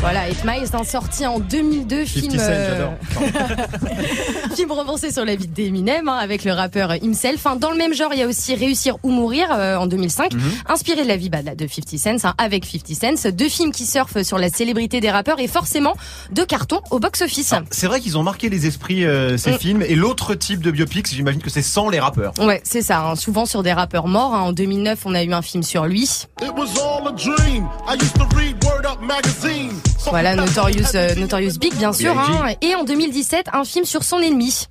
Voilà, 0.02 0.28
8 0.30 0.44
Miles, 0.46 0.68
un 0.74 0.84
sorti 0.84 1.28
en 1.28 1.40
2002, 1.40 2.06
50 2.06 2.08
film, 2.08 2.32
Cent, 2.32 2.40
euh, 2.50 2.88
j'adore. 3.20 4.56
film 4.56 4.72
romancé 4.72 5.12
sur 5.12 5.24
la 5.26 5.36
vie 5.36 5.46
d'Eminem 5.48 6.10
hein, 6.10 6.18
avec 6.20 6.44
le 6.44 6.54
rappeur 6.54 6.96
himself. 7.04 7.46
Hein, 7.46 7.56
dans 7.56 7.70
le 7.70 7.78
même 7.78 7.94
genre, 7.94 8.10
il 8.12 8.20
y 8.20 8.24
a 8.24 8.28
aussi 8.28 8.56
Réussir 8.56 8.98
ou 9.04 9.12
mourir 9.12 9.50
euh, 9.52 9.76
en 9.78 9.86
2005, 9.86 10.34
Mhm. 10.34 10.42
inspiré 10.70 11.04
de 11.04 11.08
la 11.08 11.18
vie 11.18 11.30
bah, 11.30 11.44
de 11.44 11.68
50 11.68 12.00
Cent 12.20 12.28
hein, 12.30 12.34
avec 12.40 12.66
50 12.66 13.18
Cent. 13.18 13.30
Deux 13.32 13.48
films 13.48 13.72
qui 13.72 13.86
surfent 13.86 14.24
sur 14.24 14.40
la 14.40 14.50
célébrité 14.50 15.02
des 15.02 15.12
rappeurs 15.12 15.40
et 15.40 15.48
forcément 15.48 15.94
deux 16.32 16.46
cartons 16.48 16.82
au 16.90 16.98
box-office. 17.00 17.54
C'est 17.70 17.86
vrai 17.88 18.00
qu'ils 18.00 18.18
ont 18.18 18.24
marqué 18.24 18.50
les 18.50 18.66
esprits, 18.66 19.06
euh, 19.06 19.38
ces 19.38 19.52
Mm. 19.52 19.58
films. 19.60 19.82
Et 19.88 19.94
l'autre 19.96 20.34
type 20.34 20.62
de 20.64 20.72
biopic, 20.72 21.08
j'imagine 21.14 21.42
que 21.44 21.52
c'est 21.52 21.62
sans 21.62 21.90
les 21.90 22.00
rappeurs. 22.00 22.34
Ouais, 22.40 22.60
c'est 22.64 22.82
ça. 22.82 23.02
hein, 23.06 23.16
souvent 23.16 23.46
sur 23.46 23.62
des 23.62 23.72
rappeurs 23.74 24.08
morts. 24.08 24.34
hein. 24.34 24.42
En 24.42 24.52
2009, 24.52 25.00
on 25.06 25.14
a 25.14 25.22
eu 25.24 25.32
un 25.32 25.44
film 25.44 25.62
sur 25.62 25.86
lui. 25.86 26.26
It 26.42 26.52
was 26.58 26.70
all 26.82 27.08
a 27.08 27.12
dream. 27.12 27.68
I 27.88 27.94
used 28.02 28.14
to 28.16 28.26
read 28.36 28.56
Word 28.66 28.86
Up 28.88 29.00
magazine. 29.02 29.72
Voilà, 30.10 30.36
Notorious, 30.36 30.96
euh, 30.96 31.16
Notorious 31.16 31.58
Big, 31.60 31.74
bien 31.76 31.94
sûr. 31.94 32.18
Hein. 32.18 32.54
Et 32.62 32.76
en 32.76 32.84
2017, 32.84 33.48
un 33.54 33.64
film 33.64 33.86
sur 33.86 34.04
son 34.04 34.20
ennemi. 34.20 34.68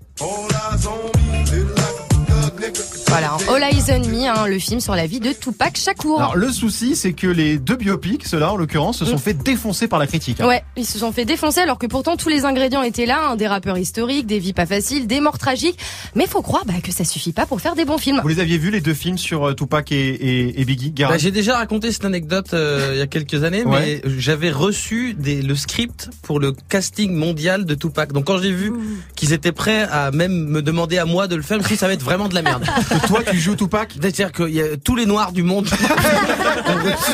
Voilà, 3.10 3.36
All 3.52 3.62
Eyes 3.64 3.82
on 3.92 4.08
Me, 4.08 4.24
hein, 4.28 4.46
le 4.46 4.58
film 4.60 4.78
sur 4.78 4.94
la 4.94 5.04
vie 5.08 5.18
de 5.18 5.32
Tupac 5.32 5.76
Shakur. 5.76 6.20
Alors 6.20 6.36
le 6.36 6.48
souci, 6.52 6.94
c'est 6.94 7.12
que 7.12 7.26
les 7.26 7.58
deux 7.58 7.74
biopics, 7.74 8.24
ceux-là 8.24 8.52
en 8.52 8.56
l'occurrence, 8.56 8.98
se 8.98 9.04
sont 9.04 9.18
fait 9.18 9.34
défoncer 9.34 9.88
par 9.88 9.98
la 9.98 10.06
critique. 10.06 10.40
hein. 10.40 10.46
Ouais, 10.46 10.62
ils 10.76 10.86
se 10.86 10.96
sont 11.00 11.10
fait 11.10 11.24
défoncer 11.24 11.58
alors 11.60 11.76
que 11.78 11.88
pourtant 11.88 12.16
tous 12.16 12.28
les 12.28 12.44
ingrédients 12.44 12.82
étaient 12.84 13.06
là, 13.06 13.30
hein, 13.30 13.36
des 13.36 13.48
rappeurs 13.48 13.76
historiques, 13.78 14.26
des 14.26 14.38
vies 14.38 14.52
pas 14.52 14.64
faciles, 14.64 15.08
des 15.08 15.18
morts 15.18 15.38
tragiques. 15.38 15.76
Mais 16.14 16.28
faut 16.28 16.40
croire 16.40 16.64
bah, 16.64 16.74
que 16.84 16.92
ça 16.92 17.04
suffit 17.04 17.32
pas 17.32 17.46
pour 17.46 17.60
faire 17.60 17.74
des 17.74 17.84
bons 17.84 17.98
films. 17.98 18.20
Vous 18.22 18.28
les 18.28 18.38
aviez 18.38 18.58
vus 18.58 18.70
les 18.70 18.80
deux 18.80 18.94
films 18.94 19.18
sur 19.18 19.48
euh, 19.48 19.54
Tupac 19.54 19.90
et, 19.90 19.96
et, 19.98 20.60
et 20.60 20.64
Biggie 20.64 20.92
Garage? 20.92 21.14
Bah, 21.16 21.18
j'ai 21.18 21.32
déjà 21.32 21.56
raconté 21.56 21.90
cette 21.90 22.04
anecdote 22.04 22.54
euh, 22.54 22.90
il 22.92 22.98
y 22.98 23.02
a 23.02 23.08
quelques 23.08 23.42
années, 23.42 23.64
Ouais. 23.64 24.00
mais 24.04 24.10
j'avais 24.18 24.52
reçu 24.52 25.14
des, 25.14 25.42
le 25.42 25.56
script 25.56 26.10
pour 26.22 26.38
le 26.38 26.52
casting 26.68 27.12
mondial 27.12 27.64
de 27.64 27.74
Tupac. 27.74 28.12
Donc 28.12 28.26
quand 28.26 28.38
j'ai 28.38 28.52
vu 28.52 28.72
qu'ils 29.16 29.32
étaient 29.32 29.50
prêts 29.52 29.82
à 29.90 30.12
même 30.12 30.32
me 30.46 30.62
demander 30.62 30.98
à 30.98 31.06
moi 31.06 31.26
de 31.26 31.34
le 31.34 31.42
faire, 31.42 31.56
je 31.58 31.62
me 31.64 31.66
suis 31.66 31.74
dit 31.74 31.80
ça 31.80 31.88
va 31.88 31.92
être 31.94 32.04
vraiment 32.04 32.28
de 32.28 32.34
la 32.36 32.42
merde. 32.42 32.64
Toi 33.06 33.22
tu 33.30 33.38
joues 33.38 33.56
Tupac 33.56 33.92
C'est-à-dire 34.00 34.32
que 34.32 34.48
y 34.48 34.60
a 34.60 34.76
tous 34.76 34.96
les 34.96 35.06
noirs 35.06 35.32
du 35.32 35.42
monde 35.42 35.68
ont, 36.66 36.74
reçu, 36.74 37.12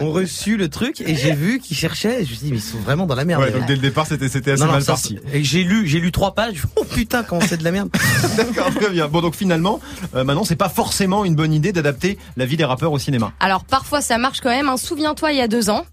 ont 0.00 0.10
reçu 0.12 0.56
le 0.56 0.68
truc 0.68 1.00
et 1.00 1.14
j'ai 1.14 1.32
vu 1.32 1.60
qu'ils 1.60 1.76
cherchaient. 1.76 2.22
Et 2.22 2.24
je 2.24 2.30
me 2.30 2.36
suis 2.36 2.44
dit 2.46 2.50
mais 2.52 2.58
ils 2.58 2.62
sont 2.62 2.78
vraiment 2.78 3.06
dans 3.06 3.14
la 3.14 3.24
merde. 3.24 3.42
Ouais, 3.42 3.50
donc 3.50 3.66
dès 3.66 3.74
le 3.74 3.80
départ, 3.80 4.06
c'était 4.06 4.28
c'était 4.28 4.52
assez 4.52 4.60
Non, 4.60 4.66
non, 4.66 4.72
mal 4.74 4.82
ça, 4.82 4.92
parti. 4.92 5.18
Et 5.32 5.42
j'ai 5.44 5.62
lu, 5.64 5.86
j'ai 5.86 6.00
lu 6.00 6.12
trois 6.12 6.34
pages. 6.34 6.62
Oh 6.76 6.84
putain, 6.84 7.22
comment 7.22 7.40
c'est 7.46 7.56
de 7.58 7.64
la 7.64 7.72
merde. 7.72 7.90
D'accord, 8.36 8.72
très 8.74 8.90
bien. 8.90 9.08
Bon, 9.08 9.20
donc 9.20 9.34
finalement, 9.36 9.80
euh, 10.14 10.24
maintenant, 10.24 10.44
c'est 10.44 10.56
pas 10.56 10.68
forcément 10.68 11.24
une 11.24 11.34
bonne 11.34 11.52
idée 11.52 11.72
d'adapter 11.72 12.18
la 12.36 12.46
vie 12.46 12.56
des 12.56 12.64
rappeurs 12.64 12.92
au 12.92 12.98
cinéma. 12.98 13.32
Alors 13.40 13.64
parfois 13.64 14.00
ça 14.00 14.18
marche 14.18 14.40
quand 14.40 14.50
même. 14.50 14.68
hein. 14.68 14.76
Souviens-toi 14.76 15.32
il 15.32 15.38
y 15.38 15.42
a 15.42 15.48
deux 15.48 15.70
ans. 15.70 15.84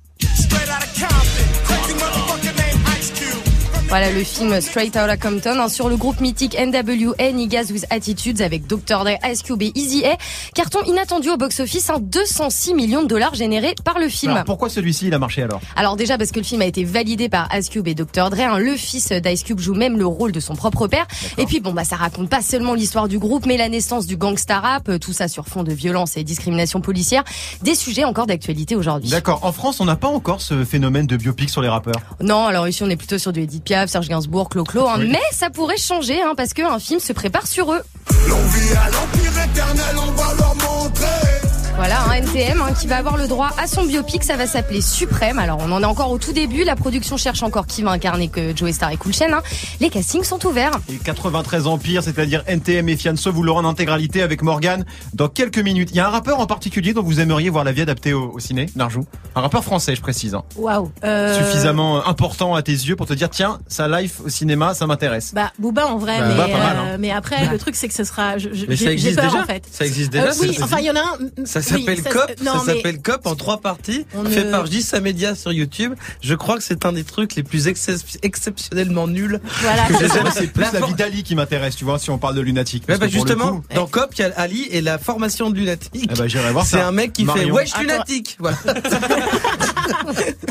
Voilà 3.87 4.11
le 4.11 4.23
film 4.23 4.59
Straight 4.61 4.89
Outta 4.95 5.15
Compton 5.15 5.57
hein, 5.59 5.69
sur 5.69 5.87
le 5.89 5.95
groupe 5.95 6.19
mythique 6.19 6.57
NWA 6.59 7.31
Niggas 7.31 7.67
with 7.71 7.85
Attitudes 7.91 8.41
avec 8.41 8.65
Dr. 8.67 9.03
Dre, 9.05 9.11
Ice 9.31 9.41
Cube 9.43 9.61
et 9.61 9.71
Easy 9.75 10.03
A. 10.05 10.17
Carton 10.53 10.79
inattendu 10.85 11.29
au 11.29 11.37
box-office, 11.37 11.89
hein, 11.91 11.99
206 12.01 12.73
millions 12.73 13.03
de 13.03 13.07
dollars 13.07 13.35
générés 13.35 13.73
par 13.85 13.99
le 13.99 14.09
film. 14.09 14.33
Alors, 14.33 14.43
pourquoi 14.43 14.69
celui-ci, 14.69 15.07
il 15.07 15.13
a 15.13 15.19
marché 15.19 15.43
alors? 15.43 15.61
Alors 15.77 15.95
déjà 15.95 16.17
parce 16.17 16.31
que 16.31 16.39
le 16.39 16.45
film 16.45 16.61
a 16.61 16.65
été 16.65 16.83
validé 16.83 17.29
par 17.29 17.47
Ice 17.55 17.69
Cube 17.69 17.87
et 17.87 17.93
Dr. 17.93 18.31
Dre. 18.31 18.39
hein. 18.41 18.57
Le 18.57 18.75
fils 18.75 19.11
d'Ice 19.13 19.43
Cube 19.43 19.59
joue 19.59 19.75
même 19.75 19.97
le 19.97 20.05
rôle 20.07 20.31
de 20.33 20.39
son 20.41 20.55
propre 20.55 20.87
père. 20.87 21.05
Et 21.37 21.45
puis 21.45 21.59
bon 21.61 21.71
bah 21.71 21.85
ça 21.85 21.95
raconte 21.95 22.27
pas 22.29 22.41
seulement 22.41 22.73
l'histoire 22.73 23.07
du 23.07 23.19
groupe, 23.19 23.45
mais 23.45 23.55
la 23.55 23.69
naissance 23.69 24.07
du 24.07 24.17
gangsta 24.17 24.59
rap, 24.59 24.89
euh, 24.89 24.97
tout 24.97 25.13
ça 25.13 25.27
sur 25.29 25.47
fond 25.47 25.63
de 25.63 25.71
violence 25.71 26.17
et 26.17 26.23
discrimination 26.23 26.81
policière. 26.81 27.23
Des 27.61 27.75
sujets 27.75 28.03
encore 28.03 28.25
d'actualité 28.25 28.75
aujourd'hui. 28.75 29.09
D'accord. 29.11 29.39
En 29.43 29.51
France, 29.53 29.79
on 29.79 29.85
n'a 29.85 29.95
pas 29.95 30.09
encore 30.09 30.41
ce 30.41 30.65
phénomène 30.65 31.05
de 31.05 31.15
biopic 31.17 31.49
sur 31.49 31.61
les 31.61 31.69
rappeurs? 31.69 32.01
Non, 32.19 32.47
alors 32.47 32.67
ici 32.67 32.83
on 32.83 32.89
est 32.89 32.97
plutôt 32.97 33.19
sur 33.19 33.31
du 33.31 33.41
Edith 33.41 33.63
Piaf, 33.75 33.89
Serge 33.89 34.07
Gainsbourg, 34.07 34.47
Clo-Clo, 34.47 34.87
hein. 34.87 34.95
Oui. 34.99 35.09
mais 35.11 35.19
ça 35.33 35.49
pourrait 35.49 35.75
changer 35.75 36.21
hein, 36.21 36.33
parce 36.37 36.53
qu'un 36.53 36.79
film 36.79 37.01
se 37.01 37.11
prépare 37.11 37.45
sur 37.45 37.73
eux. 37.73 37.81
L'envie 38.29 38.71
à 38.71 38.89
l'empire 38.89 39.43
éternel, 39.43 39.95
on 39.97 40.11
va 40.11 40.33
leur 40.37 40.55
montrer. 40.55 41.34
Voilà, 41.77 42.03
un 42.09 42.13
NTM 42.13 42.61
hein, 42.61 42.71
qui 42.79 42.87
va 42.87 42.95
avoir 42.97 43.17
le 43.17 43.27
droit 43.27 43.49
à 43.57 43.67
son 43.67 43.83
biopic, 43.83 44.23
ça 44.23 44.37
va 44.37 44.47
s'appeler 44.47 44.81
Suprême. 44.81 45.37
Alors 45.39 45.57
on 45.61 45.71
en 45.73 45.81
est 45.81 45.85
encore 45.85 46.09
au 46.09 46.17
tout 46.17 46.31
début, 46.31 46.63
la 46.63 46.75
production 46.77 47.17
cherche 47.17 47.43
encore 47.43 47.67
qui 47.67 47.83
va 47.83 47.91
incarner 47.91 48.29
que 48.29 48.55
Joey 48.55 48.71
Star 48.71 48.91
et 48.91 48.97
Cool 48.97 49.13
Chain. 49.13 49.33
hein. 49.33 49.41
Les 49.81 49.89
castings 49.89 50.23
sont 50.23 50.43
ouverts. 50.47 50.71
Et 50.89 50.95
93 50.95 51.67
Empire, 51.67 52.01
c'est-à-dire 52.01 52.43
NTM 52.47 52.87
et 52.87 52.95
Fianso, 52.95 53.29
vous 53.31 53.43
l'aurez 53.43 53.59
en 53.59 53.65
intégralité 53.69 54.21
avec 54.21 54.41
Morgan 54.41 54.85
dans 55.13 55.27
quelques 55.27 55.57
minutes. 55.59 55.89
Il 55.91 55.97
y 55.97 55.99
a 55.99 56.07
un 56.07 56.11
rappeur 56.11 56.39
en 56.39 56.45
particulier 56.47 56.93
dont 56.93 57.03
vous 57.03 57.19
aimeriez 57.19 57.49
voir 57.49 57.65
la 57.65 57.73
vie 57.73 57.81
adaptée 57.81 58.13
au, 58.13 58.31
au 58.33 58.39
ciné, 58.39 58.67
Narjou? 58.77 59.05
Un 59.35 59.41
rappeur 59.41 59.63
français, 59.65 59.95
je 59.97 60.01
précise. 60.01 60.33
hein. 60.33 60.43
Waouh. 60.55 60.91
Euh, 61.03 61.37
Suffisamment 61.37 62.07
important 62.07 62.55
à 62.55 62.61
tes 62.61 62.71
yeux 62.71 62.95
pour 62.95 63.05
te 63.05 63.13
dire, 63.13 63.29
tiens, 63.29 63.59
sa 63.67 63.89
life 63.89 64.21
au 64.25 64.29
cinéma, 64.29 64.73
ça 64.73 64.87
m'intéresse. 64.87 65.33
Bah 65.35 65.51
Booba 65.59 65.87
en 65.87 65.97
vrai, 65.97 66.19
Bah, 66.19 66.25
mais, 66.29 66.33
Booba, 66.35 66.47
pas 66.47 66.57
mal, 66.63 66.77
euh, 66.77 66.93
hein. 66.93 66.97
mais 66.99 67.11
après 67.11 67.45
le 67.47 67.57
truc 67.59 67.75
c'est 67.75 67.89
que 67.89 67.93
ce 67.93 68.05
sera. 68.05 68.37
je- 68.37 68.53
je- 68.53 68.65
Mais 68.65 68.77
ça 68.77 68.91
existe 68.93 69.17
peur 69.19 69.25
déjà 69.29 69.43
en 69.43 69.45
fait. 69.45 69.63
Ça 69.69 69.85
existe 69.85 70.11
déjà 70.13 70.27
Euh, 70.27 70.33
oui, 70.41 70.57
enfin 70.63 70.77
il 70.79 70.85
y 70.85 70.89
en 70.91 70.95
a 70.95 70.99
un. 70.99 71.45
Ça 71.45 71.61
s'appelle 71.65 72.03
COP, 72.03 72.31
non, 72.43 72.59
ça 72.59 72.73
s'appelle 72.73 73.01
COP 73.01 73.25
en 73.27 73.35
trois 73.35 73.57
parties, 73.59 74.05
On 74.15 74.25
fait 74.25 74.43
ne- 74.45 74.51
par 74.51 74.65
Gissa 74.65 74.99
Media 75.01 75.35
sur 75.35 75.51
YouTube. 75.51 75.93
Je 76.21 76.33
crois 76.35 76.57
que 76.57 76.63
c'est 76.63 76.85
un 76.85 76.93
des 76.93 77.03
trucs 77.03 77.35
les 77.35 77.43
plus 77.43 77.67
excep- 77.67 78.17
exceptionnellement 78.23 79.07
nuls. 79.07 79.39
Voilà. 79.61 79.83
que 79.87 79.93
C'est 80.33 80.47
plus 80.47 80.65
la 80.73 80.85
vie 80.85 80.93
d'Ali 80.93 81.23
qui 81.23 81.35
m'intéresse, 81.35 81.75
tu 81.75 81.85
vois, 81.85 81.99
si 81.99 82.09
on 82.09 82.17
parle 82.17 82.35
de 82.35 82.41
lunatique. 82.41 82.83
Bah 82.87 82.95
justement, 83.07 83.57
coup- 83.57 83.63
dans 83.75 83.87
COP, 83.87 84.09
il 84.17 84.21
y 84.21 84.23
a 84.23 84.31
Ali 84.37 84.67
et 84.71 84.81
la 84.81 84.97
formation 84.97 85.49
de 85.49 85.55
lunatique. 85.55 86.09
Eh 86.11 86.15
ben, 86.15 86.27
j'irai 86.27 86.51
voir 86.51 86.65
C'est 86.65 86.79
un 86.81 86.91
mec 86.91 87.13
qui 87.13 87.21
fait 87.25 87.27
Marion. 87.33 87.55
wesh 87.55 87.71
Attends. 87.73 87.81
lunatique. 87.81 88.37
Voilà. 88.39 88.57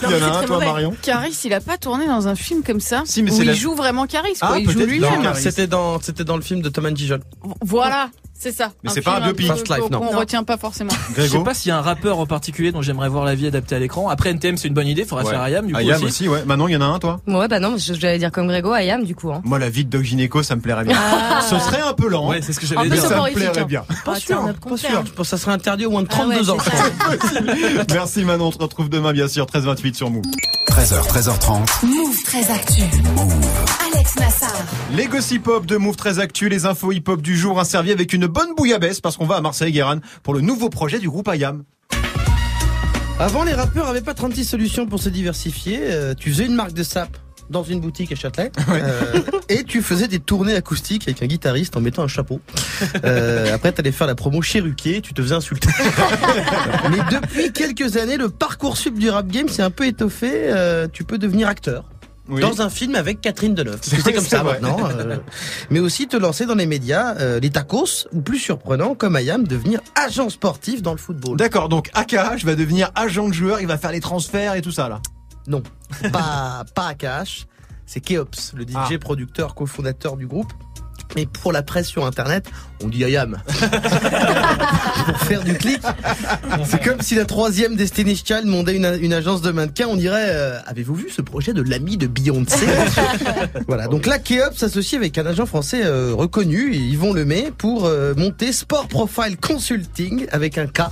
Il 0.07 0.11
y 0.11 0.23
en 0.23 0.27
a 0.33 0.39
un, 0.39 0.45
toi, 0.45 0.59
Marion 0.59 0.95
Caris, 1.03 1.37
il 1.45 1.55
a 1.55 1.61
pas 1.61 1.77
tourné 1.79 2.07
dans 2.07 2.29
un 2.29 2.35
film 2.35 2.63
comme 2.63 2.81
ça 2.81 3.03
Si, 3.07 3.23
mais 3.23 3.33
où 3.33 3.41
il 3.41 3.47
la- 3.47 3.55
joue 3.55 3.75
vraiment 3.75 4.07
Caris. 4.07 4.35
Ah, 4.41 4.57
il 4.59 4.71
joue 4.71 4.81
lui-même. 4.81 5.35
c'était 5.35 5.67
dans, 5.67 6.01
c'était 6.01 6.25
dans 6.25 6.37
le 6.37 6.43
film 6.43 6.61
de 6.63 6.69
Thomas 6.69 6.91
Gijol. 6.95 7.21
Voilà, 7.63 8.11
c'est 8.39 8.53
ça. 8.53 8.73
Mais 8.83 8.91
c'est 8.91 9.01
pas 9.01 9.17
un 9.17 9.21
biopic. 9.21 9.47
peu 9.49 9.55
Fast 9.55 9.69
Life, 9.69 9.91
non. 9.91 10.01
qu'on 10.01 10.13
Non. 10.13 10.19
retient 10.19 10.45
pas 10.45 10.57
forcément. 10.57 10.91
Je 11.17 11.23
sais 11.23 11.29
Grégo 11.29 11.45
pas 11.45 11.55
s'il 11.55 11.69
y 11.71 11.73
a 11.73 11.79
un 11.79 11.83
rappeur 11.83 12.19
en 12.19 12.27
particulier 12.27 12.73
dont 12.73 12.83
j'aimerais 12.83 13.09
voir 13.09 13.25
la 13.25 13.35
vie 13.35 13.47
adaptée 13.47 13.75
à 13.77 13.79
l'écran. 13.79 14.09
Après 14.09 14.31
NTM 14.31 14.57
c'est 14.57 14.69
une 14.69 14.75
bonne 14.75 14.87
idée, 14.89 15.05
faudrait 15.05 15.25
Ouais. 15.25 15.31
faire 15.31 15.41
Ayam 15.43 15.67
du 15.67 15.73
coup 15.73 15.79
Ayam 15.79 15.97
aussi. 15.97 16.05
aussi, 16.05 16.29
ouais. 16.29 16.45
Manon, 16.45 16.69
il 16.69 16.73
y 16.73 16.77
en 16.77 16.81
a 16.83 16.87
un, 16.87 16.99
toi? 16.99 17.21
Ouais, 17.27 17.49
bah 17.49 17.61
non, 17.61 17.77
j'allais 17.79 18.19
dire 18.19 18.31
comme 18.33 18.47
Grégo, 18.49 18.73
Ayam 18.73 19.05
du 19.05 19.15
coup. 19.15 19.33
Hein. 19.33 19.41
Moi, 19.45 19.59
la 19.59 19.71
vie 19.71 19.85
de 19.85 19.91
Doc 19.91 20.03
Gynéco, 20.03 20.43
ça 20.43 20.57
me 20.57 20.61
plairait 20.61 20.85
bien. 20.85 20.97
Ah. 20.99 21.41
Ce 21.49 21.59
serait 21.59 21.81
un 21.81 21.93
peu 21.95 22.09
lent. 22.09 22.29
Ouais, 22.29 22.41
c'est 22.43 22.53
ce 22.53 22.61
que 22.61 22.67
j'allais 22.67 22.91
dire. 22.91 23.03
ça 23.03 23.21
me 23.23 23.33
plairait 23.33 23.59
hein. 23.61 23.65
bien. 23.65 23.85
Pas 24.05 24.17
sûr, 24.17 24.43
Pas 24.69 24.77
sûr. 24.77 25.03
Je 25.07 25.13
pense 25.13 25.27
que 25.27 25.31
ça 25.31 25.39
serait 25.39 25.53
interdit 25.53 25.87
au 25.87 25.91
moins 25.91 26.03
de 26.03 26.09
32 26.09 26.41
Ah 26.49 26.53
ans. 26.53 26.57
ouais. 27.11 27.85
Merci 27.93 28.25
Manon, 28.25 28.47
on 28.49 28.53
se 28.53 28.59
retrouve 28.59 28.89
demain, 28.89 29.13
bien 29.13 29.29
sûr, 29.29 29.47
13h28 29.47 29.95
sur 29.95 30.11
Move. 30.11 30.25
13h, 30.71 31.07
13h30. 31.09 31.87
Move 31.87 32.23
très 32.25 32.51
actu. 32.51 32.83
Alex 34.05 34.17
Nassar. 34.17 34.65
Les 34.93 35.07
gossip 35.07 35.49
hop 35.49 35.65
de 35.65 35.79
Move 35.79 35.97
très 35.97 36.19
actu, 36.19 36.51
les 36.51 36.67
infos 36.67 36.93
hip 36.93 37.05
hop 37.07 37.23
du 37.23 37.37
jour, 37.37 37.59
un 37.59 37.65
servi 37.65 37.91
avec 37.91 38.13
une 38.13 38.27
bonne 38.27 38.55
bouillabaisse 38.55 39.01
parce 39.01 39.17
qu'on 39.17 39.25
va 39.25 39.37
à 39.37 39.41
Marseille, 39.41 39.73
Guérin, 39.73 40.01
pour 40.23 40.35
le 40.35 40.43
nouveau 40.43 40.69
projet 40.69 40.99
du 40.99 41.09
groupe 41.09 41.27
Ayam. 41.27 41.65
Avant, 43.19 43.45
les 43.45 43.55
rappeurs 43.55 43.89
avaient 43.89 44.03
pas 44.03 44.13
36 44.13 44.45
solutions 44.45 44.87
pour 44.87 45.01
se 45.01 45.09
diversifier. 45.09 45.79
Euh, 45.83 46.13
tu 46.13 46.31
faisais 46.31 46.45
une 46.45 46.55
marque 46.55 46.75
de 46.75 46.83
sap 46.83 47.17
dans 47.51 47.63
une 47.63 47.81
boutique 47.81 48.13
à 48.13 48.15
Châtelet 48.15 48.51
euh, 48.69 49.21
et 49.49 49.65
tu 49.65 49.83
faisais 49.83 50.09
des 50.09 50.19
tournées 50.19 50.55
acoustiques 50.55 51.05
avec 51.07 51.23
un 51.23 51.27
guitariste 51.27 51.77
en 51.77 51.81
mettant 51.81 52.03
un 52.03 52.09
chapeau. 52.09 52.41
Euh, 53.05 53.51
après, 53.55 53.73
t'allais 53.73 53.93
faire 53.93 54.07
la 54.07 54.15
promo 54.15 54.43
chez 54.43 54.61
Ruquier, 54.61 55.01
tu 55.01 55.15
te 55.15 55.23
faisais 55.23 55.35
insulter. 55.35 55.69
Mais 56.91 56.99
depuis 57.11 57.53
quelques 57.53 57.97
années, 57.97 58.17
le 58.17 58.29
parcours 58.29 58.77
sub 58.77 58.99
du 58.99 59.11
rap 59.11 59.27
game 59.29 59.49
s'est 59.49 59.63
un 59.63 59.71
peu 59.71 59.87
étoffé. 59.87 60.31
Euh, 60.33 60.89
tu 60.93 61.05
peux 61.05 61.19
devenir 61.19 61.49
acteur. 61.49 61.85
Oui. 62.29 62.41
Dans 62.41 62.63
un 62.63 62.71
film 62.71 62.95
avec 62.95 63.21
Catherine 63.21 63.55
Deneuve. 63.55 63.81
C'est 63.83 64.01
C'est 64.01 64.13
comme 64.15 64.25
ça 64.25 64.43
vrai. 64.43 64.59
maintenant. 64.61 64.89
euh, 64.89 65.19
mais 65.69 65.79
aussi 65.81 66.09
te 66.09 66.17
lancer 66.17 66.47
dans 66.47 66.55
les 66.55 66.65
médias, 66.67 67.15
euh, 67.19 67.39
les 67.39 67.51
tacos, 67.51 68.07
ou 68.13 68.23
plus 68.23 68.39
surprenant, 68.39 68.95
comme 68.95 69.15
Ayam, 69.17 69.47
devenir 69.47 69.81
agent 69.95 70.31
sportif 70.31 70.81
dans 70.81 70.93
le 70.93 70.99
football. 70.99 71.37
D'accord, 71.37 71.69
donc 71.69 71.91
AKH 71.93 72.45
va 72.45 72.55
devenir 72.55 72.91
agent 72.95 73.29
de 73.29 73.35
joueur, 73.35 73.61
il 73.61 73.67
va 73.67 73.77
faire 73.77 73.93
les 73.93 74.01
transferts 74.01 74.55
et 74.55 74.63
tout 74.63 74.73
ça 74.73 74.89
là. 74.89 75.01
Non, 75.47 75.63
pas, 76.13 76.65
pas 76.75 76.87
AKH, 76.89 77.47
c'est 77.85 78.01
Keops, 78.01 78.55
le 78.55 78.65
DJ 78.65 78.73
Ah. 78.75 78.89
producteur 78.99 79.55
cofondateur 79.55 80.17
du 80.17 80.27
groupe. 80.27 80.51
Mais 81.17 81.27
pour 81.27 81.53
la 81.53 81.63
presse 81.63 81.87
sur 81.87 82.05
internet, 82.07 82.47
on 82.83 82.89
dit 82.89 83.05
Ayam. 83.05 83.39
pour 85.07 85.19
faire 85.19 85.43
du 85.45 85.55
clic. 85.55 85.81
C'est 86.65 86.83
comme 86.83 87.01
si 87.01 87.15
la 87.15 87.25
troisième 87.25 87.77
Destiny's 87.77 88.23
Child 88.25 88.47
mondait 88.47 88.77
une, 88.77 88.99
une 89.01 89.13
agence 89.13 89.43
de 89.43 89.51
mannequins, 89.51 89.87
on 89.89 89.97
dirait 89.97 90.29
euh, 90.31 90.59
Avez-vous 90.67 90.95
vu 90.95 91.11
ce 91.11 91.23
projet 91.23 91.53
de 91.53 91.63
l'ami 91.63 91.97
de 91.97 92.07
Beyoncé 92.07 92.67
Voilà, 93.69 93.87
donc 93.87 94.07
là 94.07 94.19
Keops 94.19 94.57
s'associe 94.57 94.99
avec 94.99 95.19
un 95.19 95.27
agent 95.27 95.47
français 95.47 95.83
euh, 95.85 96.13
reconnu, 96.15 96.75
Yvon 96.75 97.13
Lemay, 97.13 97.53
pour 97.57 97.87
euh, 97.87 98.15
monter 98.17 98.53
Sport 98.53 98.89
Profile 98.89 99.37
Consulting 99.37 100.27
avec 100.33 100.59
un 100.59 100.67
K. 100.67 100.83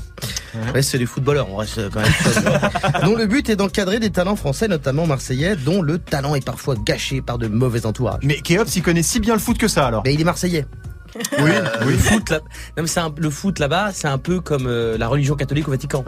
Ouais, 0.75 0.83
c'est 0.83 0.99
les 0.99 1.07
footballeurs, 1.07 1.49
on 1.51 1.57
reste 1.57 1.81
quand 1.91 2.01
même. 2.01 2.13
dont 3.05 3.17
le 3.17 3.27
but 3.27 3.49
est 3.49 3.57
d'encadrer 3.57 3.99
des 3.99 4.11
talents 4.11 4.37
français, 4.37 4.69
notamment 4.69 5.07
marseillais, 5.07 5.57
dont 5.57 5.81
le 5.81 5.99
talent 5.99 6.35
est 6.35 6.45
parfois 6.45 6.75
gâché 6.77 7.23
par 7.23 7.39
de 7.39 7.49
mauvais 7.49 7.87
entourages. 7.87 8.21
Mais 8.23 8.37
Keops, 8.37 8.77
il 8.77 8.83
connaît 8.83 9.03
si 9.03 9.21
bien 9.21 9.35
le 9.35 9.41
foot 9.41 9.57
que 9.57 9.69
ça 9.69 9.87
alors. 9.87 10.02
Mais 10.05 10.15
il 10.15 10.21
est 10.21 10.25
marseillais. 10.25 10.67
Oui, 11.39 11.51
Euh, 11.53 11.85
Le 11.85 11.97
foot, 11.99 12.31
là, 12.31 12.41
non, 12.77 12.85
mais 12.85 12.99
un- 12.99 13.13
le 13.17 13.31
foot 13.31 13.59
là-bas, 13.59 13.91
c'est 13.93 14.09
un 14.09 14.19
peu 14.19 14.41
comme 14.41 14.67
euh, 14.67 14.97
la 14.99 15.09
religion 15.09 15.35
catholique 15.35 15.69
au 15.69 15.71
Vatican. 15.71 16.05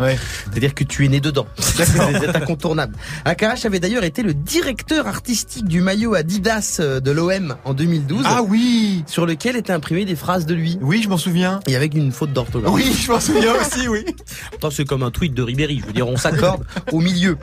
C'est-à-dire 0.51 0.75
que 0.75 0.85
tu 0.85 1.05
es 1.05 1.09
né 1.09 1.21
dedans. 1.21 1.47
C'est 1.59 2.37
incontournable. 2.37 2.95
Akash 3.25 3.65
avait 3.67 3.81
d'ailleurs 3.81 4.05
été 4.05 4.23
le 4.23 4.35
directeur 4.35 5.07
artistique 5.07 5.67
du 5.67 5.81
maillot 5.81 6.15
Adidas 6.15 6.79
euh, 6.81 7.01
de 7.01 7.11
l'OM 7.11 7.57
en 7.65 7.75
2012. 7.75 8.23
Ah 8.27 8.43
oui 8.43 9.05
Sur 9.07 9.27
lequel 9.27 9.57
étaient 9.57 9.73
imprimées 9.73 10.05
des 10.05 10.17
phrases 10.17 10.47
de 10.47 10.55
lui. 10.55 10.79
Oui, 10.81 11.01
je 11.03 11.09
m'en 11.09 11.19
souviens. 11.19 11.61
Et 11.67 11.77
avec 11.77 11.95
une 11.95 12.13
faute 12.13 12.33
d'orthographe. 12.33 12.73
Oui, 12.75 12.93
je 12.99 13.11
m'en 13.11 13.21
souviens 13.21 13.55
aussi, 13.61 13.89
oui. 13.89 14.05
C'est 14.71 14.85
comme 14.87 15.03
un 15.03 15.11
tweet 15.11 15.35
de 15.35 15.43
Ribéry. 15.43 15.81
Je 15.81 15.87
veux 15.87 15.93
dire, 15.93 16.09
on 16.09 16.17
s'accorde 16.17 16.65
au 16.93 17.01
milieu. 17.01 17.37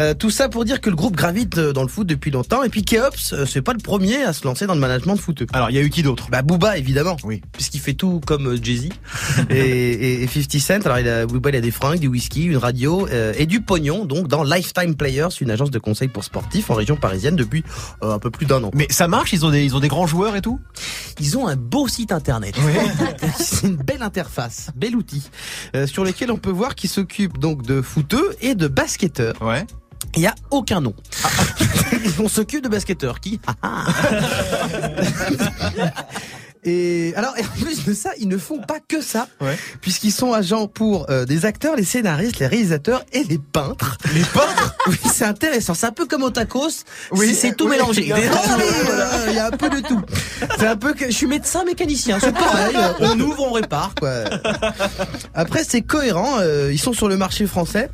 Euh, 0.00 0.14
tout 0.14 0.30
ça 0.30 0.48
pour 0.48 0.64
dire 0.64 0.80
que 0.80 0.90
le 0.90 0.96
groupe 0.96 1.16
gravite 1.16 1.58
dans 1.58 1.82
le 1.82 1.88
foot 1.88 2.06
depuis 2.06 2.30
longtemps. 2.30 2.62
Et 2.62 2.68
puis 2.68 2.84
Keops, 2.84 3.34
c'est 3.46 3.62
pas 3.62 3.72
le 3.72 3.78
premier 3.78 4.22
à 4.22 4.32
se 4.32 4.44
lancer 4.44 4.66
dans 4.66 4.74
le 4.74 4.80
management 4.80 5.14
de 5.14 5.20
footeux. 5.20 5.46
Alors, 5.52 5.70
il 5.70 5.76
y 5.76 5.78
a 5.78 5.82
eu 5.82 5.90
qui 5.90 6.02
d'autre? 6.02 6.28
Bah 6.30 6.42
Booba, 6.42 6.76
évidemment. 6.78 7.05
Oui. 7.24 7.42
Puisqu'il 7.52 7.80
fait 7.80 7.94
tout 7.94 8.20
comme 8.26 8.46
euh, 8.48 8.58
Jay-Z 8.60 8.88
et, 9.50 9.54
et, 9.54 10.22
et 10.22 10.26
50 10.26 10.60
Cent. 10.60 10.86
Alors, 10.86 10.98
il 10.98 11.08
a, 11.08 11.24
il 11.24 11.56
a 11.56 11.60
des 11.60 11.70
fringues, 11.70 12.00
du 12.00 12.08
whisky, 12.08 12.44
une 12.44 12.56
radio 12.56 13.06
euh, 13.08 13.32
et 13.36 13.46
du 13.46 13.60
pognon. 13.60 14.04
Donc, 14.04 14.28
dans 14.28 14.42
Lifetime 14.42 14.94
Players, 14.96 15.28
une 15.40 15.50
agence 15.50 15.70
de 15.70 15.78
conseil 15.78 16.08
pour 16.08 16.24
sportifs 16.24 16.70
en 16.70 16.74
région 16.74 16.96
parisienne 16.96 17.36
depuis 17.36 17.64
euh, 18.02 18.12
un 18.12 18.18
peu 18.18 18.30
plus 18.30 18.46
d'un 18.46 18.62
an. 18.64 18.70
Mais 18.74 18.86
ça 18.90 19.08
marche 19.08 19.32
Ils 19.32 19.44
ont 19.44 19.50
des, 19.50 19.64
ils 19.64 19.76
ont 19.76 19.80
des 19.80 19.88
grands 19.88 20.06
joueurs 20.06 20.36
et 20.36 20.42
tout? 20.42 20.60
Ils 21.20 21.38
ont 21.38 21.46
un 21.46 21.56
beau 21.56 21.88
site 21.88 22.12
internet. 22.12 22.56
C'est 23.38 23.66
une 23.66 23.76
belle 23.76 24.02
interface, 24.02 24.70
bel 24.76 24.96
outil, 24.96 25.30
euh, 25.74 25.86
sur 25.86 26.04
lequel 26.04 26.30
on 26.30 26.36
peut 26.36 26.50
voir 26.50 26.74
qu'ils 26.74 26.90
s'occupent 26.90 27.38
donc 27.38 27.62
de 27.62 27.82
footeux 27.82 28.34
et 28.40 28.54
de 28.54 28.68
basketteurs. 28.68 29.40
Ouais. 29.40 29.66
Il 30.14 30.20
n'y 30.20 30.26
a 30.26 30.34
aucun 30.50 30.80
nom. 30.80 30.94
on 32.18 32.28
s'occupe 32.28 32.62
de 32.62 32.68
basketteurs. 32.68 33.20
Qui? 33.20 33.40
Et 36.66 37.12
alors, 37.16 37.34
et 37.38 37.42
en 37.42 37.62
plus 37.62 37.84
de 37.84 37.94
ça, 37.94 38.10
ils 38.18 38.26
ne 38.28 38.36
font 38.38 38.58
pas 38.60 38.78
que 38.86 39.00
ça, 39.00 39.28
puisqu'ils 39.80 40.10
sont 40.12 40.32
agents 40.32 40.66
pour 40.66 41.08
euh, 41.10 41.24
des 41.24 41.44
acteurs, 41.46 41.76
les 41.76 41.84
scénaristes, 41.84 42.40
les 42.40 42.46
réalisateurs 42.48 43.04
et 43.12 43.22
les 43.24 43.38
peintres. 43.38 43.96
Les 44.14 44.22
peintres? 44.22 44.74
Oui, 44.88 44.96
c'est 45.12 45.24
intéressant. 45.24 45.74
C'est 45.74 45.86
un 45.86 45.92
peu 45.92 46.06
comme 46.06 46.24
au 46.24 46.30
tacos. 46.30 46.68
Oui, 47.12 47.34
c'est- 47.34 47.54
tout 47.56 47.64
oui. 47.64 47.70
mélangé. 47.70 48.02
Il 48.02 48.08
y 48.08 48.12
a 48.12 48.16
un 48.16 48.20
peu 48.20 48.28
de 48.28 48.66
tout, 48.66 48.84
Voilà, 48.84 49.10
Il 49.28 49.34
y 49.34 49.38
a 49.38 49.46
un 49.46 49.50
peu 49.50 49.68
de 49.70 49.80
tout. 49.80 50.02
C'est 50.58 50.66
un 50.66 50.76
peu 50.76 50.92
que 50.92 51.06
je 51.06 51.12
suis 51.16 51.26
médecin 51.26 51.64
mécanicien. 51.64 52.18
C'est 52.20 52.32
pareil. 52.34 52.76
On 53.00 53.18
ouvre, 53.20 53.44
on 53.44 53.52
répare. 53.52 53.94
Quoi. 53.98 54.24
Après, 55.34 55.62
c'est 55.64 55.82
cohérent. 55.82 56.38
euh, 56.40 56.70
Ils 56.72 56.78
sont 56.80 56.92
sur 56.92 57.08
le 57.08 57.16
marché 57.16 57.46
français. 57.46 57.90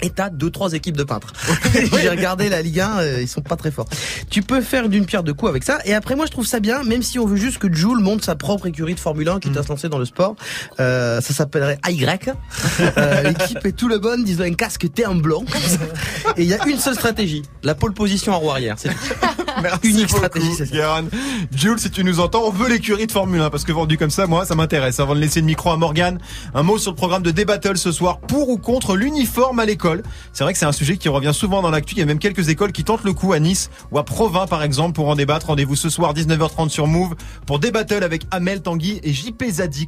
Et 0.00 0.10
t'as 0.10 0.30
deux 0.30 0.50
trois 0.50 0.72
équipes 0.72 0.96
de 0.96 1.04
peintres. 1.04 1.32
J'ai 2.00 2.08
regardé 2.08 2.48
la 2.48 2.62
Ligue 2.62 2.80
1, 2.80 2.98
euh, 2.98 3.18
ils 3.22 3.28
sont 3.28 3.40
pas 3.40 3.56
très 3.56 3.70
forts. 3.70 3.88
Tu 4.30 4.42
peux 4.42 4.60
faire 4.60 4.88
d'une 4.88 5.06
pierre 5.06 5.22
deux 5.22 5.34
coups 5.34 5.50
avec 5.50 5.64
ça. 5.64 5.78
Et 5.84 5.94
après 5.94 6.14
moi 6.14 6.26
je 6.26 6.32
trouve 6.32 6.46
ça 6.46 6.60
bien, 6.60 6.82
même 6.84 7.02
si 7.02 7.18
on 7.18 7.26
veut 7.26 7.36
juste 7.36 7.58
que 7.58 7.72
Joule 7.72 8.00
monte 8.00 8.24
sa 8.24 8.34
propre 8.34 8.66
écurie 8.66 8.94
de 8.94 9.00
Formule 9.00 9.28
1 9.28 9.40
qui 9.40 9.48
à 9.56 9.62
se 9.62 9.68
lancer 9.68 9.88
dans 9.88 9.98
le 9.98 10.04
sport. 10.04 10.36
Euh, 10.80 11.20
ça 11.20 11.34
s'appellerait 11.34 11.78
Y. 11.88 12.32
Euh, 12.96 13.22
L'équipe 13.22 13.64
est 13.64 13.72
tout 13.72 13.88
le 13.88 13.98
bonne, 13.98 14.24
ils 14.26 14.40
ont 14.40 14.44
un 14.44 14.54
casque 14.54 14.92
thé 14.92 15.06
en 15.06 15.14
blanc. 15.14 15.44
Et 16.36 16.42
il 16.42 16.48
y 16.48 16.54
a 16.54 16.66
une 16.66 16.78
seule 16.78 16.94
stratégie, 16.94 17.42
la 17.62 17.74
pole 17.74 17.92
position 17.92 18.32
en 18.32 18.38
roue 18.38 18.50
arrière. 18.50 18.76
C'est 18.78 18.90
Merci 19.62 19.90
Unique 19.90 20.10
stratégie, 20.10 20.54
c'est 20.56 20.66
ça. 20.66 20.72
Guérin. 20.72 21.04
Jules, 21.54 21.78
si 21.78 21.90
tu 21.90 22.04
nous 22.04 22.20
entends, 22.20 22.44
on 22.44 22.50
veut 22.50 22.68
l'écurie 22.68 23.06
de 23.06 23.12
Formule 23.12 23.40
1 23.40 23.50
parce 23.50 23.64
que 23.64 23.72
vendu 23.72 23.98
comme 23.98 24.10
ça, 24.10 24.26
moi, 24.26 24.44
ça 24.44 24.54
m'intéresse. 24.54 25.00
Avant 25.00 25.14
de 25.14 25.20
laisser 25.20 25.40
le 25.40 25.46
micro 25.46 25.70
à 25.70 25.76
Morgan, 25.76 26.18
un 26.54 26.62
mot 26.62 26.78
sur 26.78 26.92
le 26.92 26.96
programme 26.96 27.22
de 27.22 27.30
Débattle 27.30 27.76
ce 27.76 27.92
soir 27.92 28.20
pour 28.20 28.48
ou 28.48 28.58
contre 28.58 28.96
l'uniforme 28.96 29.58
à 29.58 29.66
l'école. 29.66 29.87
C'est 30.32 30.44
vrai 30.44 30.52
que 30.52 30.58
c'est 30.58 30.66
un 30.66 30.72
sujet 30.72 30.96
qui 30.96 31.08
revient 31.08 31.32
souvent 31.34 31.62
dans 31.62 31.70
l'actu. 31.70 31.94
Il 31.94 31.98
y 31.98 32.02
a 32.02 32.06
même 32.06 32.18
quelques 32.18 32.48
écoles 32.48 32.72
qui 32.72 32.84
tentent 32.84 33.04
le 33.04 33.12
coup 33.12 33.32
à 33.32 33.38
Nice 33.38 33.70
ou 33.90 33.98
à 33.98 34.04
Provins 34.04 34.46
par 34.46 34.62
exemple 34.62 34.94
pour 34.94 35.08
en 35.08 35.14
débattre. 35.14 35.46
Rendez-vous 35.46 35.76
ce 35.76 35.88
soir 35.88 36.14
19h30 36.14 36.68
sur 36.68 36.86
Move 36.86 37.14
pour 37.46 37.58
Débattle 37.58 38.02
avec 38.02 38.22
Amel 38.30 38.62
Tanguy 38.62 39.00
et 39.02 39.12
JP 39.12 39.44
Zadig. 39.50 39.86